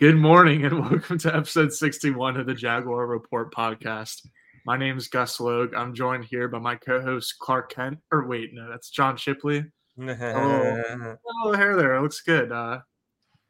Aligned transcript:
Good 0.00 0.16
morning 0.16 0.64
and 0.64 0.80
welcome 0.90 1.18
to 1.18 1.34
episode 1.34 1.72
61 1.72 2.36
of 2.36 2.46
the 2.46 2.54
Jaguar 2.54 3.06
Report 3.06 3.54
podcast. 3.54 4.26
My 4.66 4.76
name 4.76 4.96
is 4.96 5.08
Gus 5.08 5.38
Logue. 5.38 5.74
I'm 5.74 5.94
joined 5.94 6.24
here 6.24 6.48
by 6.48 6.58
my 6.58 6.76
co-host 6.76 7.38
Clark 7.38 7.72
Kent. 7.72 7.98
Or 8.10 8.26
wait, 8.26 8.50
no, 8.52 8.68
that's 8.68 8.90
John 8.90 9.16
Shipley. 9.16 9.64
oh, 10.00 11.16
oh, 11.44 11.52
hair 11.52 11.76
there. 11.76 11.94
It 11.96 12.02
looks 12.02 12.20
good. 12.20 12.50
Uh, 12.50 12.80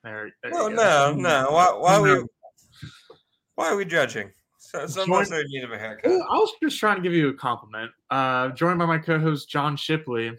there, 0.05 0.31
there 0.43 0.53
no, 0.53 0.69
no, 0.69 1.15
no. 1.15 1.49
Why, 1.51 1.73
why 1.73 1.95
are 1.95 2.03
we? 2.03 2.27
Why 3.55 3.69
are 3.69 3.77
we 3.77 3.85
judging? 3.85 4.31
So, 4.59 4.87
some 4.87 5.13
of 5.13 5.21
us 5.21 5.31
need 5.31 5.65
a 5.65 5.79
haircut. 5.79 6.11
I 6.11 6.35
was 6.35 6.53
just 6.63 6.79
trying 6.79 6.97
to 6.97 7.03
give 7.03 7.13
you 7.13 7.29
a 7.29 7.35
compliment. 7.35 7.91
Uh, 8.11 8.51
joined 8.51 8.79
by 8.79 8.87
my 8.87 8.99
co-host 8.99 9.49
John 9.49 9.77
Shipley. 9.77 10.33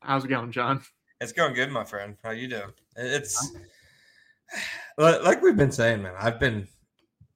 How's 0.00 0.24
it 0.24 0.28
going, 0.28 0.50
John? 0.52 0.82
It's 1.20 1.32
going 1.32 1.52
good, 1.54 1.70
my 1.70 1.84
friend. 1.84 2.16
How 2.24 2.30
you 2.30 2.48
doing? 2.48 2.72
It's 2.96 3.54
like 4.98 5.42
we've 5.42 5.56
been 5.56 5.72
saying, 5.72 6.02
man. 6.02 6.14
I've 6.18 6.40
been 6.40 6.66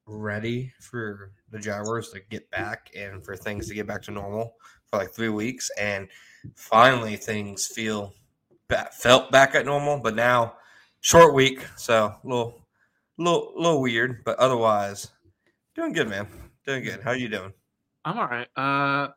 ready 0.07 0.73
for 0.81 1.33
the 1.51 1.59
Jaguars 1.59 2.11
to 2.11 2.21
get 2.31 2.51
back 2.51 2.91
and 2.97 3.25
for 3.25 3.37
things 3.37 3.69
to 3.69 3.75
get 3.75 3.87
back 3.87 4.03
to 4.03 4.11
normal 4.11 4.55
for 4.87 4.99
like 4.99 5.13
three 5.13 5.29
weeks, 5.29 5.71
and 5.79 6.09
finally 6.57 7.17
things 7.17 7.67
feel 7.67 8.13
felt 8.93 9.31
back 9.31 9.55
at 9.55 9.67
normal. 9.67 9.99
But 9.99 10.15
now, 10.15 10.55
short 11.01 11.35
week, 11.35 11.65
so 11.77 12.07
a 12.07 12.21
little, 12.27 12.61
little, 13.19 13.53
little 13.57 13.81
weird, 13.81 14.25
but 14.25 14.39
otherwise, 14.39 15.11
doing 15.75 15.93
good, 15.93 16.09
man. 16.09 16.27
Doing 16.67 16.85
good. 16.85 17.01
How 17.03 17.11
are 17.11 17.17
you 17.17 17.29
doing? 17.29 17.53
I'm 18.05 18.19
all 18.19 18.27
right. 18.27 18.49
Uh, 18.57 19.13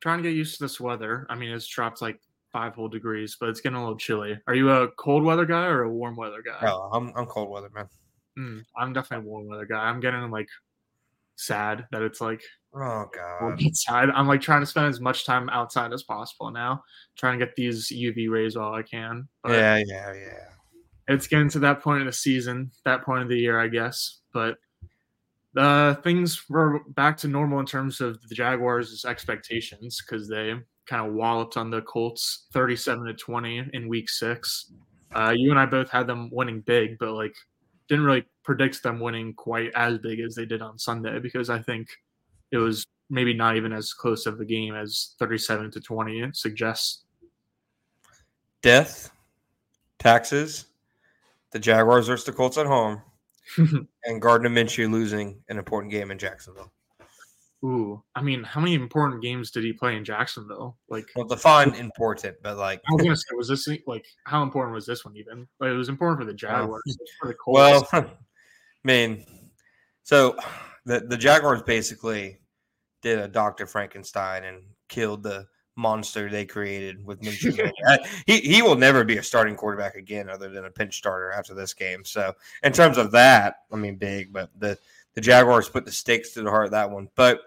trying 0.00 0.18
to 0.18 0.28
get 0.28 0.36
used 0.36 0.58
to 0.58 0.64
this 0.64 0.80
weather. 0.80 1.26
I 1.28 1.34
mean, 1.34 1.50
it's 1.50 1.66
dropped 1.66 2.02
like 2.02 2.20
five 2.52 2.74
whole 2.74 2.88
degrees, 2.88 3.36
but 3.38 3.48
it's 3.48 3.60
getting 3.60 3.76
a 3.76 3.80
little 3.80 3.98
chilly. 3.98 4.38
Are 4.46 4.54
you 4.54 4.70
a 4.70 4.88
cold 4.92 5.24
weather 5.24 5.46
guy 5.46 5.66
or 5.66 5.82
a 5.82 5.90
warm 5.90 6.16
weather 6.16 6.42
guy? 6.44 6.68
Oh, 6.68 6.90
I'm 6.92 7.12
I'm 7.16 7.26
cold 7.26 7.50
weather 7.50 7.70
man. 7.74 7.88
Mm, 8.38 8.62
I'm 8.76 8.92
definitely 8.92 9.26
a 9.26 9.28
warm 9.28 9.48
weather 9.48 9.66
guy. 9.66 9.78
I'm 9.78 10.00
getting 10.00 10.30
like 10.30 10.48
sad 11.36 11.86
that 11.92 12.02
it's 12.02 12.20
like 12.20 12.42
oh 12.74 13.06
god 13.14 13.60
inside. 13.62 14.10
I'm 14.10 14.26
like 14.26 14.40
trying 14.40 14.60
to 14.60 14.66
spend 14.66 14.86
as 14.86 15.00
much 15.00 15.24
time 15.24 15.48
outside 15.50 15.92
as 15.92 16.02
possible 16.02 16.50
now, 16.50 16.82
trying 17.16 17.38
to 17.38 17.44
get 17.44 17.54
these 17.56 17.90
UV 17.90 18.30
rays 18.30 18.56
while 18.56 18.72
I 18.72 18.82
can. 18.82 19.28
But 19.42 19.52
yeah, 19.52 19.82
yeah, 19.86 20.12
yeah. 20.14 20.44
It's 21.08 21.26
getting 21.26 21.48
to 21.50 21.58
that 21.60 21.80
point 21.80 22.00
of 22.00 22.06
the 22.06 22.12
season, 22.12 22.70
that 22.84 23.02
point 23.02 23.22
of 23.22 23.28
the 23.28 23.38
year, 23.38 23.58
I 23.58 23.68
guess. 23.68 24.20
But 24.32 24.58
uh, 25.56 25.94
things 25.94 26.48
were 26.48 26.80
back 26.90 27.16
to 27.18 27.28
normal 27.28 27.60
in 27.60 27.66
terms 27.66 28.00
of 28.00 28.20
the 28.28 28.34
Jaguars' 28.34 29.04
expectations 29.06 30.02
because 30.02 30.28
they 30.28 30.54
kind 30.88 31.06
of 31.06 31.14
walloped 31.14 31.56
on 31.56 31.70
the 31.70 31.82
Colts 31.82 32.46
37 32.52 33.06
to 33.06 33.14
20 33.14 33.70
in 33.72 33.88
week 33.88 34.08
six. 34.08 34.72
Uh, 35.14 35.32
you 35.36 35.50
and 35.50 35.58
I 35.58 35.66
both 35.66 35.90
had 35.90 36.06
them 36.06 36.30
winning 36.32 36.60
big, 36.60 36.98
but 36.98 37.12
like 37.12 37.34
didn't 37.88 38.04
really 38.04 38.24
predict 38.44 38.82
them 38.82 39.00
winning 39.00 39.34
quite 39.34 39.72
as 39.74 39.98
big 39.98 40.20
as 40.20 40.34
they 40.34 40.44
did 40.44 40.62
on 40.62 40.78
Sunday 40.78 41.18
because 41.18 41.50
I 41.50 41.60
think 41.60 41.88
it 42.50 42.58
was 42.58 42.86
maybe 43.10 43.32
not 43.32 43.56
even 43.56 43.72
as 43.72 43.92
close 43.92 44.26
of 44.26 44.40
a 44.40 44.44
game 44.44 44.74
as 44.74 45.14
37 45.18 45.70
to 45.72 45.80
20 45.80 46.30
suggests. 46.32 47.04
Death, 48.60 49.10
taxes, 49.98 50.66
the 51.52 51.58
Jaguars 51.58 52.08
versus 52.08 52.26
the 52.26 52.32
Colts 52.32 52.58
at 52.58 52.66
home, 52.66 53.00
and 54.04 54.20
Gardner 54.20 54.50
Minshew 54.50 54.90
losing 54.90 55.40
an 55.48 55.58
important 55.58 55.92
game 55.92 56.10
in 56.10 56.18
Jacksonville. 56.18 56.72
Ooh, 57.64 58.02
I 58.14 58.22
mean, 58.22 58.44
how 58.44 58.60
many 58.60 58.74
important 58.74 59.20
games 59.20 59.50
did 59.50 59.64
he 59.64 59.72
play 59.72 59.96
in 59.96 60.04
Jacksonville? 60.04 60.78
Like, 60.88 61.06
well, 61.16 61.26
define 61.26 61.74
important, 61.74 62.36
but 62.40 62.56
like, 62.56 62.80
I 62.88 62.92
was 62.94 63.02
gonna 63.02 63.16
say, 63.16 63.34
was 63.36 63.48
this 63.48 63.68
like 63.86 64.06
how 64.24 64.44
important 64.44 64.74
was 64.74 64.86
this 64.86 65.04
one 65.04 65.16
even? 65.16 65.48
Like, 65.58 65.70
it 65.70 65.76
was 65.76 65.88
important 65.88 66.20
for 66.20 66.24
the 66.24 66.32
uh, 66.32 66.36
Jaguars. 66.36 66.98
for 67.20 67.28
the 67.28 67.34
Colts. 67.34 67.58
Well, 67.58 67.88
I 67.92 68.06
mean, 68.84 69.24
so 70.04 70.36
the 70.84 71.00
the 71.00 71.16
Jaguars 71.16 71.62
basically 71.62 72.38
did 73.02 73.18
a 73.18 73.26
Doctor 73.26 73.66
Frankenstein 73.66 74.44
and 74.44 74.62
killed 74.88 75.24
the 75.24 75.46
monster 75.76 76.28
they 76.28 76.44
created 76.44 77.04
with 77.04 77.20
Minshew. 77.22 77.70
he 78.26 78.38
he 78.38 78.62
will 78.62 78.76
never 78.76 79.02
be 79.02 79.16
a 79.16 79.22
starting 79.22 79.56
quarterback 79.56 79.96
again, 79.96 80.30
other 80.30 80.48
than 80.48 80.64
a 80.64 80.70
pinch 80.70 80.96
starter 80.96 81.32
after 81.32 81.54
this 81.54 81.74
game. 81.74 82.04
So, 82.04 82.34
in 82.62 82.72
terms 82.72 82.98
of 82.98 83.10
that, 83.12 83.56
I 83.72 83.76
mean, 83.76 83.96
big, 83.96 84.32
but 84.32 84.50
the 84.56 84.78
the 85.14 85.20
Jaguars 85.20 85.68
put 85.68 85.84
the 85.84 85.92
stakes 85.92 86.30
to 86.34 86.42
the 86.42 86.50
heart 86.50 86.66
of 86.66 86.70
that 86.72 86.90
one. 86.90 87.08
But 87.16 87.42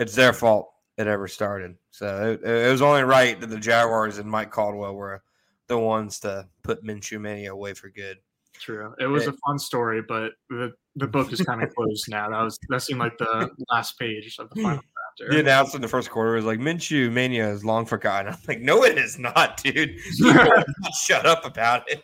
it's 0.00 0.14
their 0.14 0.32
fault 0.32 0.72
it 0.96 1.06
ever 1.06 1.28
started. 1.28 1.76
So 1.90 2.38
it, 2.42 2.48
it, 2.48 2.70
was 2.70 2.82
only 2.82 3.02
right 3.02 3.38
that 3.40 3.48
the 3.48 3.58
Jaguars 3.58 4.18
and 4.18 4.28
Mike 4.28 4.50
Caldwell 4.50 4.94
were 4.94 5.22
the 5.68 5.78
ones 5.78 6.18
to 6.20 6.48
put 6.62 6.82
Minshew 6.82 7.20
Mania 7.20 7.52
away 7.52 7.74
for 7.74 7.90
good. 7.90 8.18
True. 8.54 8.94
It 8.98 9.06
was 9.06 9.26
it, 9.26 9.34
a 9.34 9.36
fun 9.46 9.58
story, 9.58 10.02
but 10.06 10.32
the, 10.48 10.72
the 10.96 11.06
book 11.06 11.32
is 11.32 11.40
kind 11.42 11.62
of 11.62 11.70
closed 11.76 12.06
now. 12.08 12.28
That 12.30 12.42
was 12.42 12.58
that 12.68 12.82
seemed 12.82 13.00
like 13.00 13.16
the 13.18 13.50
last 13.70 13.98
page 13.98 14.36
of 14.38 14.50
the 14.50 14.62
final 14.62 14.82
chapter. 15.18 15.32
The 15.32 15.40
announcement 15.40 15.76
in 15.76 15.82
the 15.82 15.88
first 15.88 16.10
quarter 16.10 16.32
was 16.32 16.44
like 16.44 16.58
Minshew 16.58 17.12
Mania 17.12 17.48
is 17.48 17.64
long 17.64 17.86
forgotten. 17.86 18.32
I'm 18.32 18.38
like, 18.48 18.60
no, 18.60 18.84
it 18.84 18.98
is 18.98 19.18
not, 19.18 19.62
dude. 19.62 19.98
shut 21.02 21.26
up 21.26 21.44
about 21.44 21.90
it. 21.90 22.02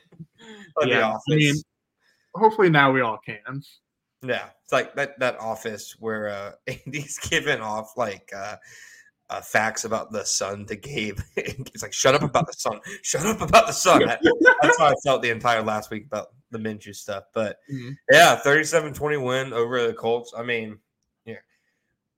yeah, 0.84 1.12
I 1.12 1.34
mean, 1.34 1.56
hopefully 2.34 2.70
now 2.70 2.92
we 2.92 3.00
all 3.00 3.18
can. 3.18 3.62
Yeah, 4.26 4.48
it's 4.62 4.72
like 4.72 4.94
that 4.96 5.18
that 5.20 5.38
office 5.38 5.96
where 5.98 6.28
uh, 6.28 6.52
Andy's 6.66 7.18
giving 7.18 7.60
off 7.60 7.96
like 7.96 8.30
uh, 8.36 8.56
uh, 9.30 9.40
facts 9.40 9.84
about 9.84 10.10
the 10.10 10.24
sun 10.24 10.66
to 10.66 10.76
Gabe. 10.76 11.18
He's 11.36 11.82
like, 11.82 11.92
"Shut 11.92 12.14
up 12.14 12.22
about 12.22 12.46
the 12.46 12.52
sun! 12.54 12.80
Shut 13.02 13.24
up 13.26 13.40
about 13.40 13.66
the 13.66 13.72
sun!" 13.72 14.06
That, 14.06 14.20
that's 14.62 14.78
how 14.78 14.86
I 14.86 14.94
felt 15.04 15.22
the 15.22 15.30
entire 15.30 15.62
last 15.62 15.90
week 15.90 16.06
about 16.06 16.28
the 16.50 16.58
Minshew 16.58 16.94
stuff. 16.94 17.24
But 17.34 17.58
mm-hmm. 17.72 17.90
yeah, 18.10 18.40
37-20 18.44 19.24
win 19.24 19.52
over 19.52 19.86
the 19.86 19.94
Colts. 19.94 20.32
I 20.36 20.42
mean, 20.42 20.78
yeah, 21.24 21.36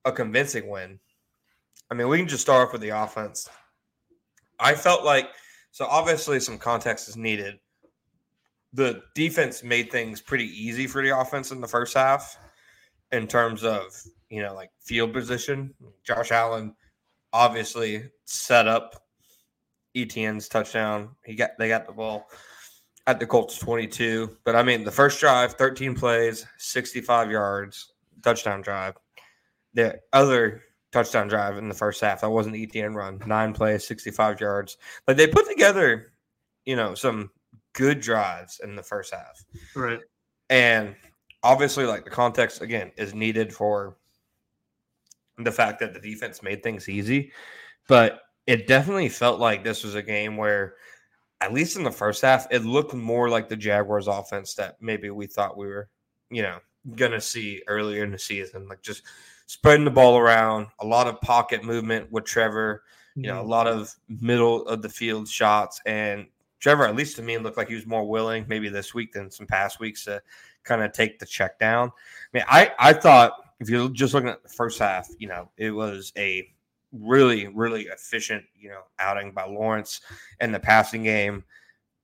a 0.05 0.13
convincing 0.13 0.69
win. 0.69 0.99
I 1.91 1.95
mean, 1.95 2.09
we 2.09 2.19
can 2.19 2.29
just 2.29 2.43
start 2.43 2.67
off 2.67 2.73
with 2.73 2.83
the 2.83 2.91
offense. 2.91 3.49
I 4.61 4.75
felt 4.75 5.05
like 5.05 5.29
so 5.71 5.87
obviously 5.87 6.41
some 6.41 6.59
context 6.59 7.09
is 7.09 7.17
needed 7.17 7.59
the 8.73 9.03
defense 9.15 9.63
made 9.63 9.91
things 9.91 10.21
pretty 10.21 10.47
easy 10.47 10.87
for 10.87 11.03
the 11.03 11.19
offense 11.19 11.51
in 11.51 11.61
the 11.61 11.69
first 11.69 11.95
half 11.95 12.37
in 13.13 13.27
terms 13.27 13.65
of, 13.65 13.85
you 14.29 14.43
know, 14.43 14.55
like 14.55 14.71
field 14.81 15.13
position. 15.13 15.75
Josh 16.05 16.33
Allen 16.33 16.75
obviously 17.33 18.11
set 18.25 18.69
up 18.69 19.03
Etienne's 19.97 20.49
touchdown. 20.49 21.11
He 21.25 21.35
got 21.35 21.51
they 21.59 21.69
got 21.69 21.87
the 21.87 21.93
ball 21.93 22.29
at 23.07 23.19
the 23.19 23.27
Colts 23.27 23.59
22. 23.59 24.37
But 24.45 24.55
I 24.55 24.63
mean, 24.63 24.85
the 24.85 24.91
first 24.91 25.19
drive, 25.19 25.55
13 25.55 25.95
plays, 25.95 26.47
65 26.59 27.31
yards, 27.31 27.93
touchdown 28.23 28.61
drive. 28.61 28.95
The 29.75 29.99
other 30.13 30.63
touchdown 30.93 31.29
drive 31.29 31.57
in 31.57 31.69
the 31.69 31.75
first 31.75 32.01
half, 32.01 32.21
that 32.21 32.31
wasn't 32.31 32.57
Etienne 32.57 32.95
run, 32.95 33.21
nine 33.27 33.53
plays, 33.53 33.87
65 33.87 34.41
yards. 34.41 34.77
But 35.07 35.17
they 35.17 35.27
put 35.27 35.49
together, 35.49 36.13
you 36.65 36.77
know, 36.77 36.95
some 36.95 37.31
good 37.79 38.01
drives 38.01 38.61
in 38.63 38.75
the 38.75 38.83
first 38.83 39.15
half. 39.15 39.45
Right. 39.75 40.01
And 40.51 40.97
obviously, 41.45 41.87
like 41.87 42.05
the 42.05 42.11
context 42.11 42.61
again 42.61 42.91
is 42.97 43.15
needed 43.15 43.55
for 43.55 43.97
the 45.39 45.53
fact 45.53 45.79
that 45.79 45.95
the 45.95 46.01
defense 46.01 46.43
made 46.43 46.63
things 46.63 46.89
easy. 46.89 47.33
But 47.87 48.23
it 48.47 48.67
definitely 48.67 49.09
felt 49.09 49.39
like 49.39 49.63
this 49.63 49.85
was 49.85 49.95
a 49.95 50.03
game 50.03 50.37
where, 50.37 50.75
at 51.41 51.53
least 51.53 51.77
in 51.77 51.85
the 51.85 51.91
first 51.91 52.23
half, 52.23 52.49
it 52.51 52.65
looked 52.65 52.95
more 52.95 53.31
like 53.31 53.49
the 53.49 53.57
Jaguars 53.57 54.09
offense 54.09 54.55
that 54.55 54.77
maybe 54.81 55.11
we 55.11 55.27
thought 55.27 55.57
we 55.57 55.69
were, 55.69 55.89
you 56.31 56.43
know, 56.43 56.59
gonna 56.97 57.21
see 57.21 57.63
earlier 57.69 58.03
in 58.03 58.11
the 58.11 58.19
season. 58.19 58.67
Like 58.67 58.83
just 58.83 59.05
spreading 59.47 59.85
the 59.85 59.91
ball 59.93 60.19
around, 60.19 60.67
a 60.81 60.87
lot 60.87 61.07
of 61.07 61.21
pocket 61.21 61.63
movement 61.63 62.11
with 62.11 62.25
Trevor, 62.25 62.83
you 63.15 63.29
know, 63.29 63.37
a 63.37 63.41
mm-hmm. 63.41 63.51
lot 63.51 63.69
of 63.69 63.95
middle 64.09 64.67
of 64.67 64.83
the 64.83 64.89
field 64.89 65.29
shots 65.29 65.81
and 65.87 66.27
Trevor, 66.61 66.85
at 66.85 66.97
least 66.97 67.17
to 67.17 67.23
me, 67.23 67.39
looked 67.39 67.57
like 67.57 67.69
he 67.69 67.75
was 67.75 67.87
more 67.87 68.09
willing, 68.09 68.45
maybe 68.49 68.69
this 68.69 68.95
week 68.95 69.13
than 69.13 69.31
some 69.31 69.47
past 69.47 69.81
weeks, 69.81 70.05
to 70.05 70.21
kind 70.65 70.83
of 70.83 70.93
take 70.93 71.19
the 71.19 71.27
check 71.27 71.59
down. 71.59 71.89
I 71.89 72.37
mean, 72.37 72.45
I, 72.49 72.73
I 72.79 72.93
thought 72.93 73.33
if 73.61 73.69
you're 73.69 73.89
just 73.89 74.15
looking 74.15 74.31
at 74.31 74.43
the 74.43 74.49
first 74.49 74.79
half, 74.79 75.09
you 75.19 75.29
know, 75.29 75.51
it 75.57 75.71
was 75.71 76.13
a 76.17 76.49
really, 76.93 77.49
really 77.49 77.83
efficient, 77.83 78.45
you 78.59 78.71
know, 78.71 78.83
outing 78.99 79.33
by 79.33 79.45
Lawrence 79.45 80.01
in 80.41 80.53
the 80.53 80.61
passing 80.61 81.05
game. 81.05 81.45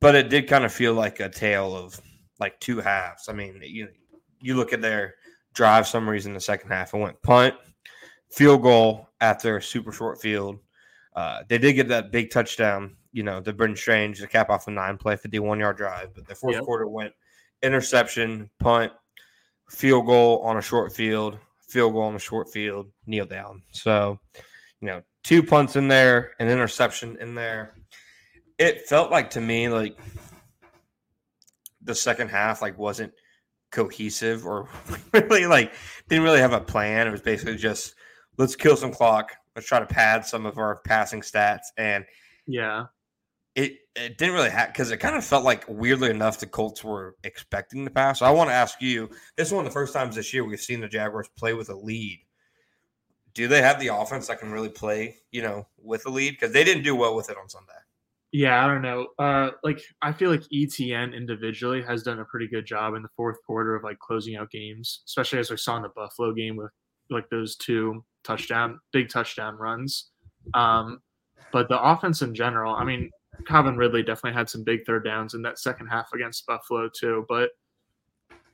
But 0.00 0.14
it 0.14 0.29
did 0.29 0.49
kind 0.49 0.64
of 0.64 0.73
feel 0.73 0.94
like 0.94 1.20
a 1.20 1.29
tale 1.29 1.75
of 1.75 2.00
like 2.38 2.58
two 2.61 2.81
halves. 2.81 3.29
I 3.29 3.32
mean, 3.32 3.61
you 3.62 3.88
you 4.40 4.55
look 4.56 4.73
at 4.73 4.82
their 4.82 5.14
drive 5.55 5.87
summaries 5.87 6.26
in 6.26 6.34
the 6.34 6.40
second 6.40 6.70
half. 6.70 6.93
It 6.93 6.99
went 6.99 7.23
punt, 7.23 7.55
field 8.31 8.62
goal 8.62 9.08
after 9.20 9.56
a 9.56 9.62
super 9.62 9.93
short 9.93 10.20
field. 10.20 10.58
Uh, 11.17 11.44
they 11.49 11.58
did 11.58 11.75
get 11.75 11.88
that 11.88 12.12
big 12.12 12.31
touchdown 12.31 12.96
you 13.14 13.22
know, 13.22 13.40
the 13.40 13.52
Brenton 13.52 13.76
Strange, 13.76 14.19
the 14.19 14.26
cap 14.26 14.50
off 14.50 14.66
a 14.66 14.72
nine 14.72 14.99
play, 14.99 15.16
51 15.16 15.61
yard 15.61 15.76
drive. 15.76 16.12
But 16.14 16.26
the 16.26 16.34
fourth 16.34 16.56
yep. 16.56 16.64
quarter 16.64 16.88
went 16.88 17.12
interception, 17.62 18.50
punt, 18.58 18.93
field 19.70 20.06
goal 20.06 20.40
on 20.40 20.56
a 20.56 20.61
short 20.61 20.93
field, 20.93 21.38
field 21.61 21.93
goal 21.93 22.02
on 22.02 22.16
a 22.16 22.19
short 22.19 22.50
field, 22.52 22.90
kneel 23.06 23.25
down. 23.25 23.62
So, 23.70 24.19
you 24.81 24.88
know, 24.88 25.02
two 25.22 25.44
punts 25.44 25.76
in 25.76 25.87
there, 25.87 26.32
an 26.40 26.49
interception 26.49 27.16
in 27.20 27.37
there. 27.37 27.75
It 28.58 28.88
felt 28.88 29.12
like 29.12 29.31
to 29.31 29.40
me 29.40 29.69
like 29.69 29.96
the 31.82 31.94
second 31.94 32.31
half 32.31 32.62
like 32.62 32.76
wasn't 32.76 33.12
cohesive 33.70 34.44
or 34.44 34.69
really 35.12 35.46
like 35.46 35.72
didn't 36.08 36.25
really 36.25 36.40
have 36.40 36.52
a 36.52 36.60
plan. 36.60 37.06
It 37.06 37.12
was 37.12 37.22
basically 37.22 37.56
just 37.56 37.94
let's 38.38 38.56
kill 38.56 38.76
some 38.76 38.93
clock, 38.93 39.31
let's 39.55 39.69
try 39.69 39.78
to 39.78 39.87
pad 39.87 40.26
some 40.26 40.46
of 40.46 40.58
our 40.58 40.81
passing 40.84 41.20
stats, 41.20 41.67
and 41.78 42.05
yeah, 42.46 42.87
it 43.55 43.79
it 43.95 44.19
didn't 44.19 44.35
really 44.35 44.51
happen 44.51 44.73
because 44.73 44.91
it 44.91 44.97
kind 44.99 45.17
of 45.17 45.25
felt 45.25 45.45
like 45.45 45.65
weirdly 45.69 46.11
enough 46.11 46.41
the 46.41 46.47
Colts 46.47 46.83
were 46.83 47.17
expecting 47.23 47.85
the 47.85 47.91
pass. 47.91 48.19
So 48.19 48.27
I 48.27 48.31
want 48.31 48.51
to 48.51 48.55
ask 48.55 48.81
you: 48.83 49.09
This 49.37 49.49
is 49.49 49.55
one 49.55 49.65
of 49.65 49.71
the 49.71 49.75
first 49.75 49.93
times 49.93 50.17
this 50.17 50.33
year 50.35 50.45
we've 50.45 50.61
seen 50.61 50.81
the 50.81 50.89
Jaguars 50.89 51.29
play 51.37 51.55
with 51.55 51.69
a 51.69 51.77
lead. 51.77 52.21
Do 53.35 53.49
they 53.49 53.62
have 53.62 53.81
the 53.81 53.89
offense 53.89 54.29
that 54.29 54.39
can 54.39 54.53
really 54.53 54.69
play, 54.69 55.17
you 55.33 55.43
know, 55.43 55.67
with 55.83 56.06
a 56.06 56.11
lead? 56.11 56.33
Because 56.33 56.53
they 56.53 56.65
didn't 56.65 56.85
do 56.85 56.95
well 56.95 57.17
with 57.17 57.31
it 57.31 57.37
on 57.41 57.49
Sunday. 57.49 57.73
Yeah, 58.33 58.65
I 58.65 58.67
don't 58.67 58.83
know. 58.83 59.06
Uh, 59.19 59.51
like 59.62 59.81
I 60.03 60.12
feel 60.12 60.31
like 60.31 60.43
Etienne 60.53 61.15
individually 61.15 61.83
has 61.83 62.03
done 62.03 62.19
a 62.19 62.25
pretty 62.25 62.49
good 62.49 62.67
job 62.67 62.95
in 62.95 63.03
the 63.03 63.09
fourth 63.17 63.37
quarter 63.47 63.77
of 63.77 63.85
like 63.85 64.01
closing 64.01 64.35
out 64.35 64.51
games, 64.51 65.03
especially 65.06 65.39
as 65.39 65.51
we 65.51 65.56
saw 65.56 65.77
in 65.77 65.83
the 65.83 65.89
Buffalo 65.91 66.33
game 66.33 66.56
with 66.56 66.73
like 67.11 67.31
those 67.31 67.55
two 67.55 68.05
touchdown, 68.25 68.81
big 68.93 69.09
touchdown 69.09 69.56
runs. 69.56 70.11
Um, 70.53 71.01
but 71.53 71.69
the 71.69 71.81
offense 71.81 72.23
in 72.23 72.35
general, 72.35 72.75
I 72.75 72.83
mean, 72.83 73.11
Calvin 73.46 73.76
Ridley 73.76 74.02
definitely 74.02 74.36
had 74.36 74.48
some 74.48 74.64
big 74.64 74.84
third 74.86 75.04
downs 75.04 75.34
in 75.34 75.42
that 75.42 75.58
second 75.58 75.86
half 75.88 76.08
against 76.14 76.46
Buffalo 76.46 76.88
too. 76.88 77.25
But 77.28 77.50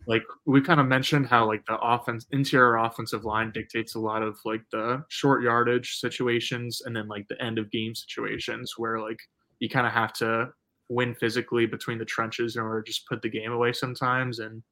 like 0.06 0.22
we 0.46 0.60
kind 0.60 0.80
of 0.80 0.86
mentioned 0.86 1.26
how 1.26 1.46
like 1.46 1.64
the 1.66 1.78
offense 1.78 2.26
interior 2.32 2.76
offensive 2.76 3.24
line 3.24 3.52
dictates 3.52 3.94
a 3.94 4.00
lot 4.00 4.22
of 4.22 4.38
like 4.44 4.62
the 4.72 5.04
short 5.08 5.42
yardage 5.42 5.98
situations 5.98 6.82
and 6.84 6.96
then 6.96 7.06
like 7.06 7.28
the 7.28 7.40
end 7.42 7.58
of 7.58 7.70
game 7.70 7.94
situations 7.94 8.74
where 8.76 8.98
like 8.98 9.18
you 9.60 9.68
kind 9.68 9.86
of 9.86 9.92
have 9.92 10.12
to 10.14 10.48
win 10.88 11.14
physically 11.14 11.66
between 11.66 11.98
the 11.98 12.04
trenches 12.04 12.56
in 12.56 12.62
order 12.62 12.82
to 12.82 12.90
just 12.90 13.06
put 13.06 13.22
the 13.22 13.28
game 13.28 13.52
away 13.52 13.72
sometimes. 13.72 14.40
And 14.40 14.62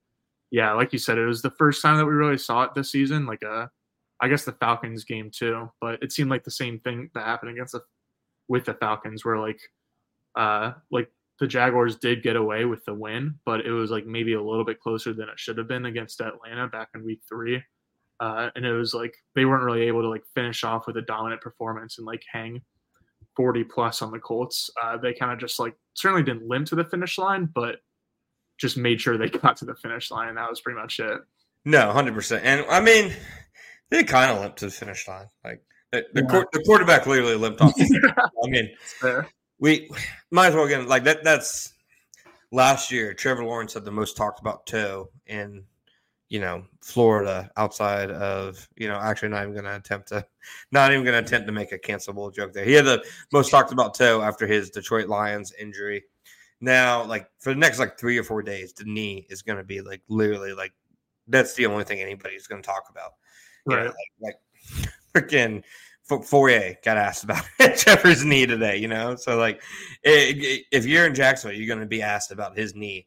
yeah, 0.50 0.72
like 0.72 0.92
you 0.92 0.98
said, 0.98 1.18
it 1.18 1.26
was 1.26 1.42
the 1.42 1.52
first 1.52 1.82
time 1.82 1.96
that 1.96 2.06
we 2.06 2.12
really 2.12 2.38
saw 2.38 2.64
it 2.64 2.74
this 2.74 2.90
season. 2.90 3.26
Like 3.26 3.42
a, 3.42 3.50
uh, 3.50 3.66
I 4.20 4.28
guess 4.28 4.44
the 4.44 4.52
Falcons 4.52 5.04
game 5.04 5.30
too, 5.32 5.70
but 5.80 6.02
it 6.02 6.10
seemed 6.10 6.30
like 6.30 6.42
the 6.42 6.50
same 6.50 6.80
thing 6.80 7.08
that 7.14 7.24
happened 7.24 7.52
against 7.52 7.72
the 7.72 7.82
with 8.48 8.64
the 8.64 8.74
Falcons, 8.74 9.24
where 9.24 9.38
like 9.38 9.60
uh, 10.38 10.72
like 10.90 11.10
the 11.40 11.46
Jaguars 11.46 11.96
did 11.96 12.22
get 12.22 12.36
away 12.36 12.64
with 12.64 12.84
the 12.84 12.94
win, 12.94 13.34
but 13.44 13.60
it 13.66 13.72
was 13.72 13.90
like 13.90 14.06
maybe 14.06 14.34
a 14.34 14.42
little 14.42 14.64
bit 14.64 14.80
closer 14.80 15.12
than 15.12 15.28
it 15.28 15.38
should 15.38 15.58
have 15.58 15.68
been 15.68 15.86
against 15.86 16.20
Atlanta 16.20 16.68
back 16.68 16.88
in 16.94 17.04
week 17.04 17.20
three. 17.28 17.62
Uh, 18.20 18.50
and 18.56 18.64
it 18.64 18.72
was 18.72 18.94
like 18.94 19.14
they 19.34 19.44
weren't 19.44 19.62
really 19.62 19.82
able 19.82 20.02
to 20.02 20.08
like 20.08 20.24
finish 20.34 20.64
off 20.64 20.86
with 20.86 20.96
a 20.96 21.02
dominant 21.02 21.40
performance 21.40 21.98
and 21.98 22.06
like 22.06 22.22
hang 22.32 22.60
40 23.36 23.64
plus 23.64 24.02
on 24.02 24.10
the 24.10 24.18
Colts. 24.18 24.70
Uh, 24.82 24.96
they 24.96 25.12
kind 25.12 25.32
of 25.32 25.38
just 25.38 25.60
like 25.60 25.74
certainly 25.94 26.24
didn't 26.24 26.48
limp 26.48 26.66
to 26.68 26.74
the 26.74 26.84
finish 26.84 27.18
line, 27.18 27.48
but 27.54 27.76
just 28.58 28.76
made 28.76 29.00
sure 29.00 29.16
they 29.16 29.28
got 29.42 29.56
to 29.58 29.64
the 29.64 29.76
finish 29.76 30.10
line. 30.10 30.28
And 30.28 30.38
that 30.38 30.50
was 30.50 30.60
pretty 30.60 30.80
much 30.80 30.98
it. 30.98 31.20
No, 31.64 31.92
100%. 31.94 32.40
And 32.42 32.64
I 32.68 32.80
mean, 32.80 33.12
they 33.90 34.02
kind 34.02 34.32
of 34.32 34.40
limped 34.40 34.58
to 34.58 34.66
the 34.66 34.72
finish 34.72 35.06
line. 35.06 35.26
Like 35.44 35.62
the, 35.92 36.04
the, 36.12 36.26
yeah. 36.28 36.42
the 36.52 36.62
quarterback 36.64 37.06
literally 37.06 37.36
limped 37.36 37.60
off. 37.60 37.74
I 37.80 38.48
mean, 38.48 38.70
we 39.60 39.90
might 40.30 40.48
as 40.48 40.54
well 40.54 40.68
get 40.68 40.86
like 40.86 41.04
that. 41.04 41.24
That's 41.24 41.72
last 42.50 42.90
year. 42.90 43.14
Trevor 43.14 43.44
Lawrence 43.44 43.74
had 43.74 43.84
the 43.84 43.90
most 43.90 44.16
talked 44.16 44.40
about 44.40 44.66
toe 44.66 45.10
in 45.26 45.64
you 46.28 46.40
know 46.40 46.64
Florida 46.82 47.50
outside 47.56 48.10
of 48.10 48.68
you 48.76 48.88
know 48.88 48.96
actually 48.96 49.28
not 49.28 49.42
even 49.42 49.54
going 49.54 49.64
to 49.64 49.76
attempt 49.76 50.08
to 50.08 50.24
not 50.72 50.92
even 50.92 51.04
going 51.04 51.14
to 51.14 51.26
attempt 51.26 51.46
to 51.46 51.52
make 51.52 51.72
a 51.72 51.78
cancelable 51.78 52.32
joke 52.34 52.52
there. 52.52 52.64
He 52.64 52.72
had 52.72 52.84
the 52.84 53.04
most 53.32 53.50
talked 53.50 53.72
about 53.72 53.94
toe 53.94 54.22
after 54.22 54.46
his 54.46 54.70
Detroit 54.70 55.08
Lions 55.08 55.52
injury. 55.58 56.04
Now, 56.60 57.04
like 57.04 57.28
for 57.38 57.50
the 57.50 57.58
next 57.58 57.78
like 57.78 57.98
three 57.98 58.18
or 58.18 58.24
four 58.24 58.42
days, 58.42 58.72
the 58.72 58.84
knee 58.84 59.26
is 59.30 59.42
going 59.42 59.58
to 59.58 59.64
be 59.64 59.80
like 59.80 60.02
literally 60.08 60.52
like 60.52 60.72
that's 61.28 61.54
the 61.54 61.66
only 61.66 61.84
thing 61.84 62.00
anybody's 62.00 62.46
going 62.46 62.62
to 62.62 62.66
talk 62.66 62.84
about. 62.90 63.12
Right. 63.66 63.84
know, 63.84 63.92
like, 64.20 64.36
like 64.74 64.90
freaking 65.14 65.62
Foye 66.08 66.76
got 66.84 66.96
asked 66.96 67.24
about 67.24 67.44
Trevor's 67.76 68.24
knee 68.24 68.46
today, 68.46 68.76
you 68.76 68.88
know? 68.88 69.16
So, 69.16 69.36
like, 69.36 69.62
if 70.02 70.86
you're 70.86 71.06
in 71.06 71.14
Jacksonville, 71.14 71.58
you're 71.58 71.68
going 71.68 71.80
to 71.80 71.86
be 71.86 72.02
asked 72.02 72.32
about 72.32 72.56
his 72.56 72.74
knee. 72.74 73.06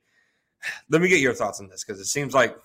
Let 0.90 1.02
me 1.02 1.10
get 1.10 1.20
your 1.20 1.34
thoughts 1.34 1.60
on 1.60 1.68
this 1.68 1.84
because 1.84 2.00
it 2.00 2.06
seems 2.06 2.34
like 2.34 2.56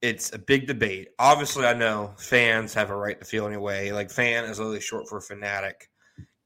it's 0.00 0.32
a 0.32 0.38
big 0.38 0.66
debate. 0.66 1.08
Obviously, 1.18 1.66
I 1.66 1.74
know 1.74 2.14
fans 2.16 2.74
have 2.74 2.90
a 2.90 2.96
right 2.96 3.18
to 3.18 3.24
feel 3.24 3.46
anyway. 3.46 3.92
Like, 3.92 4.10
fan 4.10 4.44
is 4.44 4.58
really 4.58 4.80
short 4.80 5.08
for 5.08 5.20
fanatic. 5.20 5.90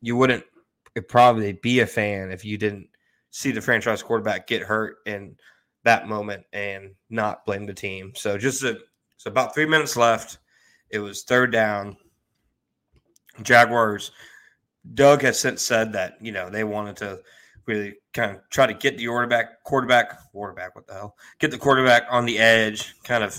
You 0.00 0.16
wouldn't 0.16 0.44
probably 1.08 1.52
be 1.52 1.80
a 1.80 1.86
fan 1.86 2.30
if 2.30 2.44
you 2.44 2.58
didn't 2.58 2.88
see 3.30 3.52
the 3.52 3.60
franchise 3.60 4.02
quarterback 4.02 4.46
get 4.46 4.62
hurt 4.62 4.96
in 5.06 5.36
that 5.84 6.08
moment 6.08 6.44
and 6.52 6.94
not 7.10 7.44
blame 7.46 7.64
the 7.64 7.74
team. 7.74 8.12
So, 8.16 8.36
just 8.36 8.62
a, 8.64 8.78
so 9.18 9.30
about 9.30 9.54
three 9.54 9.66
minutes 9.66 9.96
left. 9.96 10.38
It 10.88 11.00
was 11.00 11.24
third 11.24 11.50
down 11.50 11.96
Jaguars. 13.42 14.12
Doug 14.94 15.22
has 15.22 15.38
since 15.38 15.62
said 15.62 15.92
that 15.92 16.14
you 16.20 16.32
know 16.32 16.48
they 16.48 16.64
wanted 16.64 16.96
to 16.98 17.20
really 17.66 17.94
kind 18.12 18.36
of 18.36 18.42
try 18.50 18.66
to 18.66 18.74
get 18.74 18.96
the 18.96 19.06
quarterback, 19.06 19.62
quarterback, 19.64 20.30
quarterback. 20.32 20.74
What 20.74 20.86
the 20.86 20.94
hell? 20.94 21.16
Get 21.38 21.50
the 21.50 21.58
quarterback 21.58 22.04
on 22.10 22.24
the 22.24 22.38
edge, 22.38 22.94
kind 23.02 23.24
of, 23.24 23.36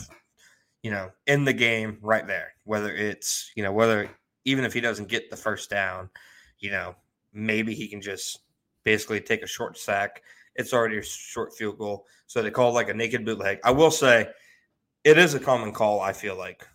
you 0.83 0.91
know, 0.91 1.09
in 1.25 1.45
the 1.45 1.53
game 1.53 1.97
right 2.01 2.27
there. 2.27 2.53
Whether 2.65 2.93
it's 2.93 3.51
you 3.55 3.63
know 3.63 3.71
whether 3.71 4.09
even 4.45 4.65
if 4.65 4.73
he 4.73 4.81
doesn't 4.81 5.09
get 5.09 5.29
the 5.29 5.37
first 5.37 5.69
down, 5.69 6.09
you 6.59 6.71
know, 6.71 6.95
maybe 7.33 7.73
he 7.73 7.87
can 7.87 8.01
just 8.01 8.39
basically 8.83 9.21
take 9.21 9.43
a 9.43 9.47
short 9.47 9.77
sack. 9.77 10.21
It's 10.55 10.73
already 10.73 10.97
a 10.97 11.03
short 11.03 11.53
field 11.55 11.77
goal, 11.77 12.05
so 12.25 12.41
they 12.41 12.51
call 12.51 12.73
like 12.73 12.89
a 12.89 12.93
naked 12.93 13.25
bootleg. 13.25 13.59
I 13.63 13.71
will 13.71 13.91
say, 13.91 14.27
it 15.03 15.17
is 15.17 15.33
a 15.33 15.39
common 15.39 15.71
call. 15.71 16.01
I 16.01 16.13
feel 16.13 16.37
like 16.37 16.67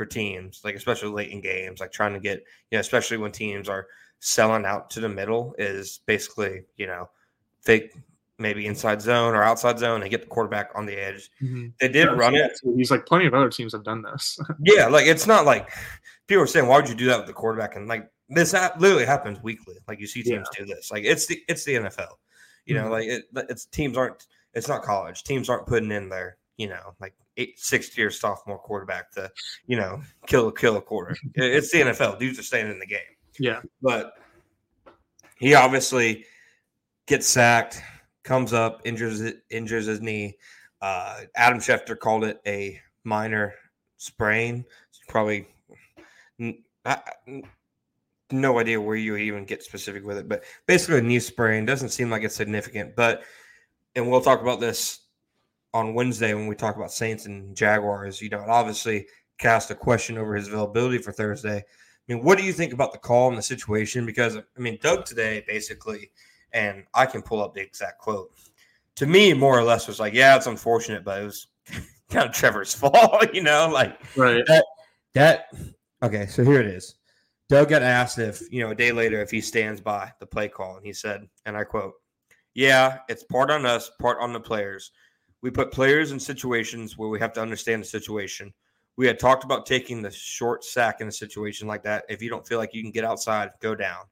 for 0.00 0.06
teams, 0.06 0.62
like 0.64 0.74
especially 0.74 1.10
late 1.10 1.30
in 1.30 1.42
games, 1.42 1.78
like 1.78 1.92
trying 1.92 2.14
to 2.14 2.20
get, 2.20 2.38
you 2.70 2.76
know, 2.76 2.80
especially 2.80 3.18
when 3.18 3.30
teams 3.30 3.68
are 3.68 3.86
selling 4.18 4.64
out 4.64 4.88
to 4.88 4.98
the 4.98 5.08
middle 5.10 5.54
is 5.58 6.00
basically, 6.06 6.62
you 6.78 6.86
know, 6.86 7.10
fake 7.60 7.92
maybe 8.38 8.64
inside 8.64 9.02
zone 9.02 9.34
or 9.34 9.42
outside 9.42 9.78
zone 9.78 10.00
and 10.00 10.10
get 10.10 10.22
the 10.22 10.26
quarterback 10.26 10.70
on 10.74 10.86
the 10.86 10.96
edge. 10.96 11.28
Mm-hmm. 11.42 11.66
They 11.82 11.88
did 11.88 12.06
yeah, 12.06 12.14
run 12.14 12.34
it. 12.34 12.58
He's 12.76 12.90
like 12.90 13.04
plenty 13.04 13.26
of 13.26 13.34
other 13.34 13.50
teams 13.50 13.74
have 13.74 13.84
done 13.84 14.00
this. 14.00 14.38
yeah, 14.62 14.86
like 14.86 15.04
it's 15.04 15.26
not 15.26 15.44
like 15.44 15.68
people 16.26 16.42
are 16.42 16.46
saying, 16.46 16.66
why 16.66 16.76
would 16.76 16.88
you 16.88 16.94
do 16.94 17.04
that 17.04 17.18
with 17.18 17.26
the 17.26 17.34
quarterback? 17.34 17.76
And 17.76 17.86
like 17.86 18.10
this 18.30 18.54
literally 18.78 19.04
happens 19.04 19.42
weekly. 19.42 19.76
Like 19.86 20.00
you 20.00 20.06
see 20.06 20.22
teams 20.22 20.48
yeah. 20.54 20.64
do 20.64 20.74
this. 20.74 20.90
Like 20.90 21.04
it's 21.04 21.26
the 21.26 21.42
it's 21.46 21.64
the 21.64 21.74
NFL. 21.74 22.08
You 22.64 22.74
mm-hmm. 22.74 22.84
know, 22.84 22.90
like 22.90 23.06
it, 23.06 23.24
it's 23.50 23.66
teams 23.66 23.98
aren't. 23.98 24.26
It's 24.54 24.66
not 24.66 24.82
college. 24.82 25.24
Teams 25.24 25.50
aren't 25.50 25.66
putting 25.66 25.92
in 25.92 26.08
their 26.08 26.38
you 26.56 26.68
know 26.68 26.94
like 27.00 27.14
eight, 27.36 27.58
sixth 27.58 27.96
year 27.96 28.10
sophomore 28.10 28.58
quarterback 28.58 29.10
to, 29.12 29.30
you 29.66 29.76
know, 29.76 30.00
kill 30.26 30.50
kill 30.50 30.76
a 30.76 30.82
quarter. 30.82 31.16
it's 31.34 31.72
the 31.72 31.80
NFL. 31.80 32.18
Dudes 32.18 32.38
are 32.38 32.44
staying 32.44 32.70
in 32.70 32.78
the 32.78 32.86
game. 32.86 33.00
Yeah. 33.38 33.60
But 33.82 34.14
he 35.38 35.54
obviously 35.54 36.26
gets 37.06 37.26
sacked, 37.26 37.82
comes 38.22 38.52
up, 38.52 38.82
injures 38.84 39.22
injures 39.50 39.86
his 39.86 40.00
knee. 40.00 40.36
Uh, 40.80 41.22
Adam 41.34 41.58
Schefter 41.58 41.98
called 41.98 42.24
it 42.24 42.40
a 42.46 42.80
minor 43.04 43.54
sprain. 43.96 44.64
It's 44.90 45.00
probably 45.08 45.46
I, 46.84 46.98
no 48.30 48.58
idea 48.58 48.80
where 48.80 48.96
you 48.96 49.16
even 49.16 49.44
get 49.44 49.62
specific 49.62 50.04
with 50.04 50.18
it, 50.18 50.28
but 50.28 50.44
basically 50.66 50.98
a 50.98 51.02
knee 51.02 51.18
sprain 51.18 51.64
doesn't 51.64 51.90
seem 51.90 52.10
like 52.10 52.22
it's 52.22 52.34
significant. 52.34 52.96
But 52.96 53.22
and 53.94 54.10
we'll 54.10 54.20
talk 54.20 54.40
about 54.40 54.60
this 54.60 55.00
on 55.72 55.94
Wednesday 55.94 56.34
when 56.34 56.46
we 56.46 56.54
talk 56.54 56.76
about 56.76 56.92
Saints 56.92 57.26
and 57.26 57.56
Jaguars, 57.56 58.20
you 58.20 58.28
know, 58.28 58.42
it 58.42 58.48
obviously 58.48 59.06
cast 59.38 59.70
a 59.70 59.74
question 59.74 60.18
over 60.18 60.34
his 60.34 60.48
availability 60.48 60.98
for 60.98 61.12
Thursday. 61.12 61.58
I 61.58 62.12
mean, 62.12 62.24
what 62.24 62.38
do 62.38 62.44
you 62.44 62.52
think 62.52 62.72
about 62.72 62.92
the 62.92 62.98
call 62.98 63.28
and 63.28 63.38
the 63.38 63.42
situation? 63.42 64.04
Because 64.04 64.36
I 64.36 64.60
mean, 64.60 64.78
Doug 64.82 65.04
today 65.04 65.44
basically, 65.46 66.10
and 66.52 66.84
I 66.94 67.06
can 67.06 67.22
pull 67.22 67.42
up 67.42 67.54
the 67.54 67.60
exact 67.60 67.98
quote. 67.98 68.30
To 68.96 69.06
me, 69.06 69.32
more 69.32 69.58
or 69.58 69.62
less, 69.62 69.86
was 69.86 70.00
like, 70.00 70.12
"Yeah, 70.12 70.36
it's 70.36 70.46
unfortunate, 70.46 71.04
but 71.04 71.22
it 71.22 71.24
was 71.24 71.46
kind 72.10 72.28
of 72.28 72.34
Trevor's 72.34 72.74
fault," 72.74 73.32
you 73.32 73.42
know, 73.42 73.70
like 73.72 73.98
right. 74.16 74.44
That, 74.46 74.64
that 75.14 75.54
okay. 76.02 76.26
So 76.26 76.44
here 76.44 76.60
it 76.60 76.66
is. 76.66 76.96
Doug 77.48 77.68
got 77.68 77.82
asked 77.82 78.18
if 78.18 78.42
you 78.52 78.62
know 78.62 78.70
a 78.70 78.74
day 78.74 78.92
later 78.92 79.20
if 79.20 79.30
he 79.30 79.40
stands 79.40 79.80
by 79.80 80.12
the 80.20 80.26
play 80.26 80.48
call, 80.48 80.76
and 80.76 80.84
he 80.84 80.92
said, 80.92 81.28
and 81.46 81.56
I 81.56 81.64
quote, 81.64 81.94
"Yeah, 82.54 82.98
it's 83.08 83.24
part 83.24 83.50
on 83.50 83.64
us, 83.64 83.90
part 84.00 84.18
on 84.20 84.32
the 84.32 84.40
players. 84.40 84.90
We 85.42 85.50
put 85.50 85.72
players 85.72 86.12
in 86.12 86.20
situations 86.20 86.98
where 86.98 87.08
we 87.08 87.18
have 87.20 87.32
to 87.34 87.42
understand 87.42 87.82
the 87.82 87.86
situation. 87.86 88.52
We 88.96 89.06
had 89.06 89.18
talked 89.18 89.44
about 89.44 89.64
taking 89.64 90.02
the 90.02 90.10
short 90.10 90.64
sack 90.64 91.00
in 91.00 91.08
a 91.08 91.12
situation 91.12 91.66
like 91.66 91.82
that. 91.84 92.04
If 92.08 92.20
you 92.20 92.28
don't 92.28 92.46
feel 92.46 92.58
like 92.58 92.74
you 92.74 92.82
can 92.82 92.90
get 92.90 93.04
outside, 93.04 93.50
go 93.60 93.74
down. 93.74 94.04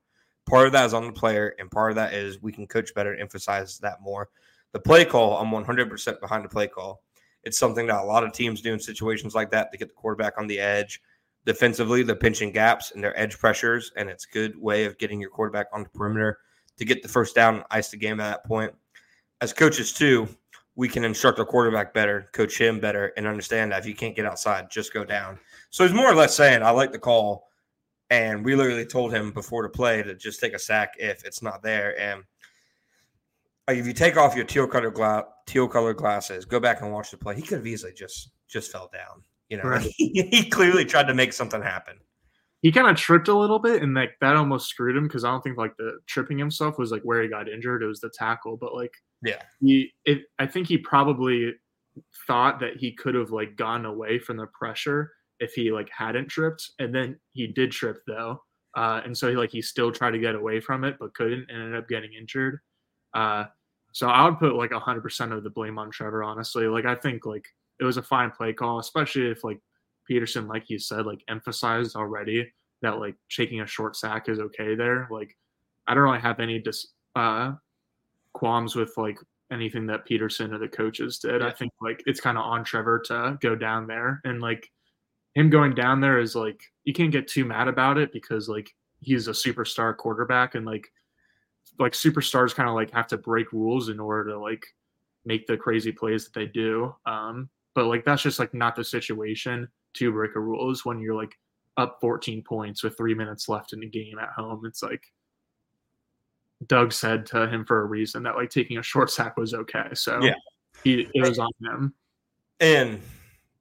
Part 0.49 0.67
of 0.67 0.73
that 0.73 0.87
is 0.87 0.95
on 0.95 1.07
the 1.07 1.13
player, 1.13 1.55
and 1.59 1.71
part 1.71 1.91
of 1.91 1.97
that 1.97 2.15
is 2.15 2.41
we 2.41 2.53
can 2.53 2.67
coach 2.67 2.95
better, 2.95 3.13
and 3.13 3.21
emphasize 3.21 3.79
that 3.81 4.01
more. 4.01 4.31
The 4.73 4.81
play 4.81 5.05
call, 5.05 5.37
I'm 5.37 5.51
100% 5.51 6.21
behind 6.21 6.45
the 6.45 6.49
play 6.49 6.69
call. 6.69 7.03
It's 7.45 7.59
something 7.59 7.87
that 7.87 8.01
a 8.01 8.05
lot 8.05 8.25
of 8.25 8.33
teams 8.33 8.63
do 8.63 8.73
in 8.73 8.81
situations 8.81 9.35
like 9.35 9.51
that 9.51 9.71
to 9.73 9.79
get 9.79 9.89
the 9.89 9.95
quarterback 9.95 10.39
on 10.39 10.47
the 10.47 10.59
edge. 10.59 11.01
Defensively, 11.45 12.03
they're 12.03 12.17
pinching 12.17 12.53
gaps 12.53 12.93
and 12.93 13.05
their 13.05 13.19
edge 13.19 13.39
pressures, 13.39 13.93
and 13.97 14.09
it's 14.09 14.27
a 14.27 14.33
good 14.33 14.59
way 14.59 14.87
of 14.87 14.97
getting 14.99 15.21
your 15.21 15.31
quarterback 15.31 15.67
on 15.73 15.83
the 15.83 15.89
perimeter 15.91 16.39
to 16.79 16.85
get 16.85 17.03
the 17.03 17.09
first 17.09 17.35
down 17.35 17.57
and 17.57 17.65
ice 17.71 17.91
the 17.91 17.97
game 17.97 18.21
at 18.21 18.31
that 18.31 18.45
point. 18.45 18.73
as 19.41 19.53
coaches 19.53 19.93
too, 19.93 20.29
we 20.79 20.89
can 20.89 21.05
instruct 21.05 21.41
our 21.41 21.45
quarterback 21.45 21.93
better, 21.93 22.29
coach 22.31 22.57
him 22.57 22.79
better, 22.79 23.13
and 23.17 23.27
understand 23.27 23.73
that 23.73 23.81
if 23.81 23.87
you 23.87 23.97
can't 23.97 24.15
get 24.15 24.25
outside, 24.25 24.71
just 24.71 24.95
go 24.95 25.05
down. 25.05 25.37
So 25.71 25.85
he's 25.85 25.93
more 25.93 26.09
or 26.09 26.15
less 26.15 26.37
saying, 26.37 26.63
I 26.63 26.71
like 26.71 26.93
the 26.93 27.01
call. 27.01 27.49
And 28.11 28.45
we 28.45 28.55
literally 28.55 28.87
told 28.87 29.13
him 29.13 29.33
before 29.33 29.65
the 29.65 29.71
play 29.71 30.05
to 30.05 30.15
just 30.15 30.39
take 30.39 30.55
a 30.55 30.59
sack 30.59 30.95
if 30.97 31.25
it's 31.25 31.43
not 31.43 31.65
there. 31.65 32.01
And 32.01 32.23
like 33.67 33.79
if 33.79 33.89
you 33.89 33.93
take 33.93 34.17
off 34.17 34.37
your 34.37 34.45
teal 34.45 34.69
color 34.69 34.93
gla- 34.93 35.27
teal 35.47 35.67
color 35.67 35.95
glasses, 35.95 36.45
go 36.45 36.61
back 36.61 36.81
and 36.81 36.93
watch 36.93 37.11
the 37.11 37.17
play. 37.19 37.35
He 37.35 37.43
could 37.43 37.59
have 37.59 37.67
easily 37.67 37.93
just 37.93 38.31
just 38.47 38.71
fell 38.71 38.89
down. 38.93 39.25
You 39.49 39.57
know, 39.57 39.65
right. 39.65 39.83
he, 39.97 40.29
he 40.31 40.49
clearly 40.49 40.85
tried 40.85 41.09
to 41.09 41.15
make 41.15 41.33
something 41.33 41.61
happen. 41.61 41.97
He 42.61 42.73
kind 42.73 42.89
of 42.89 42.97
tripped 42.97 43.29
a 43.29 43.37
little 43.37 43.59
bit, 43.59 43.83
and 43.83 43.95
like 43.95 44.17
that 44.21 44.37
almost 44.37 44.69
screwed 44.69 44.97
him 44.97 45.05
because 45.05 45.25
I 45.25 45.31
don't 45.31 45.43
think 45.43 45.57
like 45.57 45.77
the 45.77 45.99
tripping 46.07 46.39
himself 46.39 46.79
was 46.79 46.91
like 46.91 47.03
where 47.03 47.23
he 47.23 47.29
got 47.29 47.49
injured. 47.49 47.83
It 47.83 47.87
was 47.87 48.01
the 48.01 48.11
tackle, 48.11 48.57
but 48.57 48.75
like 48.75 48.93
yeah, 49.23 49.43
he. 49.61 49.93
It, 50.05 50.23
I 50.39 50.47
think 50.47 50.67
he 50.67 50.79
probably 50.79 51.55
thought 52.27 52.61
that 52.61 52.77
he 52.77 52.93
could 52.93 53.15
have 53.15 53.31
like 53.31 53.57
gone 53.57 53.85
away 53.85 54.19
from 54.19 54.37
the 54.37 54.47
pressure 54.47 55.13
if 55.41 55.53
he 55.53 55.71
like 55.71 55.89
hadn't 55.97 56.29
tripped, 56.29 56.71
and 56.81 56.93
then 56.93 57.19
he 57.33 57.47
did 57.47 57.71
trip 57.71 58.03
though, 58.07 58.43
uh, 58.77 59.03
and 59.05 59.17
so 59.17 59.31
he 59.31 59.37
like 59.37 59.51
he 59.51 59.63
still 59.63 59.93
tried 59.93 60.13
to 60.13 60.19
get 60.19 60.35
away 60.35 60.61
from 60.61 60.85
it 60.85 60.97
but 60.99 61.15
couldn't, 61.15 61.47
and 61.49 61.63
ended 61.63 61.77
up 61.77 61.89
getting 61.89 62.13
injured. 62.13 62.59
Uh, 63.15 63.45
so 63.93 64.09
I 64.09 64.25
would 64.25 64.39
put 64.39 64.55
like 64.57 64.73
hundred 64.73 65.03
percent 65.03 65.33
of 65.33 65.45
the 65.45 65.51
blame 65.51 65.79
on 65.79 65.91
Trevor. 65.91 66.25
Honestly, 66.25 66.67
like 66.67 66.87
I 66.87 66.95
think 66.95 67.25
like 67.25 67.47
it 67.81 67.85
was 67.85 67.97
a 67.97 68.03
fine 68.03 68.31
play 68.31 68.53
call, 68.53 68.79
especially 68.79 69.31
if 69.31 69.45
like 69.45 69.61
Pederson, 70.11 70.49
like 70.49 70.69
you 70.69 70.79
said, 70.79 71.07
like 71.07 71.23
emphasized 71.29 71.97
already 71.97 72.51
that 72.83 72.99
like 72.99 73.17
taking 73.31 73.61
a 73.61 73.67
short 73.67 73.97
sack 73.97 74.29
is 74.29 74.39
okay 74.39 74.75
there. 74.75 75.09
Like 75.11 75.37
I 75.87 75.95
don't 75.95 76.05
really 76.05 76.21
have 76.21 76.41
any 76.41 76.59
dis 76.59 76.89
uh 77.17 77.53
qualms 78.33 78.77
with 78.77 78.93
like 78.97 79.19
anything 79.51 79.87
that 79.87 80.07
Pederson 80.07 80.53
or 80.53 80.59
the 80.59 80.69
coaches 80.69 81.19
did. 81.19 81.41
Yeah. 81.41 81.49
I 81.49 81.53
think 81.53 81.73
like 81.81 82.03
it's 82.07 82.21
kind 82.21 82.39
of 82.39 82.45
on 82.45 82.65
Trevor 82.65 83.01
to 83.07 83.39
go 83.41 83.55
down 83.55 83.87
there 83.87 84.21
and 84.25 84.41
like 84.41 84.71
him 85.35 85.51
going 85.51 85.75
down 85.75 86.01
there 86.01 86.19
is 86.19 86.35
like 86.35 86.61
you 86.85 86.93
can't 86.93 87.13
get 87.13 87.29
too 87.29 87.45
mad 87.45 87.69
about 87.69 87.99
it 87.99 88.13
because 88.13 88.49
like 88.49 88.71
he's 89.01 89.29
a 89.29 89.33
superstar 89.33 89.97
quarterback 89.97 90.55
and 90.55 90.67
like 90.67 90.87
like 91.79 91.93
superstars 91.93 92.55
kind 92.55 92.69
of 92.69 92.75
like 92.75 92.91
have 92.91 93.07
to 93.07 93.17
break 93.17 93.53
rules 93.53 93.89
in 93.89 94.01
order 94.01 94.31
to 94.31 94.39
like 94.39 94.65
make 95.25 95.47
the 95.47 95.57
crazy 95.57 95.93
plays 95.93 96.25
that 96.25 96.35
they 96.35 96.47
do. 96.47 96.95
Um, 97.07 97.49
but 97.75 97.87
like 97.87 98.05
that's 98.05 98.23
just 98.23 98.39
like 98.39 98.53
not 98.55 98.75
the 98.75 98.85
situation 98.85 99.69
to 99.95 100.13
break 100.13 100.37
a 100.37 100.41
rule 100.41 100.71
is 100.71 100.85
when 100.85 101.01
you're 101.01 101.15
like 101.15 101.35
up 101.77 101.99
14 102.01 102.43
points 102.43 102.83
with 102.83 102.97
three 102.97 103.15
minutes 103.15 103.49
left 103.49 103.73
in 103.73 103.81
the 103.81 103.87
game 103.87 104.19
at 104.19 104.31
home. 104.31 104.65
It's 104.67 104.83
like 104.83 105.03
Doug 106.67 106.93
said 106.93 107.25
to 107.27 107.49
him 107.49 107.65
for 107.65 107.81
a 107.81 107.87
reason 107.87 108.23
that 108.25 108.37
like 108.37 108.51
taking 108.51 108.79
a 108.79 108.83
short 108.83 109.11
sack 109.11 109.37
was 109.37 109.55
okay. 109.55 109.89
So 109.95 110.21
yeah, 110.23 110.35
he, 110.83 111.09
it 111.15 111.23
was 111.23 111.39
on 111.39 111.51
him. 111.63 111.95
And 112.61 113.01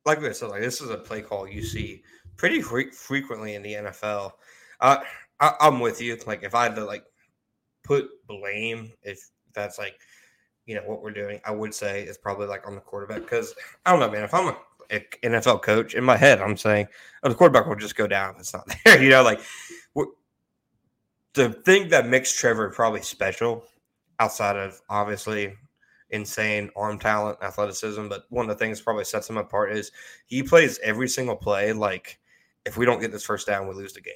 like 0.05 0.24
I 0.24 0.31
said, 0.31 0.50
like 0.50 0.62
this 0.62 0.81
is 0.81 0.89
a 0.89 0.98
play 0.98 1.22
call 1.22 1.48
you 1.48 1.63
see 1.63 2.01
pretty 2.38 2.62
fre- 2.62 2.91
frequently 2.91 3.55
in 3.55 3.62
the 3.62 3.74
NFL. 3.74 4.31
Uh, 4.79 4.98
I, 5.39 5.53
I'm 5.60 5.79
with 5.79 6.01
you. 6.01 6.17
Like 6.25 6.43
if 6.43 6.55
I 6.55 6.63
had 6.63 6.75
to 6.75 6.86
like 6.86 7.03
put 7.84 8.10
blame, 8.27 8.91
if 9.03 9.19
that's 9.53 9.77
like 9.77 10.00
you 10.65 10.75
know 10.75 10.81
what 10.81 11.01
we're 11.01 11.12
doing, 11.12 11.39
I 11.46 11.51
would 11.51 11.74
say 11.74 12.03
it's 12.03 12.17
probably 12.17 12.48
like 12.48 12.67
on 12.67 12.75
the 12.75 12.81
quarterback 12.81 13.22
because 13.22 13.53
I 13.86 13.91
don't 13.91 14.00
know, 14.00 14.10
man. 14.10 14.24
If 14.24 14.34
I'm 14.34 14.48
a, 14.48 14.57
NFL 14.89 15.62
coach 15.62 15.94
in 15.96 16.03
my 16.03 16.17
head, 16.17 16.41
I'm 16.41 16.58
saying 16.58 16.88
oh, 17.24 17.29
the 17.29 17.36
quarterback 17.36 17.67
will 17.67 17.75
just 17.75 17.96
go 17.96 18.08
down. 18.08 18.36
It's 18.39 18.53
not 18.53 18.70
there, 18.86 19.01
you 19.01 19.10
know. 19.10 19.24
Like 19.24 19.41
the 21.38 21.50
thing 21.51 21.89
that 21.89 22.08
makes 22.08 22.34
Trevor 22.34 22.70
probably 22.72 23.01
special, 23.01 23.63
outside 24.20 24.58
of 24.58 24.82
obviously 24.89 25.53
insane 26.10 26.70
arm 26.75 27.00
talent, 27.00 27.38
athleticism. 27.41 28.08
But 28.08 28.24
one 28.29 28.50
of 28.50 28.58
the 28.58 28.63
things 28.63 28.82
probably 28.82 29.06
sets 29.06 29.29
him 29.29 29.38
apart 29.38 29.72
is 29.72 29.91
he 30.25 30.44
plays 30.44 30.79
every 30.84 31.08
single 31.08 31.36
play 31.36 31.74
like 31.74 32.20
if 32.65 32.75
we 32.75 32.86
don't 32.86 33.00
get 33.00 33.12
this 33.12 33.24
first 33.24 33.48
down, 33.48 33.67
we 33.67 33.75
lose 33.75 33.94
the 33.94 34.01
game. 34.01 34.13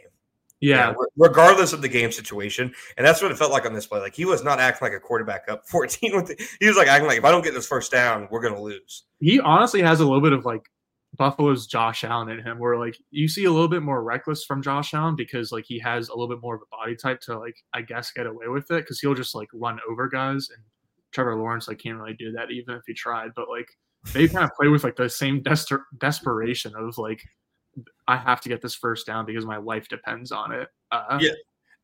Yeah. 0.61 0.93
Regardless 1.17 1.73
of 1.73 1.81
the 1.81 1.89
game 1.89 2.11
situation. 2.11 2.73
And 2.97 3.05
that's 3.05 3.21
what 3.21 3.31
it 3.31 3.37
felt 3.37 3.51
like 3.51 3.65
on 3.65 3.73
this 3.73 3.87
play. 3.87 3.99
Like 3.99 4.15
he 4.15 4.25
was 4.25 4.43
not 4.43 4.59
acting 4.59 4.87
like 4.87 4.95
a 4.95 4.99
quarterback 4.99 5.45
up 5.49 5.67
14 5.67 6.15
with 6.15 6.27
the, 6.27 6.47
he 6.59 6.67
was 6.67 6.77
like 6.77 6.87
acting 6.87 7.07
like 7.07 7.17
if 7.17 7.25
I 7.25 7.31
don't 7.31 7.43
get 7.43 7.53
this 7.53 7.67
first 7.67 7.91
down, 7.91 8.27
we're 8.31 8.41
gonna 8.41 8.61
lose. 8.61 9.03
He 9.19 9.39
honestly 9.39 9.81
has 9.81 9.99
a 9.99 10.05
little 10.05 10.21
bit 10.21 10.33
of 10.33 10.45
like 10.45 10.61
Buffalo's 11.17 11.67
Josh 11.67 12.03
Allen 12.03 12.29
in 12.29 12.39
him, 12.39 12.59
where 12.59 12.77
like 12.77 12.97
you 13.09 13.27
see 13.27 13.45
a 13.45 13.51
little 13.51 13.67
bit 13.67 13.81
more 13.81 14.03
reckless 14.03 14.45
from 14.45 14.61
Josh 14.61 14.93
Allen 14.93 15.15
because 15.15 15.51
like 15.51 15.65
he 15.67 15.79
has 15.79 16.09
a 16.09 16.13
little 16.13 16.29
bit 16.29 16.41
more 16.41 16.55
of 16.55 16.61
a 16.61 16.75
body 16.75 16.95
type 16.95 17.19
to 17.21 17.37
like 17.37 17.55
I 17.73 17.81
guess 17.81 18.11
get 18.11 18.27
away 18.27 18.47
with 18.47 18.71
it 18.71 18.83
because 18.83 18.99
he'll 18.99 19.15
just 19.15 19.35
like 19.35 19.49
run 19.53 19.79
over 19.89 20.07
guys 20.07 20.49
and 20.55 20.63
Trevor 21.11 21.35
Lawrence 21.35 21.67
like 21.67 21.79
can't 21.79 21.97
really 21.97 22.13
do 22.13 22.31
that 22.33 22.51
even 22.51 22.75
if 22.75 22.83
he 22.87 22.93
tried. 22.93 23.31
But 23.35 23.49
like 23.49 23.67
they 24.13 24.27
kind 24.27 24.45
of 24.45 24.51
play 24.55 24.67
with 24.67 24.83
like 24.83 24.95
the 24.95 25.09
same 25.09 25.41
des- 25.41 25.77
desperation 25.97 26.73
of 26.75 26.97
like 26.97 27.21
I 28.07 28.17
have 28.17 28.41
to 28.41 28.49
get 28.49 28.61
this 28.61 28.75
first 28.75 29.07
down 29.07 29.25
because 29.25 29.45
my 29.45 29.57
life 29.57 29.87
depends 29.87 30.31
on 30.31 30.51
it. 30.51 30.69
Uh, 30.91 31.17
yeah, 31.21 31.31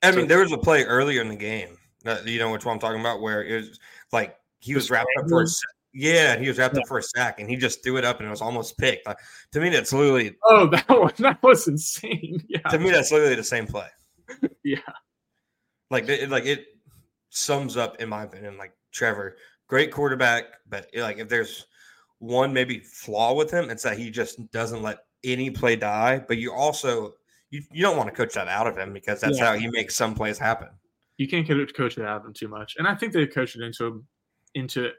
I 0.03 0.11
mean 0.11 0.27
there 0.27 0.39
was 0.39 0.51
a 0.51 0.57
play 0.57 0.83
earlier 0.83 1.21
in 1.21 1.29
the 1.29 1.35
game, 1.35 1.77
that, 2.03 2.27
you 2.27 2.39
know 2.39 2.51
which 2.51 2.65
one 2.65 2.73
I'm 2.73 2.79
talking 2.79 2.99
about, 2.99 3.21
where 3.21 3.43
it 3.43 3.55
was 3.55 3.79
like 4.11 4.37
he 4.59 4.75
was 4.75 4.89
wrapped 4.89 5.09
up 5.19 5.29
for 5.29 5.43
a 5.43 5.47
yeah, 5.93 6.37
he 6.37 6.47
was 6.47 6.57
wrapped 6.57 6.75
yeah. 6.75 6.81
up 6.81 6.87
for 6.87 6.99
a 6.99 7.03
sack, 7.03 7.39
and 7.39 7.49
he 7.49 7.55
just 7.55 7.83
threw 7.83 7.97
it 7.97 8.05
up, 8.05 8.19
and 8.19 8.27
it 8.27 8.29
was 8.29 8.41
almost 8.41 8.77
picked. 8.77 9.07
Like, 9.07 9.17
to 9.53 9.59
me, 9.59 9.69
that's 9.69 9.91
literally 9.91 10.35
oh, 10.43 10.67
that 10.71 10.87
was 10.89 11.13
that 11.17 11.41
was 11.41 11.67
insane. 11.67 12.43
Yeah, 12.49 12.59
to 12.69 12.79
me, 12.79 12.91
that's 12.91 13.11
literally 13.11 13.35
the 13.35 13.43
same 13.43 13.65
play. 13.65 13.87
yeah, 14.63 14.77
like 15.89 16.07
it, 16.07 16.29
like 16.29 16.45
it 16.45 16.65
sums 17.29 17.77
up, 17.77 17.99
in 17.99 18.09
my 18.09 18.23
opinion, 18.23 18.57
like 18.57 18.73
Trevor, 18.91 19.37
great 19.67 19.91
quarterback, 19.91 20.45
but 20.69 20.87
like 20.95 21.17
if 21.17 21.29
there's 21.29 21.65
one 22.19 22.53
maybe 22.53 22.79
flaw 22.79 23.33
with 23.33 23.49
him, 23.49 23.69
it's 23.69 23.83
that 23.83 23.97
he 23.97 24.11
just 24.11 24.51
doesn't 24.51 24.83
let 24.83 24.99
any 25.23 25.49
play 25.49 25.75
die. 25.75 26.19
But 26.19 26.37
you 26.37 26.53
also 26.53 27.13
you, 27.49 27.63
you 27.71 27.81
don't 27.81 27.97
want 27.97 28.09
to 28.09 28.15
coach 28.15 28.33
that 28.33 28.47
out 28.47 28.67
of 28.67 28.77
him 28.77 28.93
because 28.93 29.21
that's 29.21 29.37
yeah. 29.37 29.53
how 29.53 29.57
he 29.57 29.67
makes 29.67 29.95
some 29.95 30.13
plays 30.15 30.37
happen. 30.37 30.69
You 31.17 31.27
can't 31.27 31.47
coach 31.47 31.97
it 31.97 32.05
out 32.05 32.21
of 32.21 32.25
him 32.25 32.33
too 32.33 32.47
much, 32.47 32.75
and 32.77 32.87
I 32.87 32.93
think 32.93 33.13
they 33.13 33.25
coached 33.25 33.55
it 33.55 33.63
into 33.63 33.85
him 33.85 34.07
into 34.53 34.91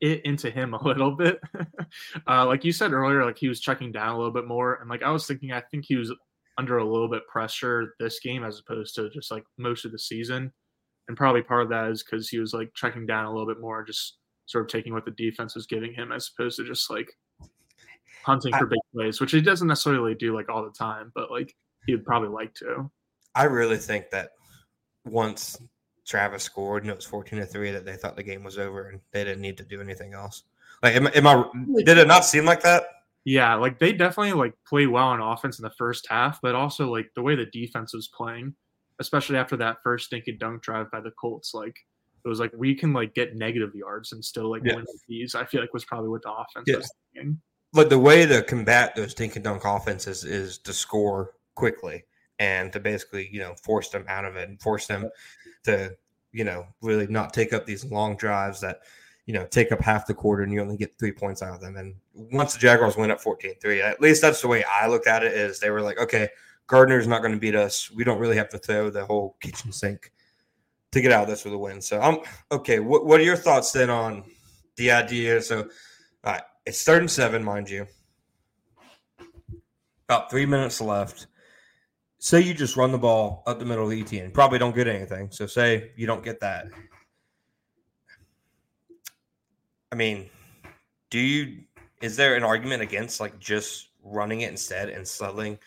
it 0.00 0.20
into 0.24 0.50
him 0.50 0.74
a 0.74 0.82
little 0.82 1.12
bit. 1.12 1.40
uh, 2.28 2.46
like 2.46 2.64
you 2.64 2.72
said 2.72 2.92
earlier, 2.92 3.24
like 3.24 3.38
he 3.38 3.48
was 3.48 3.60
checking 3.60 3.92
down 3.92 4.14
a 4.14 4.16
little 4.16 4.32
bit 4.32 4.46
more, 4.46 4.74
and 4.80 4.90
like 4.90 5.02
I 5.02 5.10
was 5.10 5.26
thinking, 5.26 5.52
I 5.52 5.62
think 5.70 5.84
he 5.86 5.96
was 5.96 6.12
under 6.58 6.78
a 6.78 6.84
little 6.84 7.08
bit 7.08 7.26
pressure 7.28 7.94
this 8.00 8.18
game 8.20 8.42
as 8.42 8.60
opposed 8.60 8.94
to 8.94 9.10
just 9.10 9.30
like 9.30 9.44
most 9.58 9.84
of 9.84 9.92
the 9.92 9.98
season, 9.98 10.52
and 11.08 11.16
probably 11.16 11.42
part 11.42 11.62
of 11.62 11.68
that 11.70 11.90
is 11.90 12.02
because 12.02 12.28
he 12.28 12.38
was 12.38 12.52
like 12.52 12.70
checking 12.74 13.06
down 13.06 13.24
a 13.24 13.30
little 13.30 13.46
bit 13.46 13.60
more, 13.60 13.84
just 13.84 14.18
sort 14.46 14.64
of 14.64 14.68
taking 14.68 14.92
what 14.92 15.04
the 15.04 15.10
defense 15.12 15.54
was 15.54 15.66
giving 15.66 15.92
him 15.92 16.12
as 16.12 16.30
opposed 16.32 16.56
to 16.56 16.64
just 16.64 16.90
like 16.90 17.10
hunting 18.26 18.52
for 18.52 18.66
I, 18.66 18.70
big 18.70 18.80
plays, 18.92 19.20
which 19.20 19.30
he 19.30 19.40
doesn't 19.40 19.68
necessarily 19.68 20.14
do 20.14 20.34
like 20.34 20.48
all 20.48 20.64
the 20.64 20.72
time, 20.72 21.12
but 21.14 21.30
like 21.30 21.54
he 21.86 21.94
would 21.94 22.04
probably 22.04 22.28
like 22.28 22.52
to. 22.54 22.90
I 23.34 23.44
really 23.44 23.76
think 23.76 24.10
that 24.10 24.30
once 25.04 25.58
Travis 26.04 26.42
scored 26.42 26.82
and 26.82 26.90
it 26.90 26.96
was 26.96 27.06
14 27.06 27.38
to 27.38 27.46
3 27.46 27.70
that 27.70 27.84
they 27.84 27.94
thought 27.94 28.16
the 28.16 28.22
game 28.24 28.42
was 28.42 28.58
over 28.58 28.88
and 28.88 29.00
they 29.12 29.22
didn't 29.22 29.42
need 29.42 29.56
to 29.58 29.64
do 29.64 29.80
anything 29.80 30.12
else. 30.12 30.42
Like, 30.82 30.96
am, 30.96 31.06
am 31.06 31.26
I, 31.26 31.44
did 31.84 31.98
it 31.98 32.08
not 32.08 32.24
seem 32.24 32.44
like 32.44 32.62
that? 32.62 32.84
Yeah, 33.24 33.54
like 33.54 33.78
they 33.78 33.92
definitely 33.92 34.34
like 34.34 34.54
play 34.66 34.86
well 34.86 35.08
on 35.08 35.20
offense 35.20 35.58
in 35.58 35.62
the 35.62 35.70
first 35.70 36.06
half, 36.08 36.40
but 36.42 36.54
also 36.54 36.90
like 36.90 37.10
the 37.14 37.22
way 37.22 37.34
the 37.34 37.46
defense 37.46 37.94
was 37.94 38.08
playing, 38.08 38.54
especially 39.00 39.36
after 39.36 39.56
that 39.56 39.78
first 39.82 40.06
stinking 40.06 40.38
dunk 40.38 40.62
drive 40.62 40.90
by 40.90 41.00
the 41.00 41.10
Colts, 41.12 41.54
like 41.54 41.76
it 42.24 42.28
was 42.28 42.40
like 42.40 42.52
we 42.56 42.74
can 42.74 42.92
like 42.92 43.14
get 43.14 43.36
negative 43.36 43.74
yards 43.74 44.12
and 44.12 44.24
still 44.24 44.50
like 44.50 44.62
yeah. 44.64 44.76
win 44.76 44.84
these. 45.08 45.34
I 45.34 45.44
feel 45.44 45.60
like 45.60 45.72
was 45.72 45.84
probably 45.84 46.08
what 46.08 46.22
the 46.22 46.32
offense 46.32 46.66
yeah. 46.66 46.76
was 46.76 46.92
thinking. 47.14 47.40
But 47.76 47.90
the 47.90 47.98
way 47.98 48.24
to 48.24 48.42
combat 48.42 48.96
those 48.96 49.12
dink 49.12 49.36
and 49.36 49.44
dunk 49.44 49.66
offenses 49.66 50.24
is 50.24 50.56
to 50.60 50.72
score 50.72 51.34
quickly 51.54 52.04
and 52.38 52.72
to 52.72 52.80
basically, 52.80 53.28
you 53.30 53.38
know, 53.38 53.54
force 53.62 53.90
them 53.90 54.06
out 54.08 54.24
of 54.24 54.34
it 54.34 54.48
and 54.48 54.58
force 54.62 54.86
them 54.86 55.10
to, 55.64 55.94
you 56.32 56.42
know, 56.42 56.66
really 56.80 57.06
not 57.06 57.34
take 57.34 57.52
up 57.52 57.66
these 57.66 57.84
long 57.84 58.16
drives 58.16 58.62
that, 58.62 58.78
you 59.26 59.34
know, 59.34 59.44
take 59.44 59.72
up 59.72 59.82
half 59.82 60.06
the 60.06 60.14
quarter 60.14 60.42
and 60.42 60.54
you 60.54 60.62
only 60.62 60.78
get 60.78 60.98
three 60.98 61.12
points 61.12 61.42
out 61.42 61.54
of 61.54 61.60
them. 61.60 61.76
And 61.76 61.96
once 62.14 62.54
the 62.54 62.60
Jaguars 62.60 62.96
went 62.96 63.12
up 63.12 63.20
14 63.20 63.56
3, 63.60 63.82
at 63.82 64.00
least 64.00 64.22
that's 64.22 64.40
the 64.40 64.48
way 64.48 64.64
I 64.64 64.86
looked 64.86 65.06
at 65.06 65.22
it 65.22 65.34
is 65.34 65.60
they 65.60 65.68
were 65.68 65.82
like, 65.82 65.98
okay, 65.98 66.30
Gardner's 66.68 67.06
not 67.06 67.20
going 67.20 67.34
to 67.34 67.38
beat 67.38 67.54
us. 67.54 67.90
We 67.90 68.04
don't 68.04 68.18
really 68.18 68.38
have 68.38 68.48
to 68.48 68.58
throw 68.58 68.88
the 68.88 69.04
whole 69.04 69.36
kitchen 69.42 69.70
sink 69.70 70.12
to 70.92 71.02
get 71.02 71.12
out 71.12 71.24
of 71.24 71.28
this 71.28 71.44
with 71.44 71.52
a 71.52 71.58
win. 71.58 71.82
So 71.82 72.00
I'm 72.00 72.20
okay. 72.50 72.78
What, 72.78 73.04
what 73.04 73.20
are 73.20 73.24
your 73.24 73.36
thoughts 73.36 73.70
then 73.72 73.90
on 73.90 74.24
the 74.76 74.92
idea? 74.92 75.42
So, 75.42 75.68
all 76.24 76.32
right, 76.32 76.42
it's 76.66 76.82
third 76.82 77.00
and 77.00 77.10
seven, 77.10 77.42
mind 77.42 77.70
you. 77.70 77.86
About 80.08 80.30
three 80.30 80.46
minutes 80.46 80.80
left 80.80 81.26
say 82.18 82.40
you 82.40 82.54
just 82.54 82.76
run 82.76 82.92
the 82.92 82.98
ball 82.98 83.42
up 83.46 83.58
the 83.58 83.64
middle 83.64 83.84
of 83.84 83.90
the 83.90 84.00
Etienne, 84.00 84.30
probably 84.30 84.58
don't 84.58 84.74
get 84.74 84.88
anything. 84.88 85.30
So 85.30 85.46
say 85.46 85.92
you 85.96 86.06
don't 86.06 86.24
get 86.24 86.40
that. 86.40 86.66
I 89.92 89.94
mean, 89.94 90.28
do 91.10 91.18
you 91.18 91.62
is 92.02 92.16
there 92.16 92.34
an 92.34 92.42
argument 92.42 92.82
against 92.82 93.20
like 93.20 93.38
just 93.38 93.88
running 94.02 94.42
it 94.42 94.50
instead 94.50 94.90
and 94.90 95.06
settling 95.06 95.58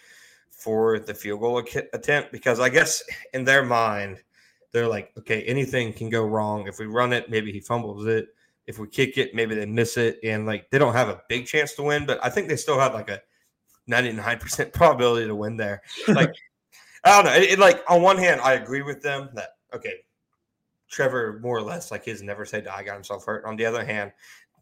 for 0.52 1.00
the 1.00 1.14
field 1.14 1.40
goal 1.40 1.64
attempt? 1.94 2.32
Because 2.32 2.60
I 2.60 2.70
guess 2.70 3.04
in 3.34 3.46
their 3.46 3.64
mind, 3.64 4.22
they're 4.72 4.88
like, 4.88 5.12
okay, 5.18 5.42
anything 5.44 5.94
can 5.94 6.10
go 6.10 6.24
wrong. 6.24 6.68
If 6.68 6.78
we 6.78 6.86
run 6.86 7.14
it, 7.14 7.30
maybe 7.30 7.52
he 7.52 7.60
fumbles 7.60 8.06
it. 8.06 8.28
If 8.70 8.78
we 8.78 8.88
kick 8.88 9.18
it, 9.18 9.34
maybe 9.34 9.56
they 9.56 9.66
miss 9.66 9.98
it. 9.98 10.20
And 10.24 10.46
like 10.46 10.70
they 10.70 10.78
don't 10.78 10.94
have 10.94 11.10
a 11.10 11.20
big 11.28 11.48
chance 11.48 11.74
to 11.74 11.82
win, 11.82 12.06
but 12.06 12.24
I 12.24 12.30
think 12.30 12.48
they 12.48 12.56
still 12.56 12.80
have 12.80 12.94
like 12.94 13.10
a 13.10 13.20
99% 13.90 14.72
probability 14.74 15.26
to 15.26 15.34
win 15.34 15.58
there. 15.58 15.82
Like, 16.08 16.32
I 17.04 17.16
don't 17.16 17.26
know. 17.26 17.34
It, 17.34 17.54
it, 17.54 17.60
like 17.60 17.82
on 17.90 18.04
one 18.04 18.20
hand, 18.20 18.42
I 18.42 18.54
agree 18.54 18.84
with 18.84 19.02
them 19.02 19.30
that 19.34 19.50
okay, 19.74 19.96
Trevor 20.88 21.40
more 21.42 21.58
or 21.58 21.64
less 21.64 21.90
like 21.90 22.06
his 22.06 22.22
never 22.22 22.46
say 22.46 22.62
die 22.62 22.84
got 22.84 22.94
himself 22.94 23.26
hurt. 23.26 23.44
On 23.46 23.56
the 23.56 23.66
other 23.66 23.84
hand, 23.84 24.12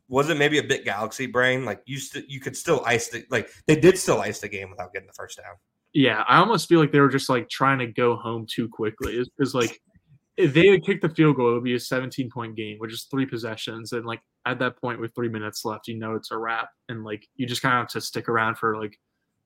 was 0.08 0.30
it 0.30 0.38
maybe 0.38 0.58
a 0.58 0.64
bit 0.64 0.86
galaxy 0.86 1.26
brain? 1.26 1.66
Like 1.66 1.82
you 1.86 2.00
st- 2.00 2.30
you 2.30 2.40
could 2.40 2.56
still 2.56 2.82
ice 2.86 3.10
the 3.10 3.26
like 3.30 3.50
they 3.66 3.78
did 3.78 3.98
still 3.98 4.22
ice 4.22 4.40
the 4.40 4.48
game 4.48 4.70
without 4.70 4.94
getting 4.94 5.08
the 5.08 5.14
first 5.14 5.38
down. 5.38 5.56
Yeah, 5.94 6.24
I 6.28 6.38
almost 6.38 6.70
feel 6.70 6.80
like 6.80 6.94
they 6.94 7.00
were 7.02 7.10
just 7.10 7.28
like 7.30 7.50
trying 7.50 7.80
to 7.80 7.88
go 7.88 8.16
home 8.16 8.46
too 8.50 8.70
quickly. 8.70 9.22
Because 9.38 9.54
like 9.54 9.82
if 10.38 10.54
they 10.54 10.68
had 10.68 10.86
kicked 10.86 11.02
the 11.02 11.10
field 11.10 11.36
goal, 11.36 11.52
it 11.52 11.54
would 11.56 11.64
be 11.64 11.74
a 11.74 11.80
17 11.80 12.30
point 12.30 12.56
game, 12.56 12.78
which 12.78 12.94
is 12.94 13.08
three 13.10 13.26
possessions. 13.26 13.92
And 13.92 14.06
like 14.06 14.22
at 14.46 14.60
that 14.60 14.80
point 14.80 15.00
with 15.00 15.14
three 15.16 15.30
minutes 15.30 15.66
left, 15.66 15.88
you 15.88 15.98
know 15.98 16.16
it's 16.16 16.32
a 16.32 16.38
wrap. 16.38 16.70
And 16.90 17.04
like 17.04 17.28
you 17.36 17.48
just 17.48 17.64
kind 17.64 17.74
of 17.74 17.80
have 17.80 17.90
to 17.90 18.02
stick 18.02 18.30
around 18.30 18.58
for 18.58 18.80
like 18.80 18.98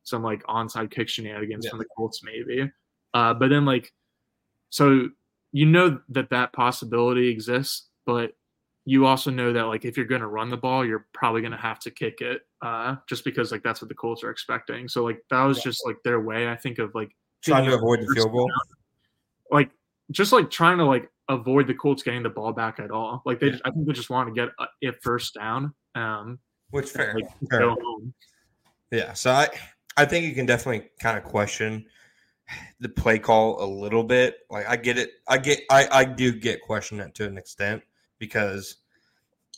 some 0.04 0.22
like 0.22 0.44
onside 0.44 0.92
kick 0.92 1.08
shenanigans 1.08 1.66
yeah. 1.66 1.70
from 1.72 1.80
the 1.80 1.86
Colts, 1.98 2.22
maybe. 2.24 2.70
Uh, 3.14 3.34
but 3.34 3.50
then 3.50 3.66
like, 3.66 3.92
so 4.70 5.10
you 5.54 5.66
know 5.66 6.00
that 6.10 6.30
that 6.30 6.54
possibility 6.54 7.30
exists, 7.30 7.88
but 8.06 8.32
you 8.86 9.06
also 9.06 9.32
know 9.32 9.54
that 9.54 9.64
like 9.64 9.86
if 9.86 9.96
you're 9.96 10.06
going 10.06 10.22
to 10.22 10.28
run 10.28 10.50
the 10.50 10.58
ball, 10.58 10.86
you're 10.86 11.08
probably 11.14 11.42
going 11.42 11.52
to 11.52 11.58
have 11.58 11.80
to 11.80 11.92
kick 11.92 12.20
it, 12.20 12.42
uh, 12.62 12.96
just 13.08 13.24
because 13.24 13.52
like 13.52 13.64
that's 13.64 13.82
what 13.82 13.90
the 13.90 13.96
Colts 13.96 14.24
are 14.24 14.32
expecting. 14.32 14.88
So 14.88 15.04
like 15.04 15.22
that 15.30 15.44
was 15.44 15.62
just 15.62 15.86
like 15.86 15.98
their 16.04 16.20
way, 16.20 16.50
I 16.50 16.56
think, 16.56 16.80
of 16.80 16.94
like 16.96 17.12
trying 17.44 17.66
to 17.70 17.76
avoid 17.76 18.00
the 18.02 18.14
field 18.16 18.32
goal. 18.32 18.50
Like 19.52 19.70
just 20.12 20.32
like 20.32 20.50
trying 20.50 20.78
to 20.78 20.86
like 20.86 21.10
avoid 21.30 21.68
the 21.68 21.74
Colts 21.74 22.04
getting 22.04 22.24
the 22.24 22.30
ball 22.30 22.54
back 22.54 22.80
at 22.80 22.92
all. 22.92 23.22
Like 23.26 23.40
they, 23.40 23.48
yeah. 23.48 23.58
I 23.66 23.72
think 23.72 23.88
they 23.88 23.94
just 23.94 24.10
want 24.10 24.30
to 24.30 24.34
get 24.34 24.50
it 24.82 25.02
first 25.02 25.34
down. 25.34 25.74
Um, 25.96 26.40
which 26.72 26.90
fair, 26.90 27.16
like, 27.16 27.28
fair. 27.50 27.76
Yeah, 28.92 29.14
so 29.14 29.32
I 29.32 29.50
I 29.98 30.06
think 30.06 30.26
you 30.26 30.34
can 30.34 30.46
definitely 30.46 30.90
kind 31.00 31.18
of 31.18 31.24
question 31.24 31.86
the 32.80 32.90
play 32.90 33.20
call 33.20 33.64
a 33.64 33.68
little 33.68 34.04
bit. 34.04 34.40
Like 34.50 34.68
I 34.68 34.76
get 34.76 34.98
it. 34.98 35.12
I 35.28 35.38
get 35.38 35.62
I, 35.70 35.88
I 35.92 36.06
do 36.06 36.32
get 36.32 36.62
questioned 36.62 37.02
it 37.02 37.14
to 37.16 37.28
an 37.28 37.38
extent 37.38 37.82
because 38.20 38.78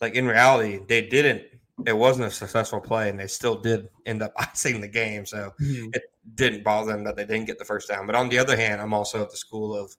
like 0.01 0.15
in 0.15 0.27
reality, 0.27 0.79
they 0.87 1.07
didn't 1.07 1.43
it 1.85 1.97
wasn't 1.97 2.27
a 2.27 2.31
successful 2.31 2.79
play 2.79 3.09
and 3.09 3.19
they 3.19 3.27
still 3.27 3.55
did 3.55 3.89
end 4.05 4.21
up 4.21 4.33
icing 4.37 4.81
the 4.81 4.87
game. 4.87 5.25
So 5.25 5.51
mm-hmm. 5.61 5.89
it 5.93 6.03
didn't 6.35 6.63
bother 6.63 6.91
them 6.91 7.03
that 7.05 7.15
they 7.15 7.25
didn't 7.25 7.45
get 7.45 7.59
the 7.59 7.65
first 7.65 7.89
down. 7.89 8.05
But 8.05 8.15
on 8.15 8.29
the 8.29 8.39
other 8.39 8.55
hand, 8.55 8.81
I'm 8.81 8.93
also 8.93 9.21
at 9.21 9.31
the 9.31 9.37
school 9.37 9.75
of 9.75 9.95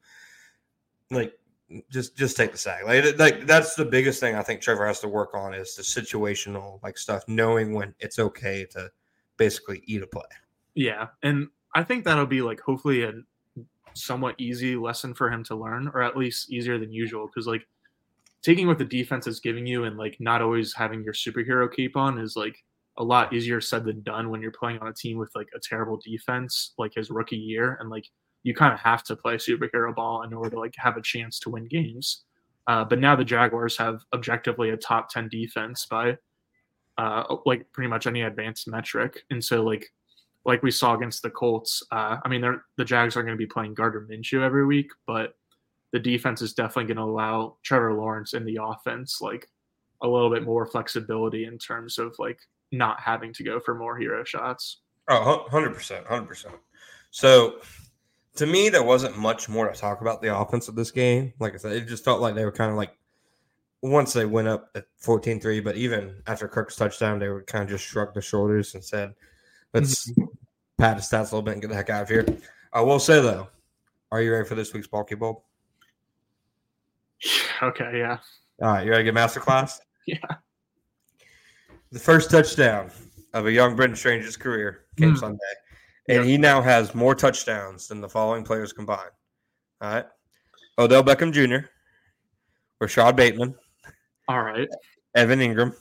like 1.10 1.34
just 1.90 2.16
just 2.16 2.36
take 2.36 2.52
the 2.52 2.58
sack. 2.58 2.84
Like, 2.84 3.18
like 3.18 3.46
that's 3.46 3.74
the 3.74 3.84
biggest 3.84 4.20
thing 4.20 4.34
I 4.34 4.42
think 4.42 4.60
Trevor 4.60 4.86
has 4.86 5.00
to 5.00 5.08
work 5.08 5.34
on 5.34 5.54
is 5.54 5.74
the 5.74 5.82
situational 5.82 6.82
like 6.82 6.98
stuff, 6.98 7.24
knowing 7.26 7.72
when 7.72 7.94
it's 8.00 8.18
okay 8.18 8.66
to 8.72 8.90
basically 9.36 9.82
eat 9.86 10.02
a 10.02 10.06
play. 10.06 10.22
Yeah, 10.74 11.08
and 11.22 11.48
I 11.74 11.82
think 11.82 12.04
that'll 12.04 12.26
be 12.26 12.42
like 12.42 12.60
hopefully 12.60 13.02
a 13.02 13.12
somewhat 13.94 14.34
easy 14.38 14.76
lesson 14.76 15.14
for 15.14 15.30
him 15.30 15.44
to 15.44 15.56
learn, 15.56 15.90
or 15.94 16.02
at 16.02 16.16
least 16.16 16.50
easier 16.50 16.78
than 16.78 16.92
usual. 16.92 17.26
Because 17.26 17.46
like 17.46 17.66
taking 18.42 18.66
what 18.66 18.78
the 18.78 18.84
defense 18.84 19.26
is 19.26 19.40
giving 19.40 19.66
you 19.66 19.84
and 19.84 19.96
like 19.96 20.16
not 20.20 20.42
always 20.42 20.74
having 20.74 21.02
your 21.02 21.14
superhero 21.14 21.72
cape 21.72 21.96
on 21.96 22.18
is 22.18 22.36
like 22.36 22.62
a 22.98 23.02
lot 23.02 23.32
easier 23.32 23.60
said 23.60 23.84
than 23.84 24.02
done 24.02 24.30
when 24.30 24.40
you're 24.40 24.52
playing 24.52 24.78
on 24.78 24.88
a 24.88 24.92
team 24.92 25.18
with 25.18 25.30
like 25.34 25.48
a 25.56 25.58
terrible 25.58 25.98
defense 26.04 26.74
like 26.78 26.92
his 26.94 27.10
rookie 27.10 27.36
year 27.36 27.76
and 27.80 27.90
like 27.90 28.04
you 28.44 28.54
kind 28.54 28.72
of 28.72 28.78
have 28.80 29.02
to 29.02 29.16
play 29.16 29.34
superhero 29.36 29.94
ball 29.94 30.22
in 30.22 30.32
order 30.32 30.50
to 30.50 30.60
like 30.60 30.74
have 30.76 30.96
a 30.96 31.02
chance 31.02 31.40
to 31.40 31.50
win 31.50 31.66
games. 31.66 32.24
Uh, 32.66 32.84
but 32.84 33.00
now 33.00 33.16
the 33.16 33.24
Jaguars 33.24 33.76
have 33.76 34.00
objectively 34.14 34.70
a 34.70 34.76
top 34.76 35.10
10 35.10 35.28
defense 35.28 35.86
by 35.90 36.16
uh, 36.96 37.24
like 37.44 37.66
pretty 37.72 37.88
much 37.88 38.06
any 38.06 38.22
advanced 38.22 38.68
metric. 38.68 39.22
And 39.30 39.42
so 39.42 39.62
like 39.62 39.90
like 40.44 40.62
we 40.62 40.70
saw 40.70 40.94
against 40.94 41.22
the 41.22 41.30
Colts. 41.30 41.82
Uh, 41.90 42.18
I 42.22 42.28
mean, 42.28 42.44
the 42.76 42.84
Jags 42.84 43.16
are 43.16 43.22
going 43.22 43.34
to 43.34 43.38
be 43.38 43.46
playing 43.46 43.72
Gardner 43.72 44.06
Minshew 44.06 44.42
every 44.42 44.66
week, 44.66 44.90
but 45.06 45.34
the 45.92 45.98
defense 45.98 46.42
is 46.42 46.52
definitely 46.52 46.92
going 46.92 46.98
to 46.98 47.10
allow 47.10 47.56
Trevor 47.62 47.94
Lawrence 47.94 48.34
in 48.34 48.44
the 48.44 48.58
offense 48.62 49.20
like 49.22 49.48
a 50.02 50.08
little 50.08 50.30
bit 50.30 50.42
more 50.42 50.66
flexibility 50.66 51.46
in 51.46 51.56
terms 51.56 51.98
of 51.98 52.14
like 52.18 52.38
not 52.72 53.00
having 53.00 53.32
to 53.32 53.42
go 53.42 53.58
for 53.58 53.74
more 53.74 53.96
hero 53.96 54.22
shots. 54.24 54.82
Oh, 55.08 55.46
100%. 55.50 56.06
100%. 56.06 56.46
So 57.10 57.60
to 58.36 58.46
me, 58.46 58.68
there 58.68 58.82
wasn't 58.82 59.16
much 59.16 59.48
more 59.48 59.70
to 59.70 59.78
talk 59.78 60.00
about 60.00 60.20
the 60.20 60.36
offense 60.36 60.68
of 60.68 60.74
this 60.74 60.90
game. 60.90 61.32
Like 61.38 61.54
I 61.54 61.56
said, 61.56 61.72
it 61.72 61.86
just 61.86 62.04
felt 62.04 62.20
like 62.20 62.34
they 62.34 62.44
were 62.44 62.52
kind 62.52 62.70
of 62.70 62.76
like 62.76 62.96
once 63.82 64.12
they 64.12 64.24
went 64.24 64.48
up 64.48 64.70
at 64.74 64.86
14 64.98 65.40
3, 65.40 65.60
but 65.60 65.76
even 65.76 66.22
after 66.26 66.48
Kirk's 66.48 66.76
touchdown, 66.76 67.18
they 67.18 67.28
would 67.28 67.46
kind 67.46 67.62
of 67.62 67.70
just 67.70 67.84
shrug 67.84 68.12
their 68.12 68.22
shoulders 68.22 68.74
and 68.74 68.82
said, 68.82 69.14
let's 69.72 70.10
mm-hmm. 70.10 70.24
pad 70.78 70.98
the 70.98 71.02
stats 71.02 71.32
a 71.32 71.36
little 71.36 71.42
bit 71.42 71.52
and 71.52 71.62
get 71.62 71.68
the 71.68 71.76
heck 71.76 71.90
out 71.90 72.02
of 72.02 72.08
here. 72.08 72.26
I 72.72 72.80
will 72.80 72.98
say 72.98 73.20
though, 73.20 73.48
are 74.10 74.22
you 74.22 74.32
ready 74.32 74.48
for 74.48 74.54
this 74.54 74.72
week's 74.72 74.88
Bulky 74.88 75.14
Bowl? 75.14 75.44
Okay, 77.62 77.98
yeah. 77.98 78.18
All 78.60 78.72
right, 78.72 78.84
you 78.84 78.90
ready 78.90 79.04
to 79.04 79.12
get 79.12 79.18
masterclass? 79.18 79.78
yeah. 80.06 80.18
The 81.92 82.00
first 82.00 82.28
touchdown 82.28 82.90
of 83.32 83.46
a 83.46 83.52
young 83.52 83.76
Brenton 83.76 83.96
Strange's 83.96 84.36
career 84.36 84.86
came 84.98 85.14
mm. 85.14 85.18
Sunday, 85.18 85.38
and 86.08 86.24
he 86.24 86.36
now 86.36 86.60
has 86.60 86.94
more 86.94 87.14
touchdowns 87.14 87.88
than 87.88 88.00
the 88.00 88.08
following 88.08 88.44
players 88.44 88.72
combined. 88.72 89.10
All 89.80 89.92
right, 89.92 90.06
Odell 90.78 91.04
Beckham 91.04 91.32
Jr., 91.32 91.66
Rashod 92.80 93.16
Bateman, 93.16 93.54
all 94.28 94.42
right, 94.42 94.68
Evan 95.14 95.40
Engram, 95.40 95.74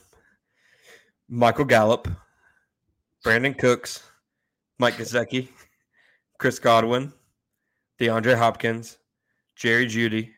Michael 1.28 1.64
Gallup, 1.64 2.08
Brandin 3.24 3.58
Cooks, 3.58 4.02
Mike 4.78 4.94
Gesicki, 4.94 5.48
Chris 6.38 6.58
Godwin, 6.58 7.12
DeAndre 8.00 8.36
Hopkins, 8.36 8.98
Jerry 9.56 9.86
Jeudy, 9.86 10.30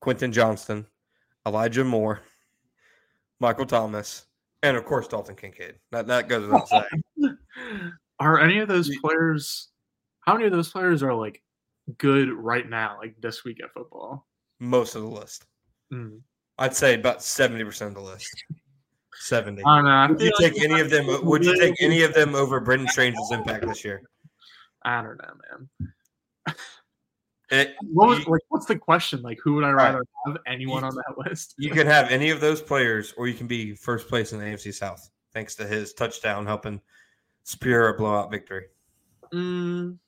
Quentin 0.00 0.32
Johnston, 0.32 0.86
Elijah 1.46 1.84
Moore, 1.84 2.20
Michael 3.38 3.66
Thomas, 3.66 4.26
and 4.62 4.76
of 4.76 4.84
course 4.84 5.08
Dalton 5.08 5.36
Kincaid. 5.36 5.76
That 5.92 6.06
that 6.08 6.28
goes 6.28 6.46
without 6.46 6.68
saying. 6.68 7.38
Are 8.20 8.38
any 8.38 8.58
of 8.58 8.68
those 8.68 8.90
players? 8.98 9.68
How 10.20 10.34
many 10.34 10.46
of 10.46 10.52
those 10.52 10.70
players 10.70 11.02
are 11.02 11.14
like 11.14 11.42
good 11.98 12.30
right 12.30 12.68
now, 12.68 12.98
like 13.00 13.16
this 13.20 13.44
week 13.44 13.58
at 13.64 13.72
football? 13.72 14.26
Most 14.60 14.94
of 14.94 15.02
the 15.02 15.08
list. 15.08 15.46
Mm. 15.92 16.20
I'd 16.58 16.76
say 16.76 16.94
about 16.94 17.22
seventy 17.22 17.64
percent 17.64 17.88
of 17.88 17.94
the 17.94 18.10
list. 18.10 18.44
Seventy. 19.14 19.62
I 19.64 19.80
know, 19.80 19.88
I 19.88 20.06
would 20.06 20.20
you 20.20 20.32
take 20.38 20.62
any 20.62 20.80
of 20.80 20.90
them? 20.90 21.06
Would 21.24 21.44
you 21.44 21.58
take 21.58 21.74
any 21.80 22.02
of 22.02 22.12
them 22.12 22.34
over 22.34 22.60
Brenton 22.60 22.88
Strange's 22.88 23.30
impact 23.32 23.66
this 23.66 23.84
year? 23.84 24.02
I 24.82 25.02
don't 25.02 25.18
know, 25.18 25.34
man. 25.50 26.56
It, 27.52 27.74
what 27.82 28.08
was, 28.08 28.18
you, 28.20 28.26
like, 28.26 28.42
what's 28.48 28.66
the 28.66 28.78
question? 28.78 29.22
Like, 29.22 29.38
who 29.42 29.54
would 29.54 29.64
I 29.64 29.70
rather 29.70 30.04
have? 30.24 30.36
Anyone 30.46 30.82
you, 30.82 30.88
on 30.88 30.94
that 30.94 31.14
list? 31.18 31.54
you 31.58 31.70
can 31.70 31.84
have 31.84 32.08
any 32.08 32.30
of 32.30 32.40
those 32.40 32.62
players, 32.62 33.12
or 33.16 33.26
you 33.26 33.34
can 33.34 33.48
be 33.48 33.74
first 33.74 34.06
place 34.08 34.32
in 34.32 34.38
the 34.38 34.44
AFC 34.44 34.72
South, 34.72 35.10
thanks 35.34 35.56
to 35.56 35.66
his 35.66 35.92
touchdown 35.92 36.46
helping 36.46 36.80
spear 37.50 37.88
a 37.88 37.96
blowout 37.96 38.30
victory. 38.30 38.66
Mm. 39.34 39.98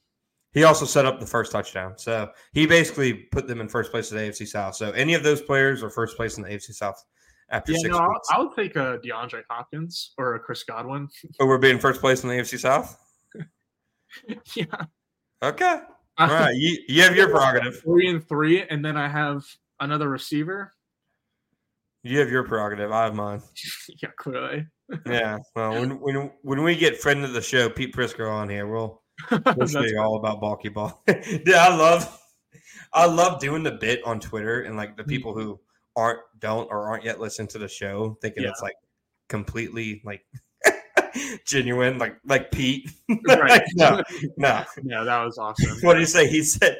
He 0.53 0.65
also 0.65 0.85
set 0.85 1.07
up 1.07 1.19
the 1.19 1.27
first 1.27 1.51
touchdown, 1.51 1.95
so 1.97 2.31
he 2.53 2.67
basically 2.67 3.15
put 3.15 3.47
them 3.47 3.61
in 3.61 3.69
first 3.69 3.91
place 3.91 4.13
in 4.13 4.19
the 4.19 4.25
AFC 4.25 4.47
South. 4.47 4.77
So 4.77 4.91
any 4.91 5.15
of 5.15 5.23
those 5.23 5.41
players 5.41 5.83
are 5.83 5.91
first 5.91 6.17
place 6.17 6.37
in 6.37 6.43
the 6.43 6.51
AFC 6.51 6.75
South 6.75 7.03
after 7.49 7.73
yeah, 7.73 7.79
six 7.79 7.91
no, 7.91 8.09
weeks. 8.09 8.29
I 8.31 8.39
would 8.39 8.55
take 8.55 8.77
a 8.77 8.99
DeAndre 9.03 9.43
Hopkins 9.49 10.13
or 10.19 10.35
a 10.35 10.41
Chris 10.41 10.63
Godwin. 10.63 11.09
But 11.39 11.47
we're 11.47 11.59
being 11.59 11.79
first 11.79 12.01
place 12.01 12.23
in 12.23 12.29
the 12.29 12.37
AFC 12.37 12.59
South. 12.59 12.99
yeah. 14.55 14.65
Okay. 15.43 15.81
All 16.19 16.29
right, 16.29 16.55
you, 16.55 16.79
you 16.89 17.03
have 17.03 17.17
your 17.17 17.31
prerogative. 17.31 17.81
Three 17.81 18.09
and 18.11 18.27
three, 18.29 18.63
and 18.63 18.85
then 18.85 18.99
I 18.99 19.09
have 19.09 19.45
another 19.81 20.11
receiver. 20.11 20.75
You 22.03 22.19
have 22.19 22.31
your 22.31 22.43
prerogative. 22.45 22.91
I 22.91 23.05
have 23.05 23.15
mine. 23.15 23.43
yeah, 24.03 24.11
clearly. 24.17 24.67
yeah. 25.07 25.39
Well, 25.55 25.73
when 25.73 26.01
when 26.01 26.31
when 26.43 26.63
we 26.63 26.77
get 26.77 26.99
friend 26.99 27.25
of 27.25 27.33
the 27.33 27.43
show, 27.43 27.69
Pete 27.69 27.95
Prisco 27.95 28.31
on 28.31 28.49
here, 28.49 28.67
we'll 28.67 29.03
we'll 29.57 29.87
you 29.87 30.01
all 30.01 30.17
about 30.17 30.41
bulky 30.41 30.69
ball. 30.69 31.03
yeah, 31.09 31.69
I 31.69 31.77
love 31.77 32.19
I 32.93 33.07
love 33.07 33.41
doing 33.41 33.63
the 33.63 33.73
bit 33.73 34.03
on 34.05 34.19
Twitter 34.19 34.63
and 34.63 34.77
like 34.77 34.97
the 34.97 35.05
mm. 35.05 35.09
people 35.09 35.35
who 35.35 35.61
aren't 35.95 36.21
don't 36.41 36.69
or 36.71 36.89
aren't 36.89 37.05
yet 37.05 37.21
listening 37.21 37.49
to 37.49 37.59
the 37.59 37.69
show, 37.69 38.19
thinking 38.21 38.43
yeah. 38.43 38.51
it's 38.51 38.63
like 38.63 38.77
completely 39.29 40.03
like 40.05 40.25
genuine, 41.47 41.99
like 41.99 42.17
like 42.25 42.51
Pete. 42.51 42.91
Right. 43.29 43.63
no, 43.75 44.03
no. 44.37 44.65
Yeah, 44.83 45.05
that 45.05 45.25
was 45.25 45.39
awesome. 45.39 45.79
what 45.83 45.95
did 45.95 46.01
he 46.01 46.07
say? 46.07 46.29
He 46.29 46.43
said, 46.43 46.79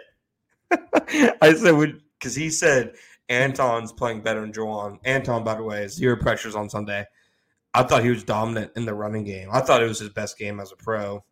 I 0.71 1.55
said, 1.55 2.01
because 2.19 2.35
he 2.35 2.51
said 2.51 2.95
Anton's 3.33 3.93
playing 3.93 4.21
better 4.21 4.41
than 4.43 4.53
Jawaan. 4.53 4.99
Anton, 5.05 5.43
by 5.43 5.55
the 5.55 5.63
way, 5.63 5.85
is 5.85 5.95
zero 5.95 6.17
pressures 6.17 6.55
on 6.55 6.69
Sunday. 6.69 7.07
I 7.75 7.83
thought 7.83 8.05
he 8.05 8.11
was 8.11 8.23
dominant 8.23 8.73
in 8.77 8.85
the 8.85 8.95
running 8.95 9.25
game. 9.25 9.49
I 9.51 9.61
thought 9.61 9.83
it 9.83 9.89
was 9.89 9.99
his 9.99 10.11
best 10.11 10.39
game 10.39 10.61
as 10.61 10.73
a 10.73 10.77
pro. 10.77 11.25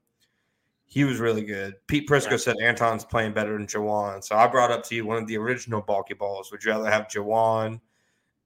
he 0.86 1.04
was 1.04 1.20
really 1.20 1.44
good. 1.44 1.74
Pete 1.86 2.08
Prisco 2.08 2.32
yeah. 2.32 2.36
said 2.38 2.56
Anton's 2.60 3.04
playing 3.04 3.32
better 3.32 3.52
than 3.52 3.66
Jawaan. 3.66 4.24
So 4.24 4.34
I 4.36 4.46
brought 4.48 4.72
up 4.72 4.82
to 4.84 4.94
you 4.94 5.06
one 5.06 5.18
of 5.18 5.28
the 5.28 5.36
original 5.36 5.82
bulky 5.82 6.14
balls. 6.14 6.50
Would 6.50 6.64
you 6.64 6.72
rather 6.72 6.90
have 6.90 7.06
Jawaan 7.08 7.80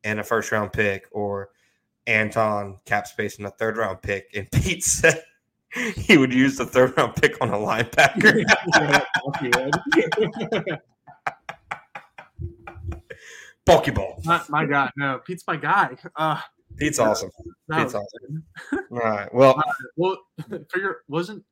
and 0.03 0.21
a 0.21 0.25
first 0.25 0.53
round 0.53 0.73
pick 0.73 1.07
or 1.13 1.51
Anton 2.07 2.79
cap 2.85 3.07
space 3.07 3.39
in 3.39 3.47
a 3.47 3.51
third 3.51 3.77
round 3.77 4.03
pick? 4.03 4.31
And 4.35 4.51
Pete 4.53 4.83
said 4.83 5.23
he 5.97 6.19
would 6.19 6.35
use 6.35 6.57
the 6.59 6.67
third 6.67 6.97
round 6.97 7.15
pick 7.17 7.41
on 7.41 7.51
a 7.51 7.57
linebacker. 7.57 8.45
bulky 13.67 13.91
ball. 13.91 14.21
My, 14.25 14.43
my, 14.49 14.67
God, 14.67 14.91
no, 14.97 15.21
Pete's 15.25 15.45
my 15.47 15.57
guy. 15.57 15.97
Uh, 16.17 16.41
Pete's 16.77 16.99
awesome. 16.99 17.31
Pete's 17.71 17.95
awesome. 17.95 18.45
All 18.91 18.99
right. 18.99 19.33
Well, 19.33 19.59
uh, 19.59 19.73
well, 19.97 20.19
figure 20.73 20.99
wasn't 21.09 21.45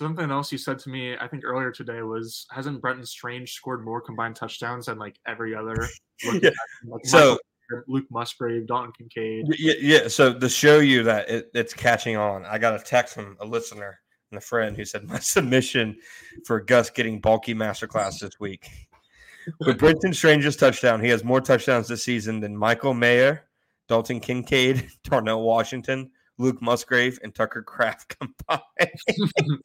something 0.00 0.30
else 0.30 0.50
you 0.50 0.56
said 0.56 0.78
to 0.78 0.88
me 0.88 1.14
i 1.20 1.28
think 1.28 1.44
earlier 1.44 1.70
today 1.70 2.00
was 2.00 2.46
hasn't 2.50 2.80
brenton 2.80 3.04
strange 3.04 3.52
scored 3.52 3.84
more 3.84 4.00
combined 4.00 4.34
touchdowns 4.34 4.86
than 4.86 4.98
like 4.98 5.16
every 5.26 5.54
other 5.54 5.76
yeah. 6.40 6.48
like 6.86 7.04
so 7.04 7.38
luke 7.86 8.06
musgrave 8.10 8.66
dalton 8.66 8.90
kincaid 8.96 9.44
yeah, 9.58 9.74
yeah 9.78 10.08
so 10.08 10.32
to 10.32 10.48
show 10.48 10.78
you 10.78 11.02
that 11.02 11.28
it, 11.28 11.50
it's 11.52 11.74
catching 11.74 12.16
on 12.16 12.46
i 12.46 12.56
got 12.56 12.74
a 12.74 12.82
text 12.82 13.14
from 13.14 13.36
a 13.40 13.44
listener 13.44 14.00
and 14.30 14.38
a 14.38 14.40
friend 14.40 14.74
who 14.74 14.86
said 14.86 15.04
my 15.04 15.18
submission 15.18 15.94
for 16.46 16.60
gus 16.60 16.88
getting 16.88 17.20
bulky 17.20 17.54
masterclass 17.54 18.20
this 18.20 18.40
week 18.40 18.70
with 19.60 19.78
brenton 19.78 20.12
strange's 20.12 20.56
touchdown 20.56 21.00
he 21.00 21.08
has 21.08 21.24
more 21.24 21.40
touchdowns 21.40 21.88
this 21.88 22.04
season 22.04 22.40
than 22.40 22.56
michael 22.56 22.94
mayer 22.94 23.44
dalton 23.88 24.20
kincaid 24.20 24.88
darnell 25.04 25.42
washington 25.42 26.10
Luke 26.40 26.62
Musgrave 26.62 27.18
and 27.22 27.34
Tucker 27.34 27.62
Kraft 27.62 28.16
combined. 28.18 29.62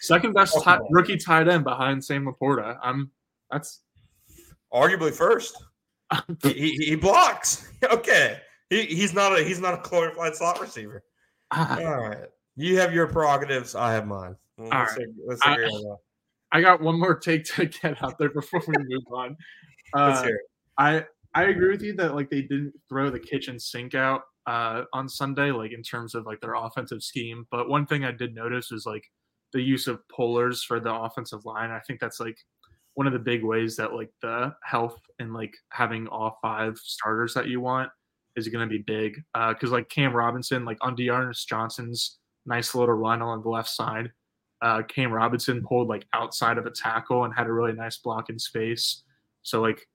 Second 0.00 0.32
best 0.32 0.56
t- 0.64 0.76
rookie 0.90 1.18
tight 1.18 1.48
end 1.48 1.64
behind 1.64 2.02
Sam 2.02 2.24
LaPorta. 2.24 2.78
I'm 2.82 3.10
that's 3.50 3.80
arguably 4.72 5.12
first. 5.12 5.62
he, 6.42 6.52
he, 6.52 6.76
he, 6.76 6.94
blocks. 6.94 7.70
Okay, 7.82 8.38
he, 8.70 8.84
he's 8.84 9.14
not 9.14 9.38
a 9.38 9.42
he's 9.42 9.60
not 9.60 9.74
a 9.74 9.88
glorified 9.88 10.34
slot 10.34 10.60
receiver. 10.60 11.02
Uh, 11.50 11.76
All 11.80 12.08
right, 12.08 12.28
you 12.56 12.78
have 12.78 12.92
your 12.94 13.06
prerogatives. 13.06 13.74
I 13.74 13.92
have 13.92 14.06
mine. 14.06 14.36
Let's, 14.56 14.72
all 14.72 14.84
right. 14.84 15.08
let's 15.26 15.40
I, 15.44 15.56
I, 16.54 16.60
got 16.60 16.80
one 16.80 16.98
more 16.98 17.16
take 17.16 17.44
to 17.56 17.66
get 17.82 18.02
out 18.02 18.18
there 18.18 18.30
before 18.30 18.62
we 18.66 18.74
move 18.78 19.04
on. 19.12 19.36
Uh, 19.92 20.26
I 20.76 21.04
I 21.34 21.44
agree 21.44 21.70
with 21.70 21.82
you 21.82 21.94
that 21.96 22.16
like 22.16 22.28
they 22.28 22.42
didn't 22.42 22.72
throw 22.88 23.10
the 23.10 23.20
kitchen 23.20 23.60
sink 23.60 23.94
out 23.94 24.22
uh, 24.46 24.84
on 24.92 25.08
Sunday, 25.08 25.52
like 25.52 25.72
in 25.72 25.82
terms 25.82 26.14
of 26.14 26.26
like 26.26 26.40
their 26.40 26.54
offensive 26.54 27.02
scheme. 27.02 27.46
But 27.50 27.68
one 27.68 27.86
thing 27.86 28.04
I 28.04 28.10
did 28.10 28.34
notice 28.34 28.72
is 28.72 28.86
like 28.86 29.04
the 29.52 29.60
use 29.60 29.86
of 29.86 30.00
pullers 30.08 30.64
for 30.64 30.80
the 30.80 30.92
offensive 30.92 31.44
line. 31.44 31.70
I 31.70 31.80
think 31.86 32.00
that's 32.00 32.20
like 32.20 32.36
one 32.94 33.06
of 33.06 33.12
the 33.12 33.18
big 33.18 33.44
ways 33.44 33.76
that 33.76 33.92
like 33.92 34.10
the 34.22 34.54
health 34.64 35.00
and 35.18 35.32
like 35.32 35.54
having 35.70 36.06
all 36.08 36.38
five 36.42 36.76
starters 36.78 37.34
that 37.34 37.48
you 37.48 37.60
want 37.60 37.90
is 38.36 38.48
going 38.48 38.68
to 38.68 38.72
be 38.72 38.82
big. 38.82 39.16
Because 39.32 39.70
uh, 39.70 39.74
like 39.74 39.88
Cam 39.88 40.12
Robinson, 40.12 40.64
like 40.64 40.78
on 40.80 40.94
D'Ernest 40.94 41.48
Johnson's 41.48 42.18
nice 42.46 42.74
little 42.74 42.94
run 42.94 43.22
on 43.22 43.42
the 43.42 43.48
left 43.48 43.70
side, 43.70 44.10
uh, 44.62 44.82
Cam 44.82 45.12
Robinson 45.12 45.62
pulled 45.62 45.88
like 45.88 46.06
outside 46.12 46.58
of 46.58 46.66
a 46.66 46.70
tackle 46.70 47.24
and 47.24 47.34
had 47.34 47.46
a 47.46 47.52
really 47.52 47.72
nice 47.72 47.98
block 47.98 48.30
in 48.30 48.38
space. 48.38 49.02
So 49.42 49.60
like 49.60 49.86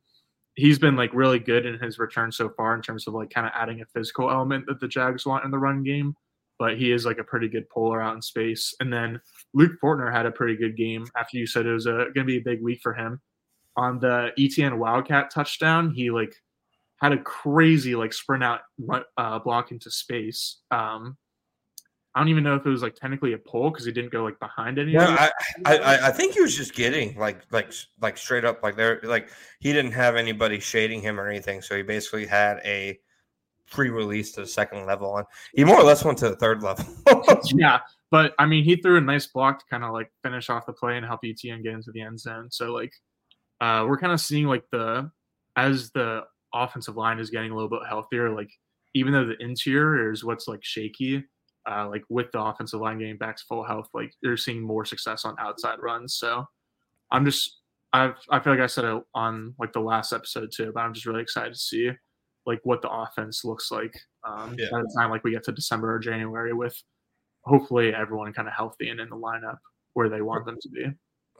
he's 0.56 0.80
been 0.80 0.96
like 0.96 1.14
really 1.14 1.40
good 1.40 1.66
in 1.66 1.80
his 1.80 2.00
return 2.00 2.32
so 2.32 2.50
far 2.50 2.76
in 2.76 2.82
terms 2.82 3.08
of 3.08 3.14
like 3.14 3.30
kind 3.30 3.48
of 3.48 3.54
adding 3.56 3.82
a 3.82 3.86
physical 3.86 4.30
element 4.30 4.66
that 4.68 4.80
the 4.80 4.88
Jags 4.88 5.26
want 5.26 5.46
in 5.46 5.52
the 5.52 5.58
run 5.58 5.84
game 5.84 6.16
but 6.60 6.78
he 6.78 6.92
is 6.92 7.06
like 7.06 7.18
a 7.18 7.24
pretty 7.24 7.48
good 7.48 7.68
puller 7.70 8.02
out 8.02 8.16
in 8.16 8.22
space. 8.22 8.76
And 8.82 8.92
then 8.92 9.20
Luke 9.54 9.72
Fortner 9.82 10.14
had 10.14 10.26
a 10.26 10.32
pretty 10.32 10.58
good 10.58 10.76
game 10.76 11.08
after 11.16 11.38
you 11.38 11.48
said 11.48 11.66
it 11.66 11.74
was 11.74 11.86
going 11.86 12.14
to 12.14 12.24
be 12.26 12.38
a 12.38 12.42
big 12.42 12.62
week 12.62 12.82
for 12.84 12.94
him. 12.94 13.22
On 13.78 13.98
the 13.98 14.32
Etienne 14.38 14.78
Wildcat 14.78 15.32
touchdown, 15.32 15.92
he 15.92 16.12
like 16.12 16.36
had 16.98 17.14
a 17.14 17.18
crazy 17.18 17.96
like 17.96 18.12
sprint 18.12 18.44
out 18.44 18.60
uh, 19.18 19.40
block 19.40 19.72
into 19.72 19.90
space. 19.90 20.58
Um, 20.70 21.18
I 22.16 22.20
don't 22.20 22.30
even 22.30 22.44
know 22.44 22.56
if 22.56 22.66
it 22.66 22.70
was 22.70 22.82
like 22.82 22.96
technically 22.96 23.34
a 23.34 23.38
pull 23.38 23.70
because 23.70 23.86
he 23.86 23.92
didn't 23.92 24.12
go 24.12 24.24
like 24.24 24.40
behind 24.40 24.80
any. 24.80 24.94
Yeah, 24.94 25.30
I, 25.66 25.78
I, 25.78 26.08
I 26.08 26.12
think 26.12 26.34
he 26.34 26.42
was 26.42 26.56
just 26.56 26.74
getting 26.74 27.18
like 27.18 27.42
like 27.52 27.72
like 28.02 28.18
straight 28.18 28.46
up 28.46 28.64
like 28.64 28.76
there 28.76 29.00
like 29.04 29.30
he 29.60 29.72
didn't 29.72 29.92
have 29.92 30.16
anybody 30.16 30.60
shading 30.60 31.02
him 31.02 31.20
or 31.20 31.28
anything, 31.28 31.62
so 31.62 31.78
he 31.78 31.84
basically 31.84 32.26
had 32.26 32.62
a 32.66 33.00
pre-release 33.70 34.32
to 34.34 34.42
the 34.42 34.48
second 34.48 34.86
level, 34.88 35.18
and 35.18 35.28
he 35.54 35.64
more 35.64 35.80
or 35.80 35.84
less 35.84 36.04
went 36.04 36.18
to 36.20 36.30
the 36.30 36.36
third 36.36 36.64
level. 36.64 36.86
yeah, 37.54 37.80
but 38.10 38.34
I 38.40 38.46
mean, 38.46 38.64
he 38.64 38.76
threw 38.76 38.98
a 38.98 39.02
nice 39.02 39.28
block 39.28 39.60
to 39.60 39.66
kind 39.70 39.84
of 39.84 39.94
like 39.94 40.12
finish 40.24 40.50
off 40.50 40.66
the 40.66 40.74
play 40.74 40.98
and 40.98 41.06
help 41.06 41.22
Etienne 41.24 41.62
get 41.62 41.74
into 41.74 41.92
the 41.92 42.02
end 42.02 42.20
zone. 42.20 42.50
So 42.50 42.74
like, 42.74 42.94
uh, 43.62 43.86
we're 43.88 44.00
kind 44.00 44.14
of 44.14 44.20
seeing 44.20 44.48
like 44.48 44.64
the 44.72 45.12
as 45.56 45.92
the 45.92 46.24
offensive 46.54 46.98
line 46.98 47.20
is 47.20 47.30
getting 47.30 47.52
a 47.52 47.56
little 47.56 47.70
bit 47.70 47.82
healthier. 47.88 48.30
Like, 48.30 48.50
even 48.96 49.14
though 49.14 49.26
the 49.26 49.38
interior 49.40 50.12
is 50.12 50.24
what's 50.24 50.48
like 50.48 50.64
shaky, 50.64 51.24
uh, 51.70 51.88
like 51.90 52.04
with 52.10 52.32
the 52.32 52.42
offensive 52.42 52.80
line 52.80 53.00
getting 53.00 53.18
back 53.18 53.38
to 53.38 53.44
full 53.48 53.64
health, 53.64 53.88
like 53.94 54.14
you're 54.22 54.38
seeing 54.38 54.62
more 54.62 54.86
success 54.86 55.26
on 55.26 55.36
outside 55.40 55.80
runs. 55.82 56.16
So 56.16 56.46
I'm 57.12 57.26
just 57.26 57.60
I've 57.94 58.16
I 58.30 58.40
feel 58.40 58.54
like 58.54 58.62
I 58.62 58.68
said 58.68 58.86
it 58.86 59.04
on 59.16 59.56
like 59.60 59.74
the 59.74 59.80
last 59.80 60.14
episode 60.14 60.52
too, 60.56 60.72
but 60.74 60.82
I'm 60.82 60.94
just 60.94 61.06
really 61.06 61.22
excited 61.22 61.54
to 61.54 61.60
see 61.60 61.92
like 62.46 62.60
what 62.64 62.82
the 62.82 62.90
offense 62.90 63.44
looks 63.44 63.72
like 63.72 63.94
um, 64.24 64.56
yeah. 64.58 64.68
by 64.72 64.80
the 64.80 64.96
time 64.98 65.10
like 65.10 65.24
we 65.24 65.32
get 65.32 65.44
to 65.46 65.52
December 65.52 65.94
or 65.94 66.00
January 66.00 66.54
with 66.54 66.76
hopefully 67.42 67.94
everyone 67.94 68.32
kind 68.34 68.48
of 68.48 68.54
healthy 68.54 68.90
and 68.90 69.00
in 69.00 69.10
the 69.10 69.16
lineup 69.16 69.58
where 69.94 70.10
they 70.10 70.22
want 70.22 70.46
them 70.46 70.58
to 70.62 70.70
be. 70.70 70.86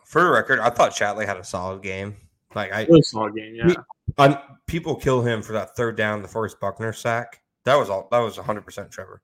For 0.06 0.24
the 0.24 0.30
record, 0.30 0.60
I 0.60 0.70
thought 0.70 0.92
Shatley 0.92 1.26
had 1.26 1.38
a 1.38 1.44
solid 1.44 1.84
game. 1.84 2.16
Like 2.56 2.74
I 2.74 2.86
really 2.86 3.02
solid 3.04 3.36
game, 3.36 3.54
yeah. 3.56 3.68
He, 3.68 3.78
I, 4.18 4.42
people 4.66 4.96
kill 4.96 5.22
him 5.22 5.42
for 5.44 5.54
that 5.54 5.76
third 5.76 5.96
down, 5.96 6.24
the 6.24 6.28
first 6.28 6.60
Buckner 6.60 6.94
sack. 6.94 7.42
That 7.66 7.76
was 7.76 7.90
all. 7.90 8.08
That 8.12 8.20
was 8.20 8.38
100 8.38 8.62
percent 8.62 8.90
Trevor. 8.90 9.22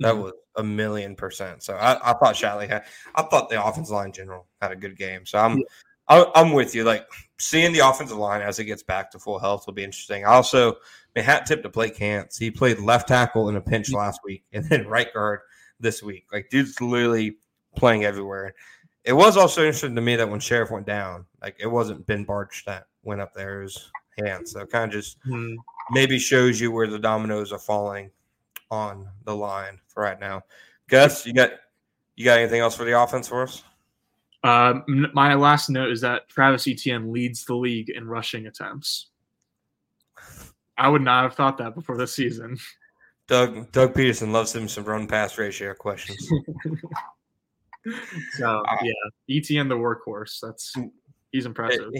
That 0.00 0.14
mm-hmm. 0.14 0.22
was 0.22 0.32
a 0.56 0.62
million 0.62 1.14
percent. 1.14 1.62
So 1.62 1.74
I, 1.74 2.10
I 2.10 2.14
thought 2.14 2.34
Shatley 2.34 2.68
had. 2.68 2.84
I 3.14 3.22
thought 3.22 3.48
the 3.48 3.64
offensive 3.64 3.94
line 3.94 4.06
in 4.06 4.12
general 4.12 4.46
had 4.60 4.72
a 4.72 4.76
good 4.76 4.96
game. 4.96 5.26
So 5.26 5.38
I'm. 5.38 5.58
Yeah. 5.58 5.64
I, 6.06 6.26
I'm 6.34 6.52
with 6.52 6.74
you. 6.74 6.84
Like 6.84 7.06
seeing 7.38 7.72
the 7.72 7.78
offensive 7.78 8.18
line 8.18 8.42
as 8.42 8.58
it 8.58 8.64
gets 8.64 8.82
back 8.82 9.10
to 9.12 9.18
full 9.18 9.38
health 9.38 9.66
will 9.66 9.72
be 9.72 9.84
interesting. 9.84 10.24
I 10.24 10.34
also 10.34 10.72
I 10.72 10.74
mean, 11.20 11.24
hat 11.24 11.46
tip 11.46 11.62
to 11.62 11.68
Blake 11.68 11.96
Hance. 11.96 12.36
He 12.36 12.50
played 12.50 12.78
left 12.78 13.08
tackle 13.08 13.48
in 13.48 13.56
a 13.56 13.60
pinch 13.60 13.92
last 13.92 14.20
week 14.24 14.44
and 14.52 14.68
then 14.68 14.86
right 14.88 15.12
guard 15.12 15.40
this 15.80 16.02
week. 16.02 16.26
Like, 16.32 16.50
dude's 16.50 16.80
literally 16.80 17.36
playing 17.76 18.04
everywhere. 18.04 18.54
It 19.04 19.12
was 19.12 19.36
also 19.36 19.62
interesting 19.62 19.94
to 19.94 20.00
me 20.00 20.16
that 20.16 20.28
when 20.28 20.40
Scherff 20.40 20.70
went 20.70 20.86
down, 20.86 21.26
like 21.42 21.56
it 21.58 21.66
wasn't 21.66 22.06
Ben 22.06 22.24
Bartch 22.24 22.64
that 22.64 22.86
went 23.02 23.20
up 23.20 23.34
there, 23.34 23.60
it 23.60 23.64
was 23.64 23.90
Hance. 24.18 24.52
So 24.52 24.60
it 24.60 24.70
kind 24.70 24.86
of 24.86 24.92
just 24.92 25.18
mm-hmm. 25.26 25.54
maybe 25.90 26.18
shows 26.18 26.60
you 26.60 26.70
where 26.70 26.86
the 26.86 26.98
dominoes 26.98 27.52
are 27.52 27.58
falling 27.58 28.10
on 28.70 29.08
the 29.24 29.34
line 29.34 29.80
for 29.88 30.02
right 30.02 30.20
now. 30.20 30.42
Gus, 30.88 31.26
you 31.26 31.32
got 31.32 31.50
you 32.16 32.24
got 32.24 32.38
anything 32.38 32.60
else 32.60 32.76
for 32.76 32.84
the 32.84 33.00
offense 33.00 33.28
for 33.28 33.42
us? 33.42 33.62
Uh, 34.42 34.80
my 34.86 35.34
last 35.34 35.70
note 35.70 35.90
is 35.90 36.02
that 36.02 36.28
Travis 36.28 36.68
Etienne 36.68 37.12
leads 37.12 37.44
the 37.46 37.54
league 37.54 37.88
in 37.88 38.06
rushing 38.06 38.46
attempts. 38.46 39.08
I 40.76 40.88
would 40.88 41.02
not 41.02 41.22
have 41.22 41.34
thought 41.34 41.56
that 41.58 41.74
before 41.74 41.96
the 41.96 42.06
season. 42.06 42.58
Doug 43.26 43.72
Doug 43.72 43.94
Pederson 43.94 44.32
loves 44.32 44.54
him 44.54 44.68
some 44.68 44.84
run 44.84 45.06
pass 45.06 45.38
ratio 45.38 45.72
questions. 45.72 46.28
so 48.32 48.62
uh, 48.68 48.76
yeah, 48.82 48.92
Etienne 49.30 49.68
the 49.68 49.76
workhorse. 49.76 50.40
That's 50.42 50.74
he's 51.32 51.46
impressive. 51.46 51.90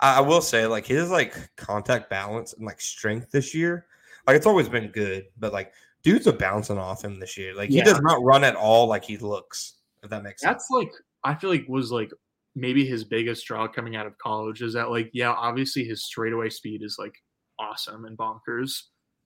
I 0.00 0.20
will 0.20 0.40
say, 0.40 0.66
like 0.66 0.86
his 0.86 1.10
like 1.10 1.34
contact 1.56 2.08
balance 2.08 2.52
and 2.52 2.64
like 2.64 2.80
strength 2.80 3.32
this 3.32 3.52
year, 3.52 3.86
like 4.28 4.36
it's 4.36 4.46
always 4.46 4.68
been 4.68 4.88
good, 4.88 5.26
but 5.38 5.52
like 5.52 5.72
dudes 6.02 6.26
are 6.26 6.32
bouncing 6.32 6.78
off 6.78 7.04
him 7.04 7.18
this 7.18 7.36
year. 7.36 7.54
Like 7.54 7.70
he 7.70 7.82
does 7.82 8.00
not 8.00 8.22
run 8.22 8.44
at 8.44 8.56
all 8.56 8.86
like 8.86 9.04
he 9.04 9.16
looks. 9.18 9.74
If 10.02 10.10
that 10.10 10.22
makes 10.22 10.42
That's 10.42 10.68
sense. 10.68 10.84
Like 10.84 10.92
I 11.24 11.34
feel 11.34 11.50
like 11.50 11.66
was 11.68 11.92
like 11.92 12.10
maybe 12.54 12.84
his 12.86 13.04
biggest 13.04 13.46
draw 13.46 13.68
coming 13.68 13.96
out 13.96 14.06
of 14.06 14.16
college 14.18 14.62
is 14.62 14.74
that 14.74 14.90
like 14.90 15.10
yeah, 15.12 15.32
obviously 15.32 15.84
his 15.84 16.04
straightaway 16.04 16.50
speed 16.50 16.82
is 16.82 16.96
like 16.98 17.14
awesome 17.58 18.06
and 18.06 18.16
bonkers. 18.16 18.72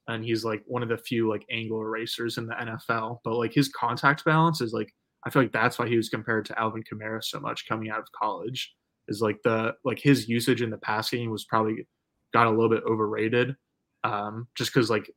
And 0.06 0.22
he's 0.22 0.44
like 0.44 0.62
one 0.66 0.82
of 0.82 0.88
the 0.88 0.98
few 0.98 1.30
like 1.30 1.46
angle 1.50 1.80
erasers 1.80 2.36
in 2.36 2.46
the 2.46 2.54
NFL. 2.54 3.18
But 3.24 3.36
like 3.36 3.54
his 3.54 3.68
contact 3.68 4.24
balance 4.24 4.60
is 4.60 4.72
like 4.72 4.92
I 5.26 5.30
feel 5.30 5.42
like 5.42 5.52
that's 5.52 5.78
why 5.78 5.88
he 5.88 5.96
was 5.96 6.08
compared 6.08 6.44
to 6.46 6.58
Alvin 6.58 6.82
Kamara 6.82 7.22
so 7.22 7.40
much 7.40 7.66
coming 7.68 7.90
out 7.90 8.00
of 8.00 8.12
college. 8.20 8.74
Is 9.08 9.20
like 9.20 9.38
the 9.44 9.74
like 9.84 9.98
his 9.98 10.28
usage 10.28 10.62
in 10.62 10.70
the 10.70 10.78
passing 10.78 11.20
game 11.20 11.30
was 11.30 11.44
probably 11.44 11.86
got 12.32 12.46
a 12.46 12.50
little 12.50 12.68
bit 12.68 12.84
overrated. 12.84 13.54
Um, 14.02 14.48
just 14.54 14.74
because 14.74 14.90
like 14.90 15.10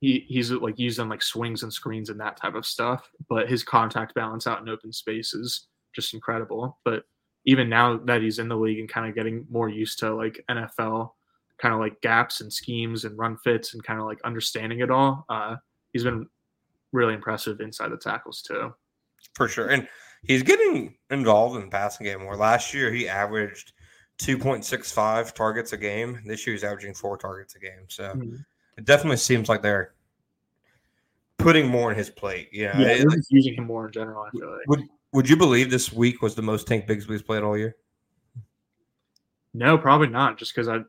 he 0.00 0.24
he's 0.28 0.50
like 0.50 0.78
using 0.78 1.08
like 1.08 1.22
swings 1.22 1.62
and 1.62 1.72
screens 1.72 2.10
and 2.10 2.20
that 2.20 2.36
type 2.36 2.54
of 2.54 2.66
stuff. 2.66 3.10
But 3.28 3.48
his 3.48 3.62
contact 3.62 4.14
balance 4.14 4.46
out 4.46 4.60
in 4.60 4.68
open 4.68 4.92
space 4.92 5.34
is 5.34 5.68
just 5.94 6.14
incredible. 6.14 6.78
But 6.84 7.04
even 7.46 7.68
now 7.68 7.98
that 7.98 8.22
he's 8.22 8.38
in 8.38 8.48
the 8.48 8.56
league 8.56 8.78
and 8.78 8.88
kind 8.88 9.08
of 9.08 9.14
getting 9.14 9.46
more 9.50 9.68
used 9.68 9.98
to 10.00 10.14
like 10.14 10.44
NFL 10.50 11.12
kind 11.60 11.74
of 11.74 11.80
like 11.80 12.00
gaps 12.00 12.40
and 12.40 12.52
schemes 12.52 13.04
and 13.04 13.18
run 13.18 13.36
fits 13.36 13.74
and 13.74 13.84
kind 13.84 14.00
of 14.00 14.06
like 14.06 14.20
understanding 14.24 14.80
it 14.80 14.90
all. 14.90 15.24
Uh, 15.28 15.56
he's 15.92 16.04
been 16.04 16.26
really 16.92 17.14
impressive 17.14 17.60
inside 17.60 17.90
the 17.92 17.96
tackles 17.96 18.42
too. 18.42 18.72
for 19.34 19.48
sure. 19.48 19.68
And 19.68 19.86
he's 20.22 20.42
getting 20.42 20.96
involved 21.10 21.56
in 21.56 21.62
the 21.62 21.68
passing 21.68 22.06
game 22.06 22.22
more. 22.22 22.36
Last 22.36 22.72
year, 22.72 22.90
he 22.92 23.08
averaged 23.08 23.72
2.65 24.22 25.34
targets 25.34 25.72
a 25.72 25.76
game. 25.76 26.20
This 26.24 26.46
year, 26.46 26.54
he's 26.54 26.64
averaging 26.64 26.94
four 26.94 27.16
targets 27.16 27.54
a 27.56 27.58
game. 27.58 27.84
So 27.88 28.04
mm-hmm. 28.04 28.36
It 28.80 28.86
definitely 28.86 29.18
seems 29.18 29.48
like 29.48 29.62
they're 29.62 29.92
putting 31.38 31.68
more 31.68 31.90
on 31.90 31.96
his 31.96 32.08
plate. 32.08 32.48
Yeah, 32.52 32.76
they're 32.76 33.04
just 33.04 33.30
using 33.30 33.54
him 33.54 33.66
more 33.66 33.86
in 33.86 33.92
general. 33.92 34.24
I 34.24 34.30
feel 34.30 34.50
like. 34.50 34.66
Would 34.68 34.82
Would 35.12 35.28
you 35.28 35.36
believe 35.36 35.70
this 35.70 35.92
week 35.92 36.22
was 36.22 36.34
the 36.34 36.42
most 36.42 36.66
Tank 36.66 36.86
Bigsby's 36.86 37.22
played 37.22 37.42
all 37.42 37.56
year? 37.56 37.76
No, 39.52 39.76
probably 39.76 40.08
not. 40.08 40.38
Just 40.38 40.54
because 40.54 40.68
I, 40.68 40.80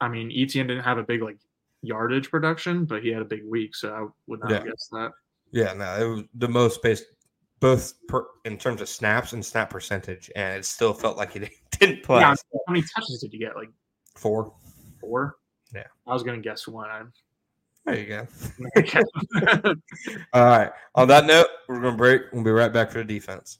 I 0.00 0.08
mean, 0.08 0.30
Etienne 0.30 0.68
didn't 0.68 0.84
have 0.84 0.98
a 0.98 1.02
big 1.02 1.20
like 1.22 1.38
yardage 1.82 2.30
production, 2.30 2.84
but 2.84 3.02
he 3.02 3.08
had 3.08 3.22
a 3.22 3.26
big 3.26 3.44
week, 3.44 3.74
so 3.74 3.92
I 3.92 4.06
would 4.28 4.40
not 4.40 4.50
yeah. 4.50 4.64
guess 4.64 4.88
that. 4.92 5.10
Yeah, 5.50 5.72
no, 5.74 5.96
it 5.96 6.08
was 6.08 6.24
the 6.34 6.48
most 6.48 6.80
based 6.82 7.04
both 7.58 7.94
per, 8.08 8.26
in 8.44 8.56
terms 8.56 8.80
of 8.80 8.88
snaps 8.88 9.32
and 9.32 9.44
snap 9.44 9.70
percentage, 9.70 10.30
and 10.36 10.58
it 10.58 10.64
still 10.64 10.92
felt 10.92 11.16
like 11.16 11.32
he 11.32 11.48
didn't 11.78 12.04
play. 12.04 12.20
Yeah, 12.20 12.34
how 12.66 12.72
many 12.72 12.84
touches 12.94 13.20
did 13.20 13.32
you 13.32 13.38
get? 13.40 13.56
Like 13.56 13.70
four. 14.14 14.52
Four. 15.00 15.36
Yeah, 15.74 15.86
I 16.06 16.12
was 16.12 16.22
gonna 16.22 16.38
guess 16.38 16.68
one. 16.68 17.12
There 17.84 17.98
you 17.98 18.06
go. 18.06 18.26
All 20.32 20.44
right. 20.44 20.70
On 20.94 21.08
that 21.08 21.26
note, 21.26 21.46
we're 21.68 21.80
gonna 21.80 21.96
break. 21.96 22.22
We'll 22.32 22.44
be 22.44 22.50
right 22.50 22.72
back 22.72 22.90
for 22.90 22.98
the 22.98 23.04
defense. 23.04 23.58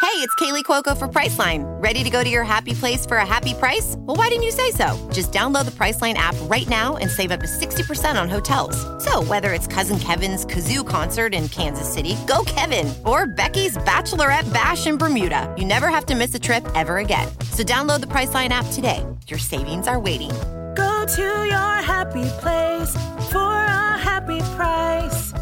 Hey, 0.00 0.24
it's 0.24 0.34
Kaley 0.36 0.62
Cuoco 0.62 0.96
for 0.96 1.08
Priceline. 1.08 1.64
Ready 1.82 2.04
to 2.04 2.10
go 2.10 2.22
to 2.22 2.30
your 2.30 2.44
happy 2.44 2.72
place 2.72 3.04
for 3.04 3.16
a 3.16 3.26
happy 3.26 3.52
price? 3.52 3.96
Well, 3.98 4.16
why 4.16 4.28
didn't 4.28 4.44
you 4.44 4.52
say 4.52 4.70
so? 4.70 4.96
Just 5.12 5.32
download 5.32 5.64
the 5.64 5.72
Priceline 5.72 6.14
app 6.14 6.36
right 6.42 6.68
now 6.68 6.96
and 6.96 7.10
save 7.10 7.32
up 7.32 7.40
to 7.40 7.46
60% 7.46 8.20
on 8.20 8.28
hotels. 8.28 8.76
So, 9.04 9.24
whether 9.24 9.52
it's 9.52 9.66
Cousin 9.66 9.98
Kevin's 9.98 10.46
Kazoo 10.46 10.86
concert 10.86 11.34
in 11.34 11.48
Kansas 11.48 11.92
City, 11.92 12.16
go 12.28 12.44
Kevin, 12.46 12.94
or 13.04 13.26
Becky's 13.26 13.76
Bachelorette 13.78 14.50
Bash 14.52 14.86
in 14.86 14.98
Bermuda, 14.98 15.52
you 15.58 15.64
never 15.64 15.88
have 15.88 16.06
to 16.06 16.14
miss 16.14 16.32
a 16.32 16.38
trip 16.38 16.66
ever 16.76 16.98
again. 16.98 17.28
So, 17.50 17.64
download 17.64 18.00
the 18.00 18.06
Priceline 18.06 18.50
app 18.50 18.66
today. 18.72 19.04
Your 19.26 19.40
savings 19.40 19.88
are 19.88 19.98
waiting. 19.98 20.30
Go 21.08 21.14
to 21.14 21.46
your 21.46 21.74
happy 21.80 22.28
place 22.38 22.92
for 23.30 23.38
a 23.38 23.96
happy 23.96 24.40
price. 24.56 25.32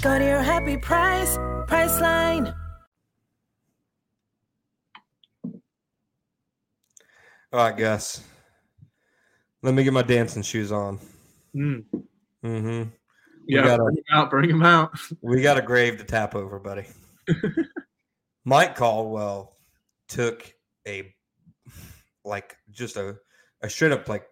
Go 0.00 0.18
to 0.18 0.24
your 0.24 0.40
happy 0.40 0.78
price, 0.78 1.36
Priceline. 1.66 2.54
All 7.52 7.60
right, 7.60 7.76
Gus. 7.76 8.22
Let 9.62 9.74
me 9.74 9.84
get 9.84 9.92
my 9.92 10.00
dancing 10.00 10.42
shoes 10.42 10.72
on. 10.72 10.98
Mm. 11.54 11.84
Mm-hmm. 12.42 12.88
Yeah, 13.46 13.64
gotta, 13.64 13.82
bring 13.82 13.96
him 13.96 14.04
out. 14.14 14.30
Bring 14.30 14.48
them 14.48 14.62
out. 14.62 14.98
we 15.20 15.42
got 15.42 15.58
a 15.58 15.62
grave 15.62 15.98
to 15.98 16.04
tap 16.04 16.34
over, 16.34 16.58
buddy. 16.58 16.86
Mike 18.46 18.74
Caldwell 18.74 19.54
took 20.08 20.50
a 20.86 21.14
like 22.24 22.56
just 22.70 22.96
a 22.96 23.18
a 23.60 23.68
straight 23.68 23.92
up 23.92 24.08
like 24.08 24.24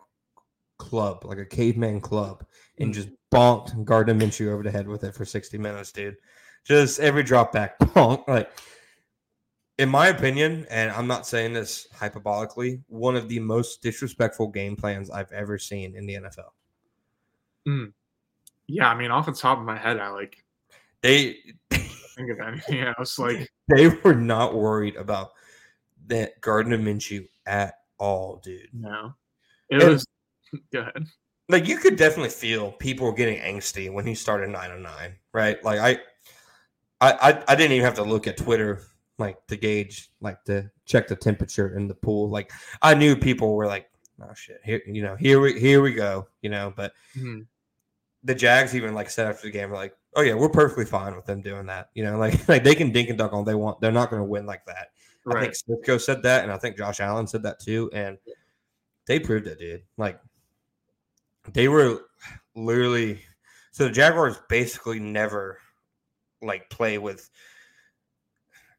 club, 0.79 1.25
like 1.25 1.39
a 1.39 1.47
caveman 1.47 2.01
club, 2.01 2.45
and 2.79 2.93
just 2.93 3.09
bonked 3.33 3.85
Gardner 3.85 4.15
Minshew 4.15 4.49
over 4.49 4.63
the 4.63 4.71
head 4.71 4.89
with 4.89 5.05
it 5.05 5.15
for 5.15 5.25
60 5.25 5.59
minutes, 5.59 5.93
dude. 5.93 6.17
Just 6.65 7.01
every 7.01 7.23
drop 7.23 7.53
back 7.53 7.79
bonk. 7.81 8.27
Like 8.29 8.51
in 9.79 9.89
my 9.89 10.09
opinion, 10.09 10.67
and 10.71 10.91
I'm 10.91 11.07
not 11.07 11.27
saying 11.27 11.53
this 11.53 11.87
hyperbolically, 11.95 12.83
one 12.89 13.15
of 13.15 13.29
the 13.29 13.39
most 13.41 13.83
disrespectful 13.83 14.49
game 14.49 14.75
plans 14.75 15.11
I've 15.11 15.33
ever 15.33 15.59
seen 15.59 15.95
in 15.95 16.07
the 16.07 16.15
NFL. 16.15 16.51
Mm. 17.69 17.93
Yeah, 18.67 18.89
I 18.89 18.97
mean, 18.97 19.11
off 19.11 19.27
the 19.27 19.33
top 19.33 19.59
of 19.59 19.65
my 19.65 19.77
head, 19.77 19.99
I 19.99 20.09
like 20.09 20.43
they 21.03 21.37
think 21.71 22.31
of 22.31 22.41
anything 22.41 22.81
else. 22.81 23.19
Like 23.19 23.51
they 23.75 23.89
were 23.89 24.15
not 24.15 24.55
worried 24.55 24.97
about 24.97 25.33
that 26.07 26.41
Gardner 26.41 26.79
Minshew 26.79 27.29
at 27.45 27.75
all, 27.99 28.41
dude. 28.43 28.69
No, 28.73 29.15
it 29.69 29.83
and, 29.83 29.93
was. 29.93 30.07
Go 30.73 30.81
ahead. 30.81 31.07
Like 31.49 31.69
you 31.69 31.79
could 31.79 31.97
definitely 31.97 32.31
feel 32.31 32.73
people 32.73 33.07
were 33.07 33.13
getting 33.13 33.39
angsty 33.39 33.93
when 33.93 34.05
he 34.07 34.15
started 34.15 34.51
nine 34.51 34.71
on 34.73 34.83
nine, 34.83 35.15
right? 35.33 35.63
Like 35.65 35.79
I, 35.79 36.01
I, 37.01 37.43
I 37.47 37.55
didn't 37.55 37.73
even 37.73 37.85
have 37.85 37.95
to 37.95 38.03
look 38.03 38.27
at 38.27 38.37
Twitter 38.37 38.83
like 39.19 39.47
to 39.47 39.57
gauge, 39.57 40.11
like 40.21 40.43
to 40.45 40.71
check 40.85 41.09
the 41.09 41.17
temperature 41.17 41.77
in 41.77 41.89
the 41.89 41.95
pool. 41.95 42.29
Like 42.29 42.53
I 42.83 42.95
knew 42.95 43.17
people 43.17 43.55
were 43.55 43.67
like, 43.67 43.89
"Oh 44.21 44.35
shit, 44.35 44.61
here, 44.65 44.83
you 44.87 45.03
know, 45.03 45.17
here 45.17 45.41
we 45.41 45.59
here 45.59 45.83
we 45.83 45.95
go," 45.95 46.27
you 46.43 46.51
know. 46.51 46.73
But 46.75 46.93
mm-hmm. 47.17 47.41
the 48.25 48.35
Jags 48.35 48.75
even 48.75 48.95
like 48.95 49.11
said 49.11 49.27
after 49.27 49.47
the 49.47 49.53
game, 49.53 49.71
like, 49.71 49.95
"Oh 50.15 50.23
yeah, 50.23 50.35
we're 50.35 50.49
perfectly 50.49 50.85
fine 50.85 51.17
with 51.17 51.27
them 51.27 51.43
doing 51.43 51.67
that," 51.67 51.91
you 51.95 52.05
know, 52.05 52.19
like 52.19 52.49
like 52.49 52.65
they 52.65 52.75
can 52.75 52.93
dink 52.93 53.09
and 53.09 53.19
dunk 53.19 53.33
all 53.33 53.45
they 53.45 53.55
want. 53.55 53.81
They're 53.81 53.93
not 53.93 54.11
going 54.11 54.21
to 54.21 54.29
win 54.29 54.47
like 54.47 54.67
that. 54.67 54.89
Right. 55.25 55.39
I 55.39 55.41
think 55.41 55.55
Smithco 55.55 56.01
said 56.01 56.23
that, 56.23 56.45
and 56.45 56.53
I 56.53 56.59
think 56.59 56.77
Josh 56.77 57.01
Allen 57.01 57.27
said 57.27 57.43
that 57.43 57.59
too, 57.59 57.91
and 57.93 58.19
they 59.07 59.19
proved 59.19 59.47
it, 59.47 59.59
dude. 59.59 59.83
Like 59.97 60.21
they 61.53 61.69
were 61.69 62.03
literally 62.55 63.21
so 63.73 63.85
the 63.85 63.91
Jaguars 63.91 64.41
basically 64.49 64.99
never 64.99 65.59
like 66.43 66.71
play 66.71 66.99
with 66.99 67.29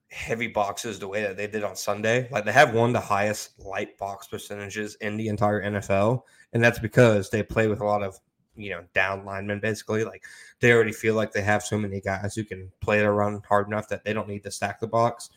heavy 0.10 0.48
boxes 0.48 1.00
the 1.00 1.08
way 1.08 1.22
that 1.22 1.38
they 1.38 1.48
did 1.48 1.64
on 1.64 1.76
Sunday. 1.76 2.28
Like 2.32 2.46
they 2.46 2.52
have 2.52 2.74
one 2.74 2.90
of 2.90 2.94
the 2.94 3.00
highest 3.00 3.60
light 3.60 3.98
box 3.98 4.28
percentages 4.28 4.96
in 4.96 5.18
the 5.18 5.28
entire 5.28 5.64
NFL, 5.64 6.24
and 6.54 6.64
that's 6.64 6.80
because 6.80 7.30
they 7.30 7.44
play 7.44 7.68
with 7.68 7.82
a 7.82 7.86
lot 7.86 8.04
of 8.04 8.18
you 8.56 8.72
know 8.72 8.84
down 8.94 9.26
linemen. 9.26 9.60
Basically, 9.60 10.04
like 10.04 10.24
they 10.60 10.72
already 10.72 10.92
feel 10.92 11.16
like 11.16 11.32
they 11.32 11.42
have 11.42 11.64
so 11.64 11.78
many 11.78 12.02
guys 12.02 12.36
who 12.36 12.44
can 12.44 12.72
play 12.82 13.00
the 13.00 13.12
run 13.12 13.42
hard 13.48 13.68
enough 13.68 13.88
that 13.90 14.04
they 14.04 14.14
don't 14.14 14.28
need 14.28 14.44
to 14.44 14.52
stack 14.52 14.80
the 14.80 14.88
box. 14.88 15.30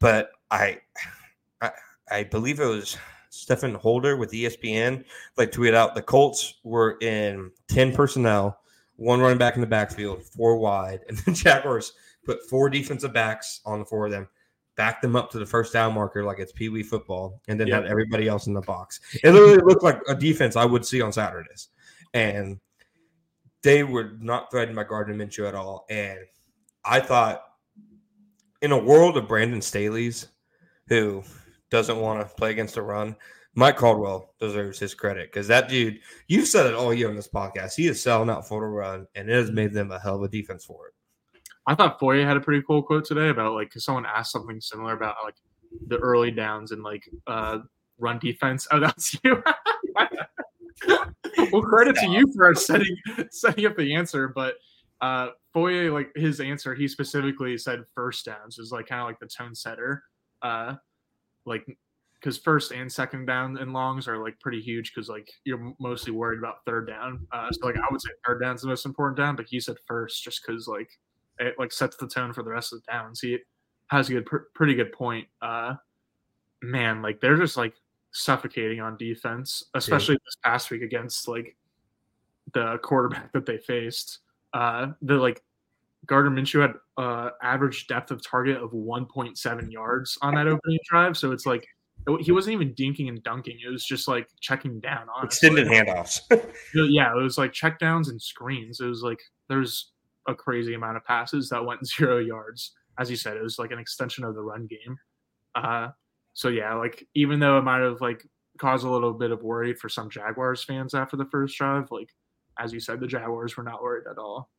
But 0.00 0.30
I, 0.50 0.78
I, 1.60 1.70
I 2.10 2.24
believe 2.24 2.60
it 2.60 2.66
was 2.66 2.96
Stephen 3.38 3.74
Holder 3.74 4.16
with 4.16 4.32
ESPN 4.32 5.04
like 5.36 5.50
tweeted 5.50 5.74
out 5.74 5.94
the 5.94 6.02
Colts 6.02 6.54
were 6.64 6.98
in 7.00 7.50
ten 7.68 7.92
personnel, 7.92 8.58
one 8.96 9.20
running 9.20 9.38
back 9.38 9.54
in 9.54 9.60
the 9.60 9.66
backfield, 9.66 10.22
four 10.22 10.56
wide, 10.56 11.00
and 11.08 11.18
the 11.18 11.32
Jaguars 11.32 11.92
put 12.24 12.48
four 12.48 12.68
defensive 12.68 13.12
backs 13.12 13.60
on 13.64 13.78
the 13.78 13.84
four 13.84 14.06
of 14.06 14.12
them, 14.12 14.28
backed 14.76 15.02
them 15.02 15.16
up 15.16 15.30
to 15.30 15.38
the 15.38 15.46
first 15.46 15.72
down 15.72 15.94
marker 15.94 16.24
like 16.24 16.38
it's 16.38 16.52
Pee 16.52 16.68
Wee 16.68 16.82
football, 16.82 17.40
and 17.48 17.58
then 17.58 17.68
yep. 17.68 17.82
had 17.82 17.90
everybody 17.90 18.28
else 18.28 18.46
in 18.46 18.54
the 18.54 18.60
box. 18.60 19.00
It 19.22 19.30
literally 19.30 19.62
looked 19.64 19.82
like 19.82 20.00
a 20.08 20.14
defense 20.14 20.56
I 20.56 20.64
would 20.64 20.84
see 20.84 21.00
on 21.00 21.12
Saturdays. 21.12 21.68
And 22.14 22.58
they 23.62 23.82
were 23.82 24.12
not 24.20 24.50
threatened 24.50 24.76
by 24.76 24.84
Gardner 24.84 25.14
Minshew 25.14 25.46
at 25.48 25.54
all. 25.54 25.84
And 25.90 26.18
I 26.84 27.00
thought 27.00 27.42
in 28.62 28.72
a 28.72 28.78
world 28.78 29.16
of 29.16 29.28
Brandon 29.28 29.60
Staley's, 29.60 30.28
who 30.88 31.22
doesn't 31.70 32.00
want 32.00 32.20
to 32.20 32.34
play 32.34 32.50
against 32.50 32.74
the 32.74 32.82
run, 32.82 33.16
Mike 33.54 33.76
Caldwell 33.76 34.34
deserves 34.38 34.78
his 34.78 34.94
credit 34.94 35.32
because 35.32 35.48
that 35.48 35.68
dude, 35.68 35.98
you've 36.28 36.46
said 36.46 36.66
it 36.66 36.74
all 36.74 36.94
year 36.94 37.08
on 37.08 37.16
this 37.16 37.28
podcast. 37.28 37.74
He 37.74 37.88
is 37.88 38.02
selling 38.02 38.30
out 38.30 38.46
for 38.46 38.60
the 38.60 38.66
run, 38.66 39.06
and 39.14 39.28
it 39.28 39.34
has 39.34 39.50
made 39.50 39.72
them 39.72 39.90
a 39.90 39.98
hell 39.98 40.16
of 40.16 40.22
a 40.22 40.28
defense 40.28 40.64
for 40.64 40.88
it. 40.88 40.94
I 41.68 41.74
thought 41.74 42.00
Foye 42.00 42.24
had 42.24 42.36
a 42.38 42.40
pretty 42.40 42.62
cool 42.66 42.82
quote 42.82 43.04
today 43.04 43.28
about 43.28 43.54
like 43.54 43.68
because 43.68 43.84
someone 43.84 44.06
asked 44.06 44.32
something 44.32 44.60
similar 44.60 44.94
about 44.94 45.16
like 45.22 45.34
the 45.88 45.98
early 45.98 46.30
downs 46.30 46.72
and 46.72 46.82
like 46.82 47.02
uh 47.26 47.58
run 47.98 48.18
defense. 48.18 48.66
Oh, 48.70 48.80
that's 48.80 49.18
you. 49.22 49.42
well, 51.52 51.62
credit 51.62 51.96
to 51.96 52.06
you 52.08 52.32
for 52.34 52.54
setting 52.54 52.96
setting 53.30 53.66
up 53.66 53.76
the 53.76 53.94
answer, 53.94 54.28
but 54.28 54.54
uh 55.02 55.28
Foye 55.52 55.92
like 55.92 56.10
his 56.16 56.40
answer, 56.40 56.74
he 56.74 56.88
specifically 56.88 57.58
said 57.58 57.84
first 57.94 58.24
downs 58.24 58.58
is 58.58 58.72
like 58.72 58.86
kind 58.86 59.02
of 59.02 59.06
like 59.06 59.18
the 59.18 59.26
tone 59.26 59.54
setter. 59.54 60.04
Uh 60.40 60.76
like 61.48 61.66
because 62.20 62.36
first 62.36 62.72
and 62.72 62.90
second 62.90 63.26
down 63.26 63.58
and 63.58 63.72
longs 63.72 64.08
are 64.08 64.22
like 64.22 64.38
pretty 64.40 64.60
huge 64.60 64.92
because 64.92 65.08
like 65.08 65.30
you're 65.44 65.72
mostly 65.78 66.12
worried 66.12 66.38
about 66.38 66.64
third 66.66 66.86
down. 66.86 67.26
Uh, 67.32 67.50
so 67.50 67.66
like 67.66 67.76
I 67.76 67.86
would 67.90 68.00
say 68.00 68.10
third 68.26 68.40
down's 68.40 68.62
the 68.62 68.68
most 68.68 68.86
important 68.86 69.16
down, 69.16 69.36
but 69.36 69.46
he 69.48 69.60
said 69.60 69.76
first 69.86 70.22
just 70.22 70.44
because 70.44 70.66
like 70.66 70.90
it 71.38 71.54
like 71.58 71.72
sets 71.72 71.96
the 71.96 72.08
tone 72.08 72.32
for 72.32 72.42
the 72.42 72.50
rest 72.50 72.72
of 72.72 72.80
the 72.82 72.92
downs. 72.92 73.20
He 73.20 73.38
has 73.88 74.08
a 74.08 74.14
good, 74.14 74.26
pr- 74.26 74.48
pretty 74.54 74.74
good 74.74 74.92
point. 74.92 75.28
Uh, 75.40 75.74
man, 76.62 77.02
like 77.02 77.20
they're 77.20 77.36
just 77.36 77.56
like 77.56 77.74
suffocating 78.12 78.80
on 78.80 78.96
defense, 78.96 79.64
especially 79.74 80.14
yeah. 80.14 80.24
this 80.24 80.36
past 80.42 80.70
week 80.70 80.82
against 80.82 81.28
like 81.28 81.56
the 82.52 82.78
quarterback 82.82 83.32
that 83.32 83.46
they 83.46 83.58
faced. 83.58 84.20
Uh, 84.52 84.88
the 85.02 85.14
like 85.14 85.42
Gardner 86.06 86.30
Minshew 86.30 86.62
had 86.62 86.74
uh, 86.96 87.30
average 87.42 87.86
depth 87.86 88.10
of 88.10 88.22
target 88.22 88.56
of 88.56 88.70
1.7 88.70 89.72
yards 89.72 90.16
on 90.22 90.34
that 90.34 90.46
opening 90.46 90.78
drive, 90.88 91.16
so 91.16 91.32
it's 91.32 91.46
like 91.46 91.66
he 92.20 92.32
wasn't 92.32 92.54
even 92.54 92.74
dinking 92.74 93.08
and 93.08 93.22
dunking. 93.22 93.58
It 93.64 93.70
was 93.70 93.84
just 93.84 94.08
like 94.08 94.28
checking 94.40 94.80
down 94.80 95.06
on 95.14 95.26
extended 95.26 95.66
handoffs. 95.66 96.20
yeah, 96.74 97.12
it 97.12 97.22
was 97.22 97.36
like 97.36 97.52
check 97.52 97.78
downs 97.78 98.08
and 98.08 98.20
screens. 98.20 98.80
It 98.80 98.86
was 98.86 99.02
like 99.02 99.18
there's 99.48 99.92
a 100.26 100.34
crazy 100.34 100.74
amount 100.74 100.96
of 100.96 101.04
passes 101.04 101.48
that 101.50 101.64
went 101.64 101.86
zero 101.96 102.18
yards. 102.18 102.72
As 102.98 103.10
you 103.10 103.16
said, 103.16 103.36
it 103.36 103.42
was 103.42 103.58
like 103.58 103.70
an 103.70 103.78
extension 103.78 104.24
of 104.24 104.34
the 104.34 104.42
run 104.42 104.66
game. 104.66 104.96
Uh, 105.54 105.88
so 106.34 106.48
yeah, 106.48 106.74
like 106.74 107.06
even 107.14 107.40
though 107.40 107.58
it 107.58 107.62
might 107.62 107.80
have 107.80 108.00
like 108.00 108.24
caused 108.58 108.86
a 108.86 108.90
little 108.90 109.12
bit 109.12 109.30
of 109.30 109.42
worry 109.42 109.74
for 109.74 109.88
some 109.88 110.10
Jaguars 110.10 110.64
fans 110.64 110.94
after 110.94 111.16
the 111.16 111.26
first 111.26 111.56
drive, 111.56 111.90
like 111.90 112.08
as 112.58 112.72
you 112.72 112.80
said, 112.80 113.00
the 113.00 113.06
Jaguars 113.06 113.56
were 113.56 113.62
not 113.62 113.82
worried 113.82 114.04
at 114.10 114.18
all. 114.18 114.50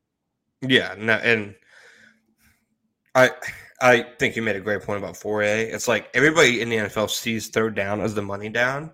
Yeah, 0.62 0.94
no, 0.98 1.14
and 1.14 1.54
I, 3.14 3.30
I 3.80 4.02
think 4.18 4.36
you 4.36 4.42
made 4.42 4.56
a 4.56 4.60
great 4.60 4.82
point 4.82 5.02
about 5.02 5.16
Foye. 5.16 5.42
It's 5.42 5.88
like 5.88 6.10
everybody 6.14 6.60
in 6.60 6.68
the 6.68 6.76
NFL 6.76 7.10
sees 7.10 7.48
third 7.48 7.74
down 7.74 8.00
as 8.00 8.14
the 8.14 8.22
money 8.22 8.48
down. 8.48 8.92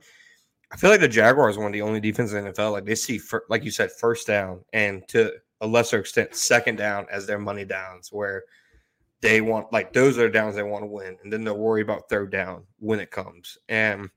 I 0.73 0.77
feel 0.77 0.91
like 0.91 1.01
the 1.01 1.09
Jaguars 1.09 1.57
are 1.57 1.61
one 1.61 1.69
of 1.69 1.73
the 1.73 1.83
only 1.83 2.01
defenses 2.01 2.35
in 2.35 2.45
the 2.45 2.53
NFL. 2.53 2.73
Like 2.73 2.85
they 2.85 2.95
see, 2.95 3.19
fir- 3.19 3.45
like 3.49 3.65
you 3.65 3.71
said, 3.71 3.91
first 3.93 4.27
down 4.27 4.65
and 4.73 5.07
to 5.09 5.33
a 5.61 5.67
lesser 5.67 5.99
extent, 5.99 6.35
second 6.35 6.77
down 6.77 7.07
as 7.11 7.27
their 7.27 7.39
money 7.39 7.65
downs, 7.65 8.11
where 8.13 8.45
they 9.21 9.41
want 9.41 9.73
like 9.73 9.93
those 9.93 10.19
are 10.19 10.23
the 10.23 10.31
downs 10.31 10.55
they 10.55 10.63
want 10.63 10.83
to 10.83 10.89
win, 10.89 11.17
and 11.23 11.33
then 11.33 11.45
they'll 11.45 11.59
worry 11.59 11.83
about 11.83 12.09
third 12.09 12.31
down 12.31 12.65
when 12.79 13.01
it 13.01 13.11
comes. 13.11 13.59
And 13.69 14.09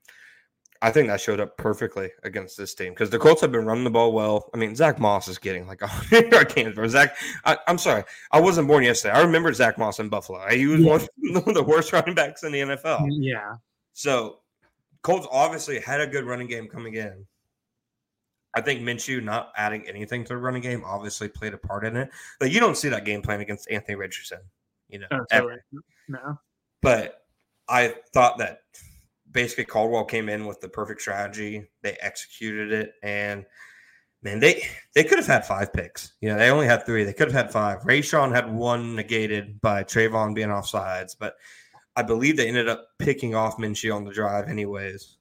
I 0.82 0.90
think 0.90 1.08
that 1.08 1.20
showed 1.20 1.40
up 1.40 1.58
perfectly 1.58 2.10
against 2.22 2.56
this 2.56 2.74
team 2.74 2.92
because 2.92 3.10
the 3.10 3.18
Colts 3.18 3.42
have 3.42 3.52
been 3.52 3.66
running 3.66 3.84
the 3.84 3.90
ball 3.90 4.12
well. 4.12 4.48
I 4.54 4.56
mean, 4.56 4.74
Zach 4.74 4.98
Moss 4.98 5.28
is 5.28 5.36
getting 5.36 5.66
like 5.66 5.82
a 5.82 5.86
hundred 5.86 6.54
games. 6.54 6.78
Or 6.78 6.88
Zach, 6.88 7.16
I, 7.44 7.58
am 7.66 7.78
sorry, 7.78 8.04
I 8.32 8.40
wasn't 8.40 8.66
born 8.66 8.84
yesterday. 8.84 9.14
I 9.14 9.22
remember 9.22 9.52
Zach 9.52 9.76
Moss 9.76 9.98
in 9.98 10.08
Buffalo. 10.08 10.46
He 10.48 10.66
was 10.66 10.80
yeah. 10.80 10.90
one 10.90 11.00
of 11.48 11.54
the 11.54 11.62
worst 11.62 11.92
running 11.92 12.14
backs 12.14 12.44
in 12.44 12.52
the 12.52 12.60
NFL. 12.60 13.00
Mm, 13.00 13.18
yeah. 13.20 13.56
So 13.92 14.38
Colts 15.02 15.26
obviously 15.30 15.80
had 15.80 16.00
a 16.00 16.06
good 16.06 16.24
running 16.24 16.46
game 16.46 16.66
coming 16.66 16.94
in. 16.94 17.26
I 18.54 18.60
think 18.62 18.80
Minshew 18.80 19.22
not 19.22 19.52
adding 19.56 19.86
anything 19.86 20.24
to 20.24 20.30
the 20.30 20.36
running 20.36 20.62
game 20.62 20.82
obviously 20.84 21.28
played 21.28 21.54
a 21.54 21.58
part 21.58 21.84
in 21.84 21.96
it. 21.96 22.10
Like 22.40 22.52
you 22.52 22.58
don't 22.58 22.76
see 22.76 22.88
that 22.88 23.04
game 23.04 23.22
plan 23.22 23.40
against 23.40 23.70
Anthony 23.70 23.96
Richardson, 23.96 24.40
you 24.88 25.00
know. 25.00 25.06
Oh, 25.12 25.50
no. 26.08 26.38
But 26.82 27.22
I 27.68 27.94
thought 28.12 28.38
that 28.38 28.62
basically 29.30 29.64
Caldwell 29.64 30.04
came 30.04 30.28
in 30.28 30.46
with 30.46 30.60
the 30.60 30.68
perfect 30.68 31.00
strategy. 31.00 31.68
They 31.82 31.96
executed 32.00 32.72
it, 32.72 32.92
and 33.02 33.44
man, 34.22 34.40
they 34.40 34.62
they 34.94 35.04
could 35.04 35.18
have 35.18 35.26
had 35.26 35.46
five 35.46 35.72
picks. 35.72 36.12
You 36.20 36.30
know, 36.30 36.38
they 36.38 36.50
only 36.50 36.66
had 36.66 36.86
three. 36.86 37.04
They 37.04 37.12
could 37.12 37.30
have 37.30 37.44
had 37.44 37.52
five. 37.52 37.80
Rayshawn 37.82 38.34
had 38.34 38.52
one 38.52 38.94
negated 38.94 39.60
by 39.60 39.84
Travon 39.84 40.34
being 40.34 40.50
off 40.50 40.68
sides, 40.68 41.14
but 41.14 41.34
I 41.96 42.02
believe 42.02 42.36
they 42.36 42.48
ended 42.48 42.68
up 42.68 42.86
picking 42.98 43.34
off 43.34 43.58
Minshew 43.58 43.94
on 43.94 44.04
the 44.04 44.12
drive, 44.12 44.48
anyways. 44.48 45.16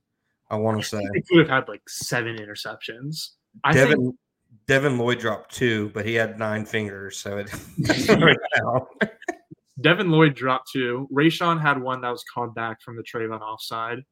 I 0.49 0.55
want 0.55 0.81
to 0.81 0.87
say 0.87 0.97
they 0.97 1.21
could 1.21 1.39
have 1.39 1.49
had 1.49 1.67
like 1.67 1.87
seven 1.87 2.37
interceptions. 2.37 3.31
I 3.63 3.73
Devin 3.73 3.97
think... 3.97 4.15
Devin 4.67 4.97
Lloyd 4.97 5.19
dropped 5.19 5.53
two, 5.53 5.89
but 5.93 6.05
he 6.05 6.15
had 6.15 6.39
nine 6.39 6.65
fingers, 6.65 7.17
so 7.17 7.37
it. 7.37 7.51
Devin 9.81 10.09
Lloyd 10.09 10.35
dropped 10.35 10.71
two. 10.71 11.07
Rayshawn 11.11 11.61
had 11.61 11.81
one 11.81 12.01
that 12.01 12.09
was 12.09 12.23
called 12.33 12.55
back 12.55 12.81
from 12.81 12.95
the 12.95 13.03
Travon 13.03 13.41
offside. 13.41 14.03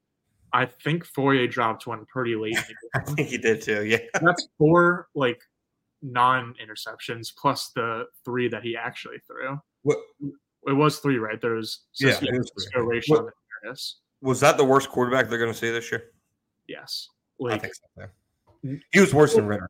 I 0.53 0.65
think 0.65 1.03
Foyer 1.03 1.47
dropped 1.47 1.87
one 1.87 2.05
pretty 2.05 2.35
late. 2.35 2.57
I 2.95 2.99
think 3.01 3.27
he 3.27 3.37
did 3.37 3.61
too. 3.61 3.85
Yeah, 3.85 3.99
that's 4.21 4.47
four 4.57 5.07
like 5.13 5.39
non-interceptions 6.01 7.33
plus 7.35 7.71
the 7.75 8.05
three 8.23 8.47
that 8.47 8.63
he 8.63 8.77
actually 8.77 9.17
threw. 9.27 9.59
What? 9.83 9.97
It 10.67 10.73
was 10.73 10.99
three, 10.99 11.17
right? 11.17 11.39
There 11.39 11.55
was 11.55 11.85
Cisco, 11.93 12.25
yeah, 12.25 12.39
Cisco 12.57 12.79
Rayshawn, 12.79 13.23
what, 13.23 13.33
and 13.63 13.77
Was 14.21 14.39
that 14.41 14.57
the 14.57 14.65
worst 14.65 14.89
quarterback 14.89 15.29
they're 15.29 15.37
going 15.39 15.51
to 15.51 15.57
see 15.57 15.71
this 15.71 15.91
year? 15.91 16.11
Yes, 16.67 17.07
like, 17.39 17.53
I 17.53 17.57
think 17.59 17.73
so. 17.75 18.77
He 18.91 18.99
was 18.99 19.13
worse 19.13 19.35
than 19.35 19.47
Ridder. 19.47 19.69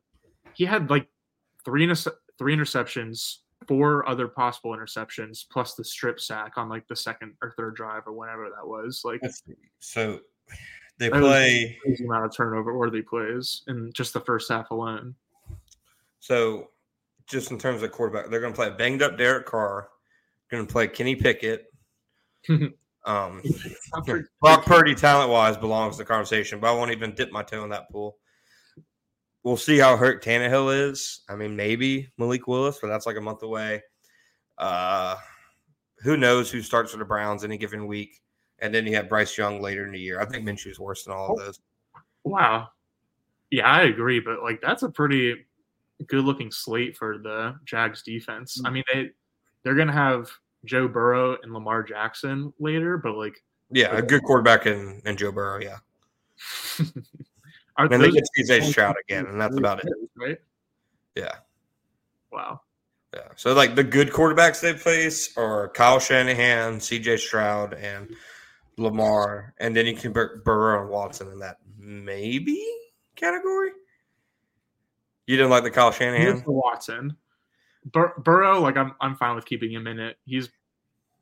He 0.54 0.64
had 0.64 0.90
like 0.90 1.06
three 1.64 1.92
three 2.38 2.56
interceptions, 2.56 3.38
four 3.66 4.08
other 4.08 4.28
possible 4.28 4.70
interceptions 4.76 5.44
plus 5.50 5.74
the 5.74 5.84
strip 5.84 6.20
sack 6.20 6.52
on 6.56 6.68
like 6.68 6.86
the 6.88 6.96
second 6.96 7.34
or 7.42 7.54
third 7.56 7.74
drive 7.74 8.02
or 8.06 8.12
whenever 8.12 8.48
that 8.48 8.66
was. 8.66 9.02
Like 9.04 9.20
so 9.80 10.20
they 10.98 11.10
play 11.10 11.78
crazy 11.82 12.04
amount 12.04 12.26
of 12.26 12.36
turnover 12.36 12.76
worthy 12.76 13.02
plays 13.02 13.62
in 13.68 13.92
just 13.92 14.12
the 14.12 14.20
first 14.20 14.50
half 14.50 14.70
alone. 14.70 15.14
So 16.20 16.68
just 17.28 17.50
in 17.50 17.58
terms 17.58 17.82
of 17.82 17.92
quarterback, 17.92 18.30
they're 18.30 18.40
going 18.40 18.52
to 18.52 18.56
play 18.56 18.68
a 18.68 18.72
banged 18.72 19.02
up 19.02 19.18
Derek 19.18 19.46
Carr, 19.46 19.88
going 20.50 20.66
to 20.66 20.72
play 20.72 20.88
Kenny 20.88 21.14
Pickett. 21.14 21.66
um, 23.04 23.42
Brock 24.40 24.64
Purdy, 24.64 24.94
talent 24.94 25.30
wise, 25.30 25.56
belongs 25.56 25.96
to 25.96 26.02
the 26.02 26.04
conversation, 26.06 26.58
but 26.58 26.68
I 26.68 26.72
won't 26.72 26.90
even 26.90 27.14
dip 27.14 27.30
my 27.30 27.42
toe 27.42 27.64
in 27.64 27.70
that 27.70 27.90
pool 27.90 28.16
we'll 29.44 29.56
see 29.56 29.78
how 29.78 29.96
hurt 29.96 30.24
Tannehill 30.24 30.90
is. 30.90 31.20
I 31.28 31.36
mean, 31.36 31.56
maybe 31.56 32.10
Malik 32.18 32.46
Willis, 32.46 32.78
but 32.80 32.88
that's 32.88 33.06
like 33.06 33.16
a 33.16 33.20
month 33.20 33.42
away. 33.42 33.82
Uh, 34.56 35.16
who 36.02 36.16
knows 36.16 36.50
who 36.50 36.62
starts 36.62 36.92
for 36.92 36.98
the 36.98 37.04
Browns 37.04 37.44
any 37.44 37.58
given 37.58 37.86
week? 37.86 38.20
And 38.60 38.74
then 38.74 38.86
you 38.86 38.96
have 38.96 39.08
Bryce 39.08 39.38
Young 39.38 39.60
later 39.60 39.86
in 39.86 39.92
the 39.92 40.00
year. 40.00 40.20
I 40.20 40.26
think 40.26 40.44
Minshew's 40.44 40.80
worse 40.80 41.04
than 41.04 41.14
all 41.14 41.32
of 41.32 41.38
those. 41.38 41.60
Wow. 42.24 42.68
Yeah, 43.50 43.66
I 43.66 43.84
agree, 43.84 44.20
but 44.20 44.42
like 44.42 44.60
that's 44.60 44.82
a 44.82 44.90
pretty 44.90 45.46
good 46.06 46.24
looking 46.24 46.50
slate 46.50 46.96
for 46.96 47.18
the 47.18 47.54
Jags 47.64 48.02
defense. 48.02 48.60
I 48.64 48.70
mean, 48.70 48.84
they 48.92 49.10
they're 49.62 49.74
gonna 49.74 49.92
have 49.92 50.30
Joe 50.64 50.88
Burrow 50.88 51.38
and 51.42 51.52
Lamar 51.52 51.82
Jackson 51.82 52.52
later, 52.58 52.98
but 52.98 53.14
like 53.14 53.42
yeah, 53.70 53.96
a 53.96 54.02
good 54.02 54.22
quarterback 54.22 54.66
in, 54.66 55.00
in 55.04 55.16
Joe 55.16 55.32
Burrow, 55.32 55.60
yeah. 55.60 55.78
Are 57.78 57.86
and 57.90 58.02
they 58.02 58.10
get 58.10 58.24
CJ 58.36 58.64
Stroud 58.64 58.96
again, 59.04 59.26
and 59.26 59.40
that's 59.40 59.56
about 59.56 59.78
it. 59.84 59.92
Right? 60.16 60.38
Yeah. 61.14 61.36
Wow. 62.32 62.62
Yeah. 63.14 63.28
So 63.36 63.54
like 63.54 63.76
the 63.76 63.84
good 63.84 64.10
quarterbacks 64.10 64.60
they 64.60 64.76
face 64.76 65.36
are 65.36 65.68
Kyle 65.70 66.00
Shanahan, 66.00 66.78
CJ 66.78 67.20
Stroud, 67.20 67.74
and 67.74 68.14
Lamar, 68.76 69.54
and 69.58 69.76
then 69.76 69.86
you 69.86 69.94
can 69.94 70.12
put 70.12 70.44
Burrow 70.44 70.82
and 70.82 70.90
Watson 70.90 71.30
in 71.30 71.38
that 71.38 71.58
maybe 71.78 72.60
category. 73.14 73.70
You 75.28 75.36
didn't 75.36 75.50
like 75.50 75.62
the 75.62 75.70
Kyle 75.70 75.92
Shanahan? 75.92 76.42
Watson. 76.46 77.16
Bur- 77.92 78.14
Burrow, 78.18 78.60
like 78.60 78.76
I'm, 78.76 78.94
I'm 79.00 79.14
fine 79.14 79.36
with 79.36 79.46
keeping 79.46 79.70
him 79.72 79.86
in 79.86 80.00
it. 80.00 80.16
He's 80.24 80.48